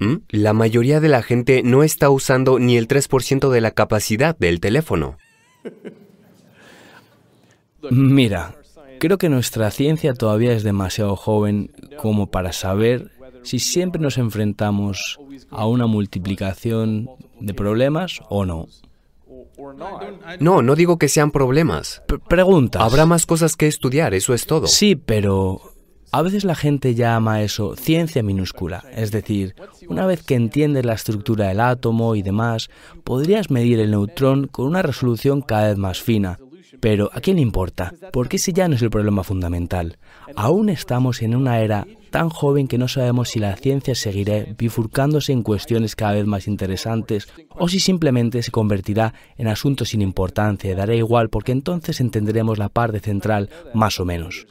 [0.00, 0.16] ¿Mm?
[0.30, 4.60] La mayoría de la gente no está usando ni el 3% de la capacidad del
[4.60, 5.18] teléfono.
[7.90, 8.54] Mira,
[9.00, 13.10] creo que nuestra ciencia todavía es demasiado joven como para saber
[13.42, 15.18] si siempre nos enfrentamos
[15.50, 18.66] a una multiplicación de problemas o no.
[20.40, 22.02] No, no digo que sean problemas.
[22.06, 22.82] P- preguntas.
[22.82, 24.66] Habrá más cosas que estudiar, eso es todo.
[24.66, 25.60] Sí, pero
[26.12, 28.84] a veces la gente llama eso ciencia minúscula.
[28.94, 29.54] Es decir,
[29.88, 32.68] una vez que entiendes la estructura del átomo y demás,
[33.04, 36.38] podrías medir el neutrón con una resolución cada vez más fina.
[36.80, 37.92] Pero ¿a quién le importa?
[38.12, 39.98] Porque ese ya no es el problema fundamental.
[40.36, 45.32] Aún estamos en una era tan joven que no sabemos si la ciencia seguirá bifurcándose
[45.32, 50.70] en cuestiones cada vez más interesantes o si simplemente se convertirá en asuntos sin importancia
[50.70, 54.46] y dará igual porque entonces entenderemos la parte central más o menos.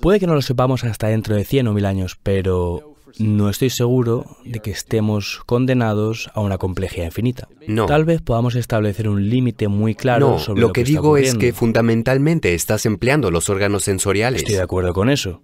[0.00, 3.70] Puede que no lo sepamos hasta dentro de 100 o 1000 años, pero no estoy
[3.70, 7.48] seguro de que estemos condenados a una complejidad infinita.
[7.66, 7.86] No.
[7.86, 11.34] Tal vez podamos establecer un límite muy claro no, sobre lo lo que digo es
[11.34, 14.42] que fundamentalmente estás empleando los órganos sensoriales.
[14.42, 15.42] Estoy de acuerdo con eso.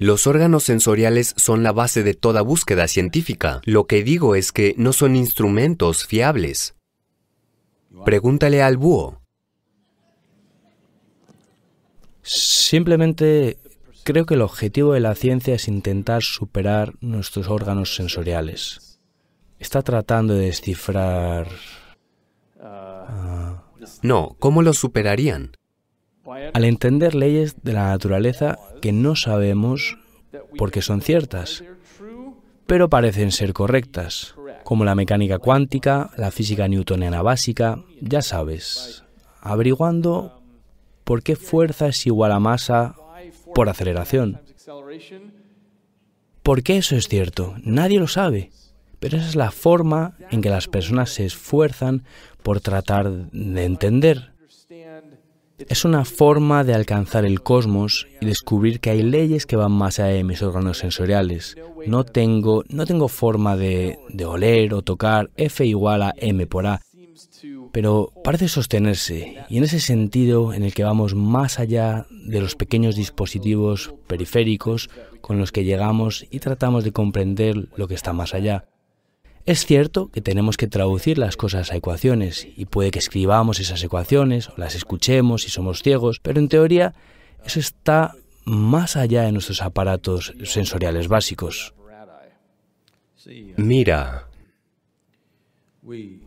[0.00, 3.60] Los órganos sensoriales son la base de toda búsqueda científica.
[3.64, 6.74] Lo que digo es que no son instrumentos fiables.
[8.04, 9.20] Pregúntale al búho.
[12.22, 13.58] Simplemente
[14.04, 19.00] creo que el objetivo de la ciencia es intentar superar nuestros órganos sensoriales.
[19.58, 21.48] Está tratando de descifrar...
[24.02, 25.56] No, ¿cómo lo superarían?
[26.54, 29.98] Al entender leyes de la naturaleza que no sabemos
[30.56, 31.64] por qué son ciertas,
[32.66, 39.04] pero parecen ser correctas, como la mecánica cuántica, la física newtoniana básica, ya sabes,
[39.40, 40.42] averiguando
[41.04, 42.96] por qué fuerza es igual a masa
[43.54, 44.40] por aceleración.
[46.42, 47.54] ¿Por qué eso es cierto?
[47.62, 48.50] Nadie lo sabe.
[49.00, 52.04] Pero esa es la forma en que las personas se esfuerzan
[52.42, 54.32] por tratar de entender.
[55.58, 60.00] Es una forma de alcanzar el cosmos y descubrir que hay leyes que van más
[60.00, 61.56] allá de mis órganos sensoriales.
[61.86, 66.66] No tengo, no tengo forma de, de oler o tocar F igual a M por
[66.66, 66.80] A,
[67.74, 72.54] pero parece sostenerse y en ese sentido en el que vamos más allá de los
[72.54, 74.88] pequeños dispositivos periféricos
[75.20, 78.66] con los que llegamos y tratamos de comprender lo que está más allá.
[79.44, 83.82] Es cierto que tenemos que traducir las cosas a ecuaciones y puede que escribamos esas
[83.82, 86.94] ecuaciones o las escuchemos si somos ciegos, pero en teoría
[87.44, 88.14] eso está
[88.44, 91.74] más allá de nuestros aparatos sensoriales básicos.
[93.56, 94.28] Mira,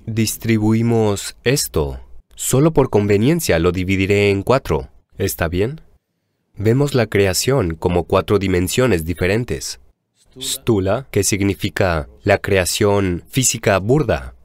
[0.05, 1.99] distribuimos esto.
[2.35, 4.89] Solo por conveniencia lo dividiré en cuatro.
[5.17, 5.81] ¿Está bien?
[6.55, 9.79] Vemos la creación como cuatro dimensiones diferentes.
[10.39, 14.35] Stula, que significa la creación física burda.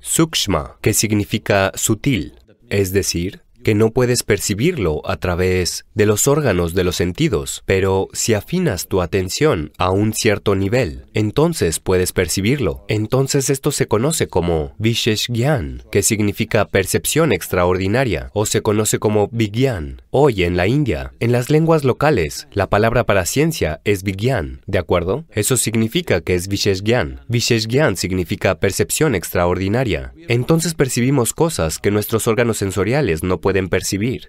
[0.00, 2.34] Sukshma, que significa sutil,
[2.70, 8.08] es decir, que no puedes percibirlo a través de los órganos de los sentidos, pero
[8.12, 12.84] si afinas tu atención a un cierto nivel, entonces puedes percibirlo.
[12.88, 19.28] Entonces esto se conoce como Vishesh Gyan, que significa percepción extraordinaria, o se conoce como
[19.32, 20.02] Vigyan.
[20.10, 24.78] Hoy en la India, en las lenguas locales, la palabra para ciencia es Vigyan, ¿de
[24.78, 25.24] acuerdo?
[25.30, 27.20] Eso significa que es Vishesh Gyan.
[27.28, 30.12] Vishesh Gyan significa percepción extraordinaria.
[30.28, 34.28] Entonces percibimos cosas que nuestros órganos sensoriales no pueden pueden percibir,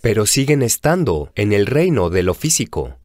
[0.00, 2.96] pero siguen estando en el reino de lo físico.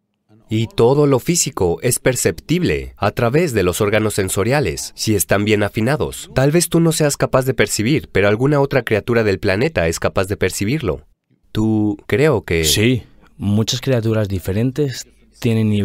[0.48, 5.64] Y todo lo físico es perceptible a través de los órganos sensoriales, si están bien
[5.64, 6.31] afinados.
[6.34, 9.99] Tal vez tú no seas capaz de percibir, pero alguna otra criatura del planeta es
[9.99, 11.06] capaz de percibirlo.
[11.52, 12.64] Tú creo que...
[12.64, 13.03] Sí,
[13.36, 15.07] muchas criaturas diferentes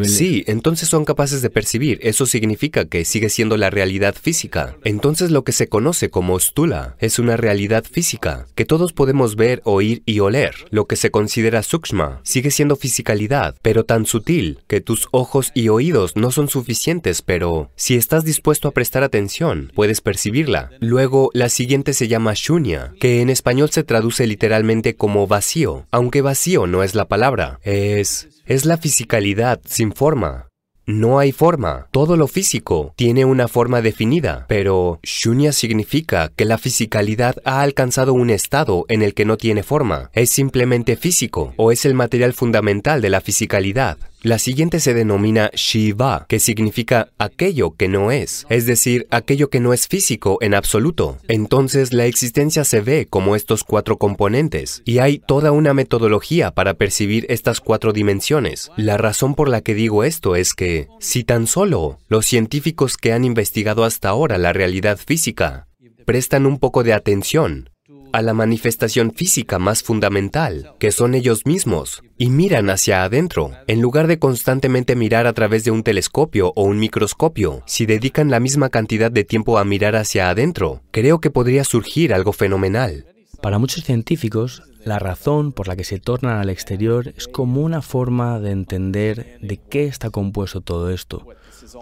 [0.08, 1.98] Sí, entonces son capaces de percibir.
[2.02, 4.76] Eso significa que sigue siendo la realidad física.
[4.84, 9.60] Entonces lo que se conoce como stula es una realidad física que todos podemos ver,
[9.64, 10.54] oír y oler.
[10.70, 15.68] Lo que se considera sukshma sigue siendo fisicalidad, pero tan sutil que tus ojos y
[15.68, 20.70] oídos no son suficientes, pero si estás dispuesto a prestar atención, puedes percibirla.
[20.80, 26.22] Luego, la siguiente se llama shunya, que en español se traduce literalmente como vacío, aunque
[26.22, 30.48] vacío no es la palabra, es es la fisicalidad sin forma.
[30.86, 31.86] No hay forma.
[31.92, 38.12] Todo lo físico tiene una forma definida, pero shunya significa que la fisicalidad ha alcanzado
[38.12, 40.10] un estado en el que no tiene forma.
[40.12, 43.96] Es simplemente físico o es el material fundamental de la fisicalidad.
[44.24, 49.60] La siguiente se denomina Shiva, que significa aquello que no es, es decir, aquello que
[49.60, 51.18] no es físico en absoluto.
[51.28, 56.72] Entonces la existencia se ve como estos cuatro componentes, y hay toda una metodología para
[56.72, 58.70] percibir estas cuatro dimensiones.
[58.78, 63.12] La razón por la que digo esto es que, si tan solo los científicos que
[63.12, 65.68] han investigado hasta ahora la realidad física
[66.06, 67.68] prestan un poco de atención
[68.14, 73.82] a la manifestación física más fundamental, que son ellos mismos, y miran hacia adentro, en
[73.82, 77.64] lugar de constantemente mirar a través de un telescopio o un microscopio.
[77.66, 82.14] Si dedican la misma cantidad de tiempo a mirar hacia adentro, creo que podría surgir
[82.14, 83.04] algo fenomenal.
[83.42, 87.82] Para muchos científicos, la razón por la que se tornan al exterior es como una
[87.82, 91.26] forma de entender de qué está compuesto todo esto,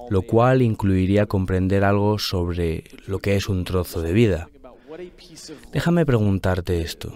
[0.08, 4.48] lo cual incluiría comprender algo sobre lo que es un trozo de vida.
[5.72, 7.12] Déjame preguntarte esto.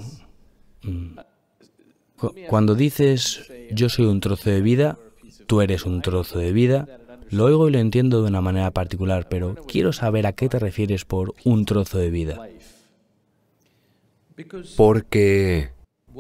[0.82, 1.19] Mm.
[2.48, 4.98] Cuando dices yo soy un trozo de vida,
[5.47, 6.89] tú eres un trozo de vida,
[7.31, 10.59] lo oigo y lo entiendo de una manera particular, pero quiero saber a qué te
[10.59, 12.48] refieres por un trozo de vida.
[14.77, 15.70] Porque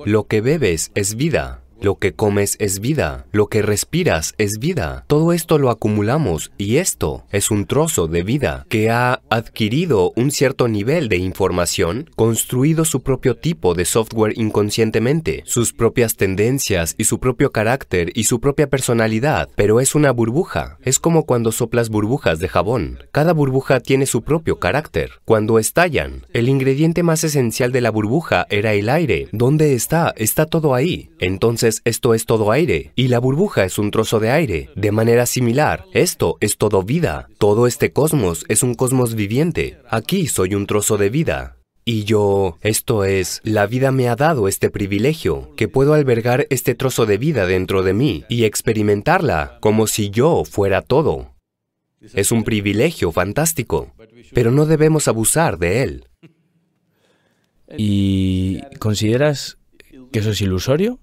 [0.04, 1.62] lo que bebes es vida.
[1.80, 5.04] Lo que comes es vida, lo que respiras es vida.
[5.08, 10.30] Todo esto lo acumulamos y esto es un trozo de vida que ha adquirido un
[10.30, 17.04] cierto nivel de información, construido su propio tipo de software inconscientemente, sus propias tendencias y
[17.04, 20.78] su propio carácter y su propia personalidad, pero es una burbuja.
[20.82, 22.98] Es como cuando soplas burbujas de jabón.
[23.12, 25.10] Cada burbuja tiene su propio carácter.
[25.24, 29.28] Cuando estallan, el ingrediente más esencial de la burbuja era el aire.
[29.32, 30.14] ¿Dónde está?
[30.16, 31.10] Está todo ahí.
[31.18, 34.70] Entonces, esto es todo aire, y la burbuja es un trozo de aire.
[34.76, 37.28] De manera similar, esto es todo vida.
[37.38, 39.78] Todo este cosmos es un cosmos viviente.
[39.90, 41.56] Aquí soy un trozo de vida.
[41.84, 46.74] Y yo, esto es, la vida me ha dado este privilegio, que puedo albergar este
[46.74, 51.36] trozo de vida dentro de mí y experimentarla como si yo fuera todo.
[52.12, 53.92] Es un privilegio fantástico,
[54.34, 56.04] pero no debemos abusar de él.
[57.76, 59.58] ¿Y consideras
[60.12, 60.98] que eso es ilusorio?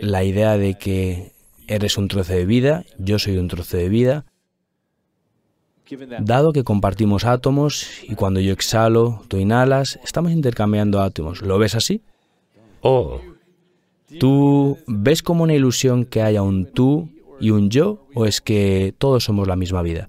[0.00, 1.32] La idea de que
[1.66, 4.24] eres un trozo de vida, yo soy un trozo de vida,
[6.20, 11.42] dado que compartimos átomos y cuando yo exhalo, tú inhalas, estamos intercambiando átomos.
[11.42, 12.00] ¿Lo ves así?
[12.80, 13.20] Oh.
[14.18, 18.94] ¿Tú ves como una ilusión que haya un tú y un yo o es que
[18.98, 20.08] todos somos la misma vida?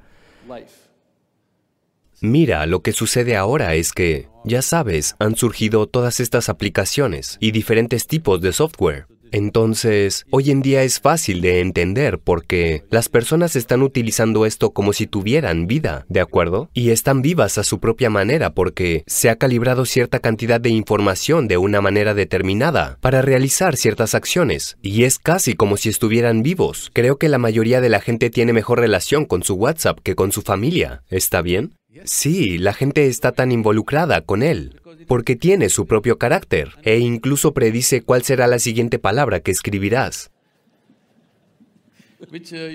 [2.21, 7.51] Mira, lo que sucede ahora es que, ya sabes, han surgido todas estas aplicaciones y
[7.51, 9.05] diferentes tipos de software.
[9.35, 14.93] Entonces, hoy en día es fácil de entender porque las personas están utilizando esto como
[14.93, 16.69] si tuvieran vida, ¿de acuerdo?
[16.73, 21.49] Y están vivas a su propia manera porque se ha calibrado cierta cantidad de información
[21.49, 24.77] de una manera determinada para realizar ciertas acciones.
[24.81, 26.89] Y es casi como si estuvieran vivos.
[26.93, 30.31] Creo que la mayoría de la gente tiene mejor relación con su WhatsApp que con
[30.31, 31.03] su familia.
[31.09, 31.73] ¿Está bien?
[32.05, 37.53] Sí, la gente está tan involucrada con él porque tiene su propio carácter e incluso
[37.53, 40.31] predice cuál será la siguiente palabra que escribirás.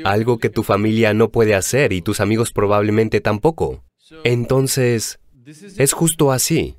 [0.04, 3.84] Algo que tu familia no puede hacer y tus amigos probablemente tampoco.
[4.24, 5.18] Entonces,
[5.76, 6.76] es justo así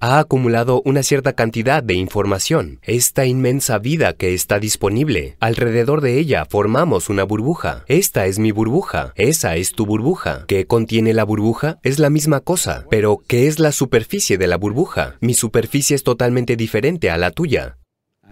[0.00, 5.36] ha acumulado una cierta cantidad de información, esta inmensa vida que está disponible.
[5.38, 7.84] Alrededor de ella formamos una burbuja.
[7.86, 10.44] Esta es mi burbuja, esa es tu burbuja.
[10.48, 11.78] ¿Qué contiene la burbuja?
[11.82, 15.16] Es la misma cosa, pero ¿qué es la superficie de la burbuja?
[15.20, 17.78] Mi superficie es totalmente diferente a la tuya.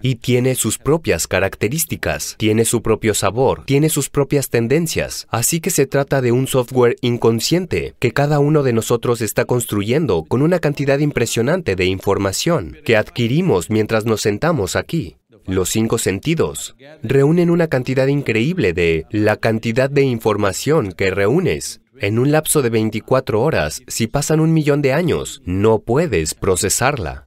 [0.01, 5.27] Y tiene sus propias características, tiene su propio sabor, tiene sus propias tendencias.
[5.29, 10.23] Así que se trata de un software inconsciente que cada uno de nosotros está construyendo
[10.23, 15.17] con una cantidad impresionante de información que adquirimos mientras nos sentamos aquí.
[15.47, 21.81] Los cinco sentidos reúnen una cantidad increíble de la cantidad de información que reúnes.
[21.99, 27.25] En un lapso de 24 horas, si pasan un millón de años, no puedes procesarla.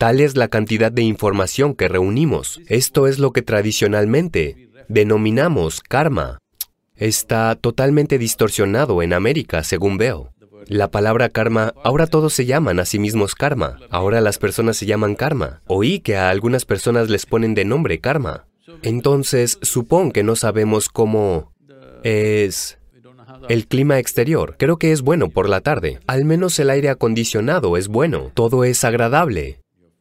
[0.00, 2.62] Tal es la cantidad de información que reunimos.
[2.68, 6.38] Esto es lo que tradicionalmente denominamos karma.
[6.96, 10.32] Está totalmente distorsionado en América, según veo.
[10.68, 13.76] La palabra karma, ahora todos se llaman a sí mismos karma.
[13.90, 15.60] Ahora las personas se llaman karma.
[15.66, 18.46] Oí que a algunas personas les ponen de nombre karma.
[18.80, 21.52] Entonces, supongo que no sabemos cómo
[22.04, 22.78] es
[23.50, 24.54] el clima exterior.
[24.58, 26.00] Creo que es bueno por la tarde.
[26.06, 28.30] Al menos el aire acondicionado es bueno.
[28.32, 29.60] Todo es agradable.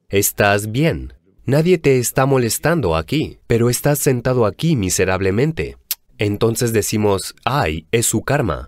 [0.10, 1.14] Estás bien.
[1.46, 5.78] Nadie te está molestando aquí, pero estás sentado aquí miserablemente.
[6.18, 8.68] Entonces decimos, ay, es su karma.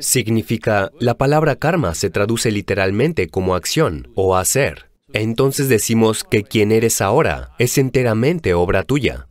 [0.00, 4.90] Significa, la palabra karma se traduce literalmente como acción o hacer.
[5.12, 9.28] Entonces decimos que quien eres ahora es enteramente obra tuya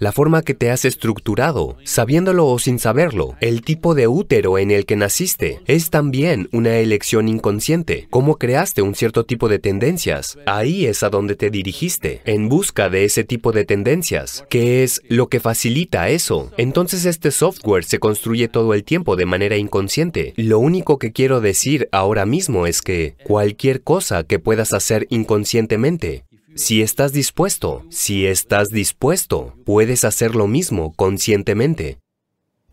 [0.00, 4.70] la forma que te has estructurado, sabiéndolo o sin saberlo, el tipo de útero en
[4.70, 8.08] el que naciste, es también una elección inconsciente.
[8.10, 12.88] Cómo creaste un cierto tipo de tendencias, ahí es a donde te dirigiste, en busca
[12.88, 16.50] de ese tipo de tendencias, que es lo que facilita eso.
[16.56, 20.32] Entonces este software se construye todo el tiempo de manera inconsciente.
[20.36, 26.24] Lo único que quiero decir ahora mismo es que cualquier cosa que puedas hacer inconscientemente,
[26.56, 31.98] si estás dispuesto, si estás dispuesto, puedes hacer lo mismo conscientemente.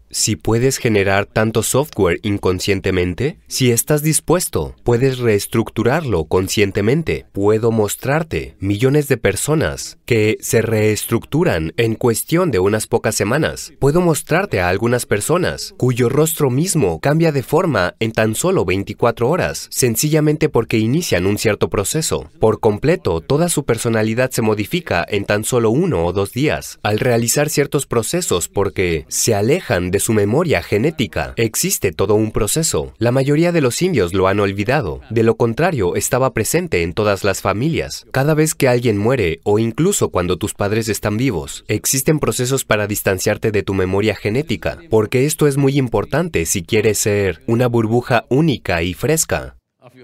[0.09, 7.25] Si puedes generar tanto software inconscientemente, si estás dispuesto, puedes reestructurarlo conscientemente.
[7.33, 13.73] Puedo mostrarte millones de personas que se reestructuran en cuestión de unas pocas semanas.
[13.79, 19.29] Puedo mostrarte a algunas personas cuyo rostro mismo cambia de forma en tan solo 24
[19.29, 22.29] horas, sencillamente porque inician un cierto proceso.
[22.39, 26.99] Por completo, toda su personalidad se modifica en tan solo uno o dos días al
[26.99, 31.33] realizar ciertos procesos porque se alejan de su memoria genética.
[31.35, 32.93] Existe todo un proceso.
[32.97, 35.01] La mayoría de los indios lo han olvidado.
[35.09, 38.05] De lo contrario, estaba presente en todas las familias.
[38.11, 42.87] Cada vez que alguien muere o incluso cuando tus padres están vivos, existen procesos para
[42.87, 48.25] distanciarte de tu memoria genética, porque esto es muy importante si quieres ser una burbuja
[48.29, 49.57] única y fresca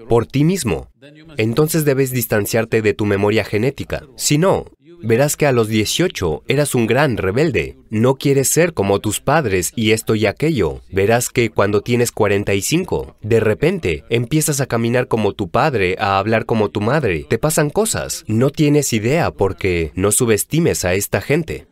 [0.08, 0.88] por ti mismo.
[1.36, 4.02] Entonces debes distanciarte de tu memoria genética.
[4.16, 4.66] Si no,
[5.02, 7.76] verás que a los 18 eras un gran rebelde.
[7.90, 10.80] No quieres ser como tus padres y esto y aquello.
[10.90, 16.46] Verás que cuando tienes 45, de repente empiezas a caminar como tu padre, a hablar
[16.46, 17.26] como tu madre.
[17.28, 18.24] Te pasan cosas.
[18.26, 21.66] No tienes idea porque no subestimes a esta gente.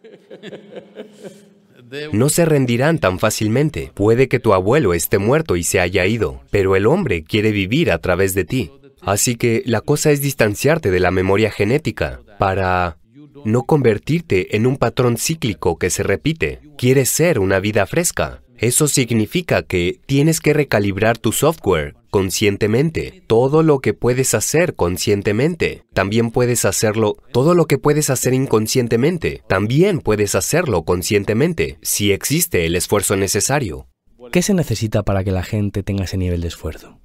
[2.12, 3.93] No se rendirán tan fácilmente.
[3.94, 7.90] Puede que tu abuelo esté muerto y se haya ido, pero el hombre quiere vivir
[7.90, 8.70] a través de ti.
[9.03, 12.99] Así que la cosa es distanciarte de la memoria genética para
[13.45, 16.61] no convertirte en un patrón cíclico que se repite.
[16.77, 18.43] Quieres ser una vida fresca.
[18.59, 23.25] Eso significa que tienes que recalibrar tu software conscientemente.
[23.27, 27.17] Todo lo que puedes hacer conscientemente, también puedes hacerlo.
[27.33, 33.89] Todo lo que puedes hacer inconscientemente, también puedes hacerlo conscientemente, si existe el esfuerzo necesario.
[34.31, 37.01] ¿Qué se necesita para que la gente tenga ese nivel de esfuerzo?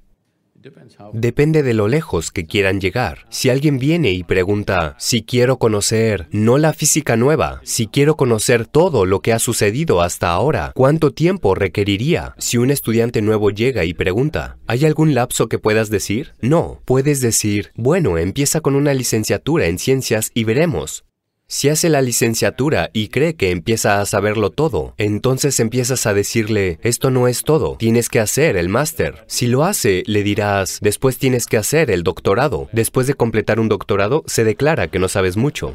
[1.12, 3.26] Depende de lo lejos que quieran llegar.
[3.30, 8.66] Si alguien viene y pregunta, si quiero conocer, no la física nueva, si quiero conocer
[8.66, 12.34] todo lo que ha sucedido hasta ahora, ¿cuánto tiempo requeriría?
[12.38, 16.32] Si un estudiante nuevo llega y pregunta, ¿hay algún lapso que puedas decir?
[16.40, 21.07] No, puedes decir, bueno, empieza con una licenciatura en ciencias y veremos.
[21.50, 26.78] Si hace la licenciatura y cree que empieza a saberlo todo, entonces empiezas a decirle,
[26.82, 29.24] esto no es todo, tienes que hacer el máster.
[29.28, 32.68] Si lo hace, le dirás, después tienes que hacer el doctorado.
[32.72, 35.74] Después de completar un doctorado, se declara que no sabes mucho.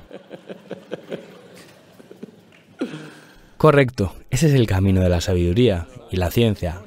[3.58, 6.84] Correcto, ese es el camino de la sabiduría y la ciencia.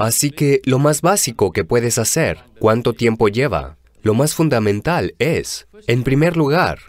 [0.00, 3.76] Así que lo más básico que puedes hacer, ¿cuánto tiempo lleva?
[4.02, 6.80] Lo más fundamental es, en primer lugar,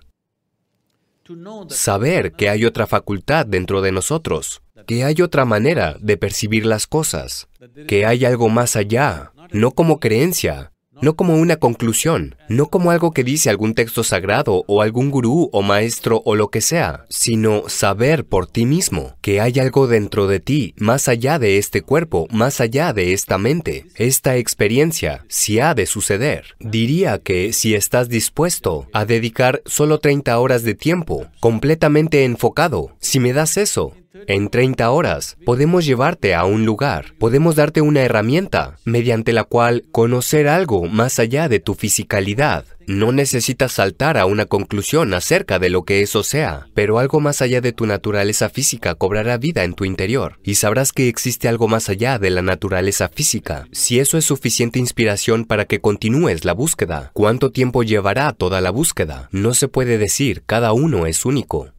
[1.69, 6.87] Saber que hay otra facultad dentro de nosotros, que hay otra manera de percibir las
[6.87, 7.47] cosas,
[7.87, 10.71] que hay algo más allá, no como creencia,
[11.01, 15.49] no como una conclusión, no como algo que dice algún texto sagrado o algún gurú
[15.51, 20.27] o maestro o lo que sea, sino saber por ti mismo que hay algo dentro
[20.27, 23.85] de ti, más allá de este cuerpo, más allá de esta mente.
[23.95, 30.37] Esta experiencia, si ha de suceder, diría que si estás dispuesto a dedicar solo 30
[30.39, 33.93] horas de tiempo, completamente enfocado, si me das eso,
[34.27, 39.83] en 30 horas podemos llevarte a un lugar, podemos darte una herramienta mediante la cual
[39.91, 42.65] conocer algo más allá de tu fisicalidad.
[42.87, 47.41] No necesitas saltar a una conclusión acerca de lo que eso sea, pero algo más
[47.41, 51.67] allá de tu naturaleza física cobrará vida en tu interior y sabrás que existe algo
[51.67, 53.67] más allá de la naturaleza física.
[53.73, 58.71] Si eso es suficiente inspiración para que continúes la búsqueda, ¿cuánto tiempo llevará toda la
[58.71, 59.27] búsqueda?
[59.31, 61.76] No se puede decir, cada uno es único.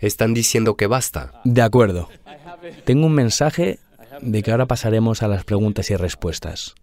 [0.00, 1.40] Están diciendo que basta.
[1.44, 2.08] De acuerdo.
[2.84, 3.78] Tengo un mensaje
[4.20, 6.74] de que ahora pasaremos a las preguntas y respuestas.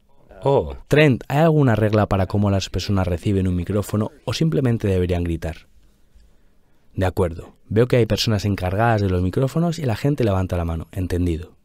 [0.43, 5.23] Oh, Trent, ¿hay alguna regla para cómo las personas reciben un micrófono o simplemente deberían
[5.23, 5.67] gritar?
[6.93, 7.55] De acuerdo.
[7.69, 10.87] Veo que hay personas encargadas de los micrófonos y la gente levanta la mano.
[10.91, 11.57] Entendido.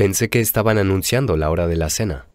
[0.00, 2.29] pensé que estaban anunciando la hora de la cena.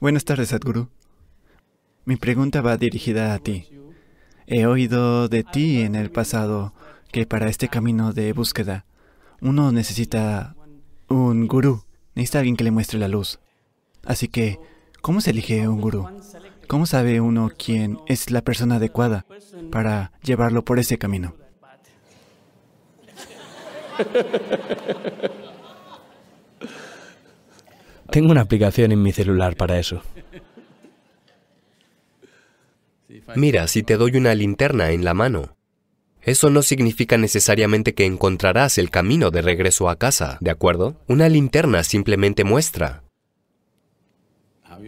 [0.00, 0.88] Buenas tardes, Sadhguru.
[2.06, 3.68] Mi pregunta va dirigida a ti.
[4.46, 6.72] He oído de ti en el pasado
[7.12, 8.86] que para este camino de búsqueda
[9.42, 10.56] uno necesita
[11.08, 13.40] un gurú, necesita alguien que le muestre la luz.
[14.06, 14.58] Así que,
[15.02, 16.08] ¿cómo se elige un gurú?
[16.66, 19.26] ¿Cómo sabe uno quién es la persona adecuada
[19.70, 21.34] para llevarlo por ese camino?
[28.10, 30.02] Tengo una aplicación en mi celular para eso.
[33.36, 35.56] Mira, si te doy una linterna en la mano,
[36.22, 40.96] eso no significa necesariamente que encontrarás el camino de regreso a casa, ¿de acuerdo?
[41.06, 43.04] Una linterna simplemente muestra.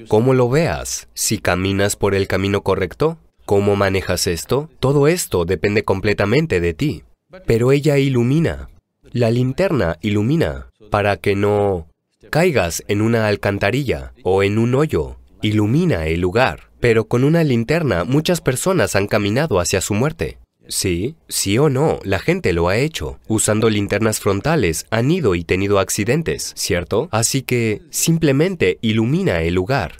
[0.09, 1.09] ¿Cómo lo veas?
[1.15, 4.69] Si caminas por el camino correcto, ¿cómo manejas esto?
[4.81, 7.05] Todo esto depende completamente de ti.
[7.47, 8.69] Pero ella ilumina.
[9.13, 11.89] La linterna ilumina para que no
[12.33, 15.19] caigas en una alcantarilla o en un hoyo.
[15.43, 16.71] Ilumina el lugar.
[16.81, 20.39] Pero con una linterna muchas personas han caminado hacia su muerte.
[20.67, 23.19] Sí, sí o no, la gente lo ha hecho.
[23.29, 27.11] Usando linternas frontales han ido y tenido accidentes, ¿cierto?
[27.13, 29.99] Así que simplemente ilumina el lugar.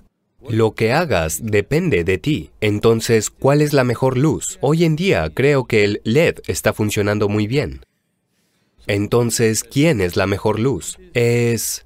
[0.49, 2.51] Lo que hagas depende de ti.
[2.63, 4.59] Entonces, ¿cuál es la mejor luz?
[4.63, 7.85] Hoy en día creo que el LED está funcionando muy bien.
[8.87, 10.99] Entonces, ¿quién es la mejor luz?
[11.13, 11.85] Es...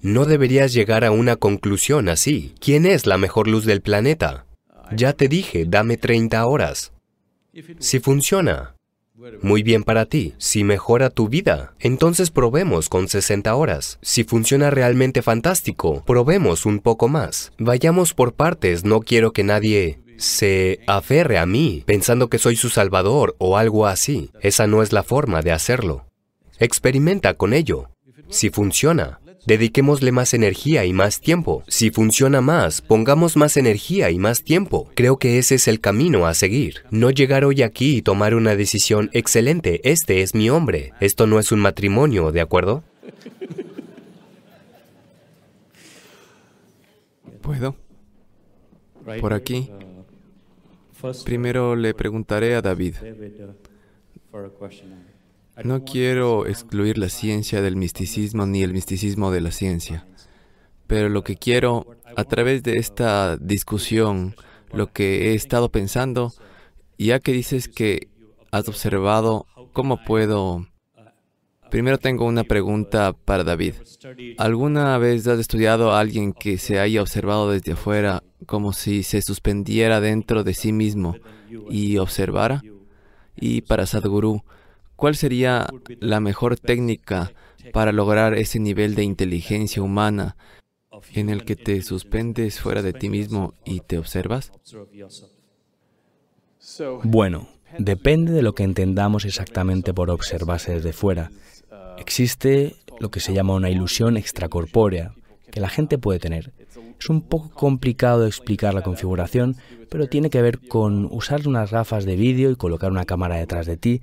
[0.00, 2.54] No deberías llegar a una conclusión así.
[2.60, 4.46] ¿Quién es la mejor luz del planeta?
[4.92, 6.92] Ya te dije, dame 30 horas.
[7.80, 8.76] Si funciona,
[9.42, 10.34] muy bien para ti.
[10.38, 13.98] Si mejora tu vida, entonces probemos con 60 horas.
[14.00, 17.52] Si funciona realmente fantástico, probemos un poco más.
[17.58, 22.68] Vayamos por partes, no quiero que nadie se aferre a mí pensando que soy su
[22.68, 24.30] salvador o algo así.
[24.40, 26.06] Esa no es la forma de hacerlo.
[26.58, 27.90] Experimenta con ello.
[28.28, 31.62] Si funciona, dediquémosle más energía y más tiempo.
[31.68, 34.90] Si funciona más, pongamos más energía y más tiempo.
[34.94, 36.84] Creo que ese es el camino a seguir.
[36.90, 39.80] No llegar hoy aquí y tomar una decisión excelente.
[39.84, 40.92] Este es mi hombre.
[41.00, 42.82] Esto no es un matrimonio, ¿de acuerdo?
[47.42, 47.76] ¿Puedo?
[49.20, 49.70] Por aquí.
[51.24, 52.96] Primero le preguntaré a David.
[55.64, 60.06] No quiero excluir la ciencia del misticismo ni el misticismo de la ciencia,
[60.86, 61.86] pero lo que quiero,
[62.16, 64.36] a través de esta discusión,
[64.72, 66.32] lo que he estado pensando,
[66.96, 68.08] ya que dices que
[68.50, 70.66] has observado, ¿cómo puedo...
[71.70, 73.74] Primero tengo una pregunta para David.
[74.38, 79.20] ¿Alguna vez has estudiado a alguien que se haya observado desde afuera como si se
[79.20, 81.16] suspendiera dentro de sí mismo
[81.68, 82.62] y observara?
[83.36, 84.44] Y para Sadhguru,
[84.98, 85.68] ¿cuál sería
[86.00, 87.32] la mejor técnica
[87.72, 90.36] para lograr ese nivel de inteligencia humana
[91.14, 94.50] en el que te suspendes fuera de ti mismo y te observas?
[97.04, 97.48] Bueno,
[97.78, 101.30] depende de lo que entendamos exactamente por observarse desde fuera.
[101.98, 105.14] Existe lo que se llama una ilusión extracorpórea
[105.52, 106.52] que la gente puede tener.
[107.00, 109.56] Es un poco complicado explicar la configuración,
[109.88, 113.66] pero tiene que ver con usar unas gafas de vídeo y colocar una cámara detrás
[113.66, 114.02] de ti,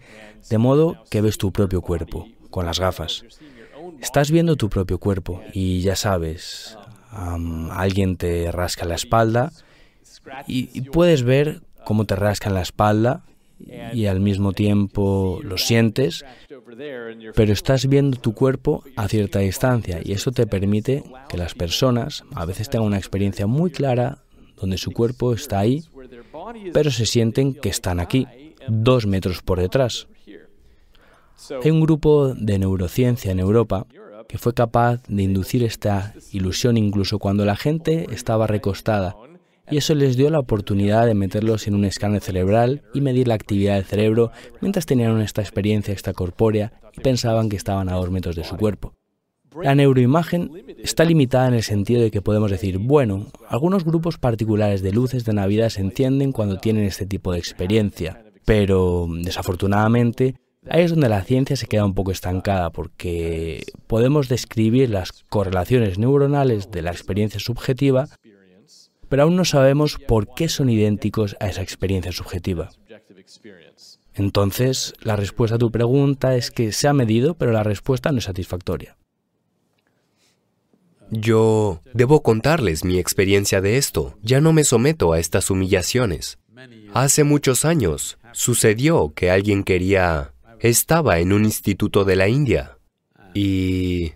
[0.49, 3.25] de modo que ves tu propio cuerpo con las gafas.
[4.01, 6.77] Estás viendo tu propio cuerpo y ya sabes,
[7.11, 9.51] alguien te rasca la espalda
[10.47, 13.23] y puedes ver cómo te rascan la espalda
[13.59, 16.25] y al mismo tiempo lo sientes,
[17.35, 22.23] pero estás viendo tu cuerpo a cierta distancia y eso te permite que las personas
[22.33, 24.19] a veces tengan una experiencia muy clara
[24.57, 25.83] donde su cuerpo está ahí,
[26.73, 28.27] pero se sienten que están aquí,
[28.67, 30.07] dos metros por detrás.
[31.63, 33.85] Hay un grupo de neurociencia en Europa
[34.27, 39.15] que fue capaz de inducir esta ilusión incluso cuando la gente estaba recostada
[39.69, 43.35] y eso les dio la oportunidad de meterlos en un escáner cerebral y medir la
[43.35, 44.31] actividad del cerebro
[44.61, 48.93] mientras tenían esta experiencia extracorpórea y pensaban que estaban a dos metros de su cuerpo.
[49.61, 50.51] La neuroimagen
[50.83, 55.23] está limitada en el sentido de que podemos decir, bueno, algunos grupos particulares de luces
[55.23, 60.35] de Navidad se encienden cuando tienen este tipo de experiencia, pero desafortunadamente
[60.69, 65.99] ahí es donde la ciencia se queda un poco estancada porque podemos describir las correlaciones
[65.99, 68.07] neuronales de la experiencia subjetiva
[69.09, 72.69] pero aún no sabemos por qué son idénticos a esa experiencia subjetiva.
[74.13, 78.19] Entonces, la respuesta a tu pregunta es que se ha medido, pero la respuesta no
[78.19, 78.97] es satisfactoria.
[81.11, 84.17] Yo debo contarles mi experiencia de esto.
[84.21, 86.39] Ya no me someto a estas humillaciones.
[86.93, 90.31] Hace muchos años sucedió que alguien quería...
[90.59, 92.79] Estaba en un instituto de la India
[93.35, 94.13] y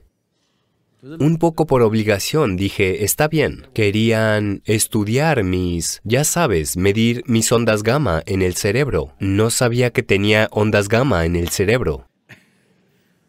[1.02, 3.68] un poco por obligación dije, está bien.
[3.74, 9.14] Querían estudiar mis, ya sabes, medir mis ondas gamma en el cerebro.
[9.20, 12.06] No sabía que tenía ondas gamma en el cerebro.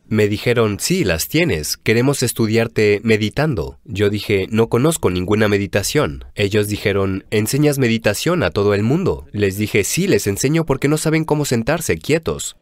[0.09, 3.79] Me dijeron, sí, las tienes, queremos estudiarte meditando.
[3.85, 6.25] Yo dije, no conozco ninguna meditación.
[6.35, 9.29] Ellos dijeron, ¿enseñas meditación a todo el mundo?
[9.31, 12.57] Les dije, sí, les enseño porque no saben cómo sentarse quietos.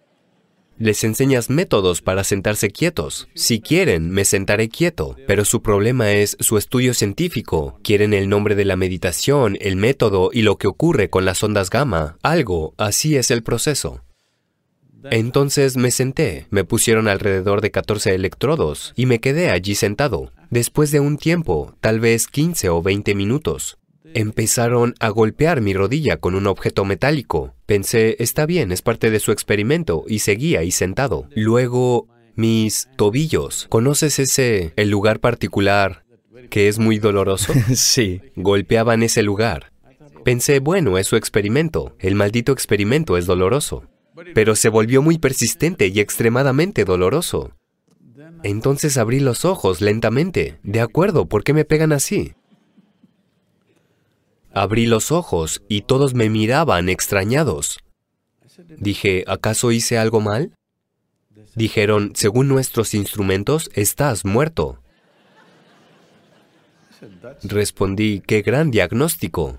[0.79, 3.29] Les enseñas métodos para sentarse quietos.
[3.35, 7.81] Si quieren, me sentaré quieto, pero su problema es su estudio científico.
[7.83, 11.69] Quieren el nombre de la meditación, el método y lo que ocurre con las ondas
[11.69, 12.17] gamma.
[12.23, 14.05] Algo, así es el proceso.
[15.11, 20.33] Entonces me senté, me pusieron alrededor de 14 electrodos y me quedé allí sentado.
[20.51, 23.79] Después de un tiempo, tal vez 15 o 20 minutos,
[24.15, 27.55] Empezaron a golpear mi rodilla con un objeto metálico.
[27.67, 31.29] Pensé, está bien, es parte de su experimento, y seguí ahí sentado.
[31.35, 33.67] Luego, mis tobillos.
[33.69, 36.05] ¿Conoces ese, el lugar particular
[36.51, 37.53] que es muy doloroso?
[37.75, 38.21] sí.
[38.37, 39.73] Golpeaban ese lugar.
[40.25, 41.97] Pensé, bueno, es su experimento.
[41.99, 43.85] El maldito experimento es doloroso.
[44.35, 47.53] Pero se volvió muy persistente y extremadamente doloroso.
[48.43, 50.59] Entonces abrí los ojos lentamente.
[50.63, 52.35] De acuerdo, ¿por qué me pegan así?
[54.53, 57.81] Abrí los ojos y todos me miraban extrañados.
[58.79, 60.53] Dije, ¿acaso hice algo mal?
[61.55, 64.81] Dijeron, según nuestros instrumentos, estás muerto.
[67.43, 69.59] Respondí, qué gran diagnóstico.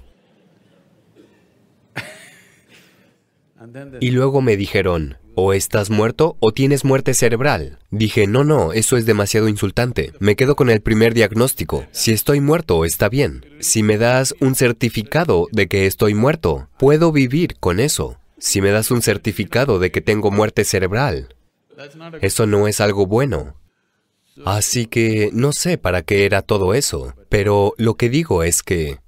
[3.99, 7.79] Y luego me dijeron, o estás muerto o tienes muerte cerebral.
[7.91, 10.13] Dije, no, no, eso es demasiado insultante.
[10.19, 11.85] Me quedo con el primer diagnóstico.
[11.91, 13.45] Si estoy muerto, está bien.
[13.59, 18.17] Si me das un certificado de que estoy muerto, puedo vivir con eso.
[18.37, 21.35] Si me das un certificado de que tengo muerte cerebral,
[22.21, 23.55] eso no es algo bueno.
[24.45, 28.99] Así que no sé para qué era todo eso, pero lo que digo es que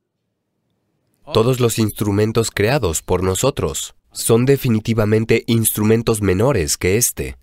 [1.34, 7.38] todos los instrumentos creados por nosotros son definitivamente instrumentos menores que este.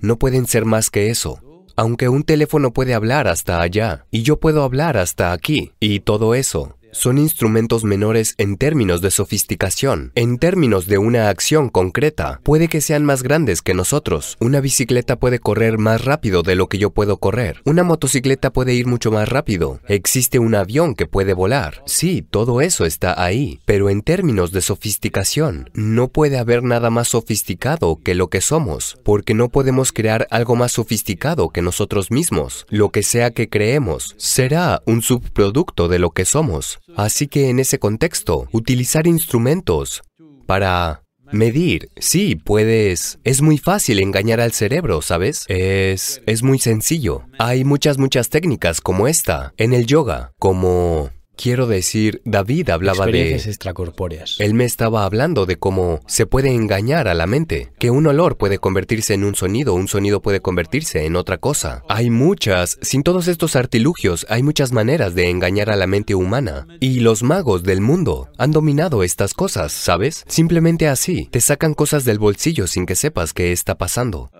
[0.00, 1.40] No pueden ser más que eso.
[1.76, 6.34] Aunque un teléfono puede hablar hasta allá, y yo puedo hablar hasta aquí, y todo
[6.34, 12.40] eso, son instrumentos menores en términos de sofisticación, en términos de una acción concreta.
[12.42, 14.36] Puede que sean más grandes que nosotros.
[14.40, 17.62] Una bicicleta puede correr más rápido de lo que yo puedo correr.
[17.64, 19.78] Una motocicleta puede ir mucho más rápido.
[19.86, 21.84] Existe un avión que puede volar.
[21.86, 23.60] Sí, todo eso está ahí.
[23.64, 28.98] Pero en términos de sofisticación, no puede haber nada más sofisticado que lo que somos,
[29.04, 32.66] porque no podemos crear algo más sofisticado que nosotros mismos.
[32.68, 36.80] Lo que sea que creemos será un subproducto de lo que somos.
[36.96, 40.02] Así que en ese contexto, utilizar instrumentos
[40.46, 41.02] para
[41.32, 43.18] medir, sí, puedes...
[43.24, 45.44] Es muy fácil engañar al cerebro, ¿sabes?
[45.48, 46.22] Es...
[46.26, 47.24] es muy sencillo.
[47.38, 51.10] Hay muchas, muchas técnicas como esta en el yoga, como
[51.40, 53.36] Quiero decir, David hablaba de...
[53.36, 54.40] extracorpóreas.
[54.40, 58.36] Él me estaba hablando de cómo se puede engañar a la mente, que un olor
[58.36, 61.84] puede convertirse en un sonido, un sonido puede convertirse en otra cosa.
[61.88, 66.66] Hay muchas, sin todos estos artilugios, hay muchas maneras de engañar a la mente humana.
[66.80, 70.24] Y los magos del mundo han dominado estas cosas, ¿sabes?
[70.26, 74.32] Simplemente así, te sacan cosas del bolsillo sin que sepas qué está pasando.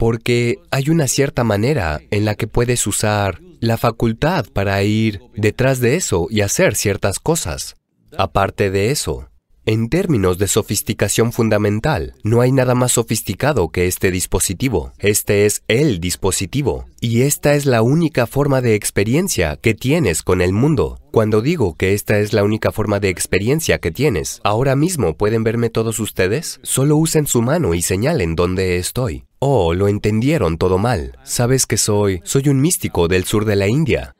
[0.00, 5.80] Porque hay una cierta manera en la que puedes usar la facultad para ir detrás
[5.80, 7.76] de eso y hacer ciertas cosas.
[8.16, 9.29] Aparte de eso,
[9.70, 14.90] En términos de sofisticación fundamental, no hay nada más sofisticado que este dispositivo.
[14.98, 16.86] Este es el dispositivo.
[17.00, 20.98] Y esta es la única forma de experiencia que tienes con el mundo.
[21.12, 25.44] Cuando digo que esta es la única forma de experiencia que tienes, ahora mismo pueden
[25.44, 29.22] verme todos ustedes, solo usen su mano y señalen dónde estoy.
[29.38, 31.16] Oh, lo entendieron todo mal.
[31.22, 34.16] Sabes que soy, soy un místico del sur de la India.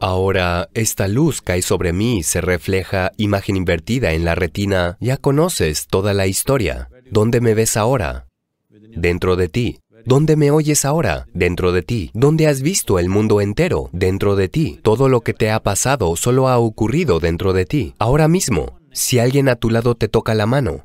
[0.00, 4.96] Ahora, esta luz cae sobre mí, se refleja imagen invertida en la retina.
[5.00, 6.88] Ya conoces toda la historia.
[7.10, 8.26] ¿Dónde me ves ahora?
[8.70, 9.78] Dentro de ti.
[10.06, 11.26] ¿Dónde me oyes ahora?
[11.32, 12.10] Dentro de ti.
[12.12, 13.88] ¿Dónde has visto el mundo entero?
[13.92, 14.78] Dentro de ti.
[14.82, 17.94] Todo lo que te ha pasado solo ha ocurrido dentro de ti.
[17.98, 20.84] Ahora mismo, si alguien a tu lado te toca la mano,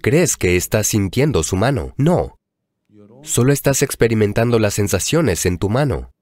[0.00, 1.92] ¿crees que estás sintiendo su mano?
[1.98, 2.38] No.
[3.22, 6.12] Solo estás experimentando las sensaciones en tu mano.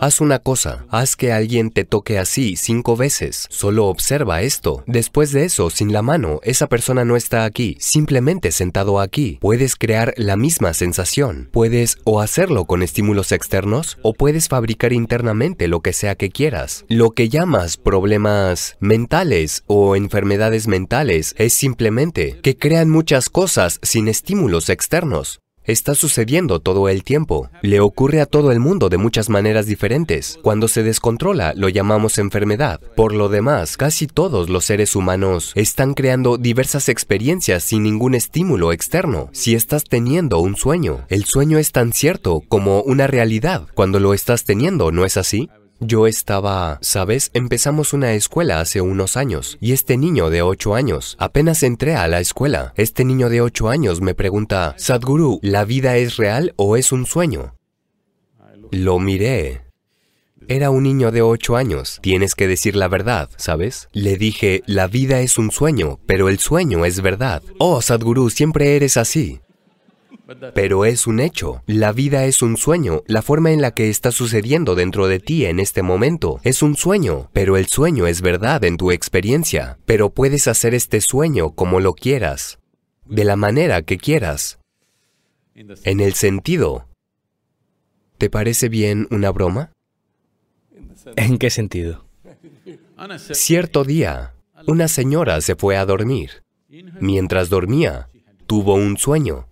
[0.00, 3.46] Haz una cosa, haz que alguien te toque así cinco veces.
[3.50, 4.82] Solo observa esto.
[4.86, 9.38] Después de eso, sin la mano, esa persona no está aquí, simplemente sentado aquí.
[9.40, 11.48] Puedes crear la misma sensación.
[11.52, 16.84] Puedes o hacerlo con estímulos externos o puedes fabricar internamente lo que sea que quieras.
[16.88, 24.08] Lo que llamas problemas mentales o enfermedades mentales es simplemente que crean muchas cosas sin
[24.08, 25.40] estímulos externos.
[25.66, 27.50] Está sucediendo todo el tiempo.
[27.60, 30.38] Le ocurre a todo el mundo de muchas maneras diferentes.
[30.42, 32.80] Cuando se descontrola, lo llamamos enfermedad.
[32.94, 38.72] Por lo demás, casi todos los seres humanos están creando diversas experiencias sin ningún estímulo
[38.72, 39.28] externo.
[39.32, 44.14] Si estás teniendo un sueño, el sueño es tan cierto como una realidad cuando lo
[44.14, 45.50] estás teniendo, ¿no es así?
[45.80, 47.30] Yo estaba, ¿sabes?
[47.34, 52.08] Empezamos una escuela hace unos años y este niño de 8 años, apenas entré a
[52.08, 56.78] la escuela, este niño de 8 años me pregunta, Sadhguru, ¿la vida es real o
[56.78, 57.56] es un sueño?
[58.70, 59.66] Lo miré.
[60.48, 61.98] Era un niño de 8 años.
[62.02, 63.88] Tienes que decir la verdad, ¿sabes?
[63.92, 67.42] Le dije, la vida es un sueño, pero el sueño es verdad.
[67.58, 69.40] Oh, Sadhguru, siempre eres así.
[70.54, 71.62] Pero es un hecho.
[71.66, 73.02] La vida es un sueño.
[73.06, 76.76] La forma en la que está sucediendo dentro de ti en este momento es un
[76.76, 77.30] sueño.
[77.32, 79.78] Pero el sueño es verdad en tu experiencia.
[79.86, 82.58] Pero puedes hacer este sueño como lo quieras.
[83.04, 84.58] De la manera que quieras.
[85.54, 86.88] En el sentido.
[88.18, 89.72] ¿Te parece bien una broma?
[91.14, 92.04] ¿En qué sentido?
[93.18, 94.34] Cierto día,
[94.66, 96.42] una señora se fue a dormir.
[97.00, 98.08] Mientras dormía,
[98.46, 99.46] tuvo un sueño.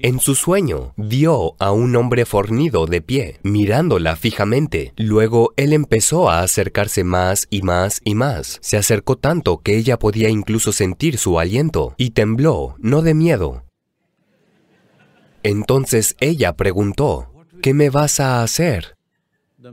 [0.00, 4.92] En su sueño, vio a un hombre fornido de pie, mirándola fijamente.
[4.96, 8.58] Luego él empezó a acercarse más y más y más.
[8.60, 13.64] Se acercó tanto que ella podía incluso sentir su aliento, y tembló, no de miedo.
[15.42, 18.96] Entonces ella preguntó, ¿qué me vas a hacer?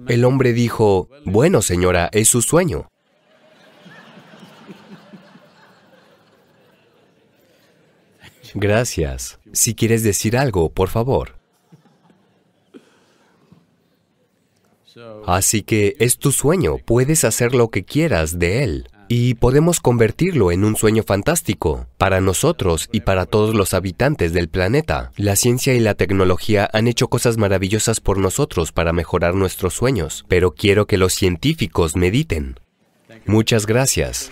[0.07, 2.88] El hombre dijo, bueno señora, es su sueño.
[8.56, 9.38] Gracias.
[9.52, 11.36] Si quieres decir algo, por favor.
[15.27, 18.88] Así que es tu sueño, puedes hacer lo que quieras de él.
[19.07, 24.48] Y podemos convertirlo en un sueño fantástico para nosotros y para todos los habitantes del
[24.48, 25.11] planeta.
[25.18, 30.26] La ciencia y la tecnología han hecho cosas maravillosas por nosotros para mejorar nuestros sueños,
[30.27, 32.57] pero quiero que los científicos mediten.
[33.26, 34.32] Muchas gracias.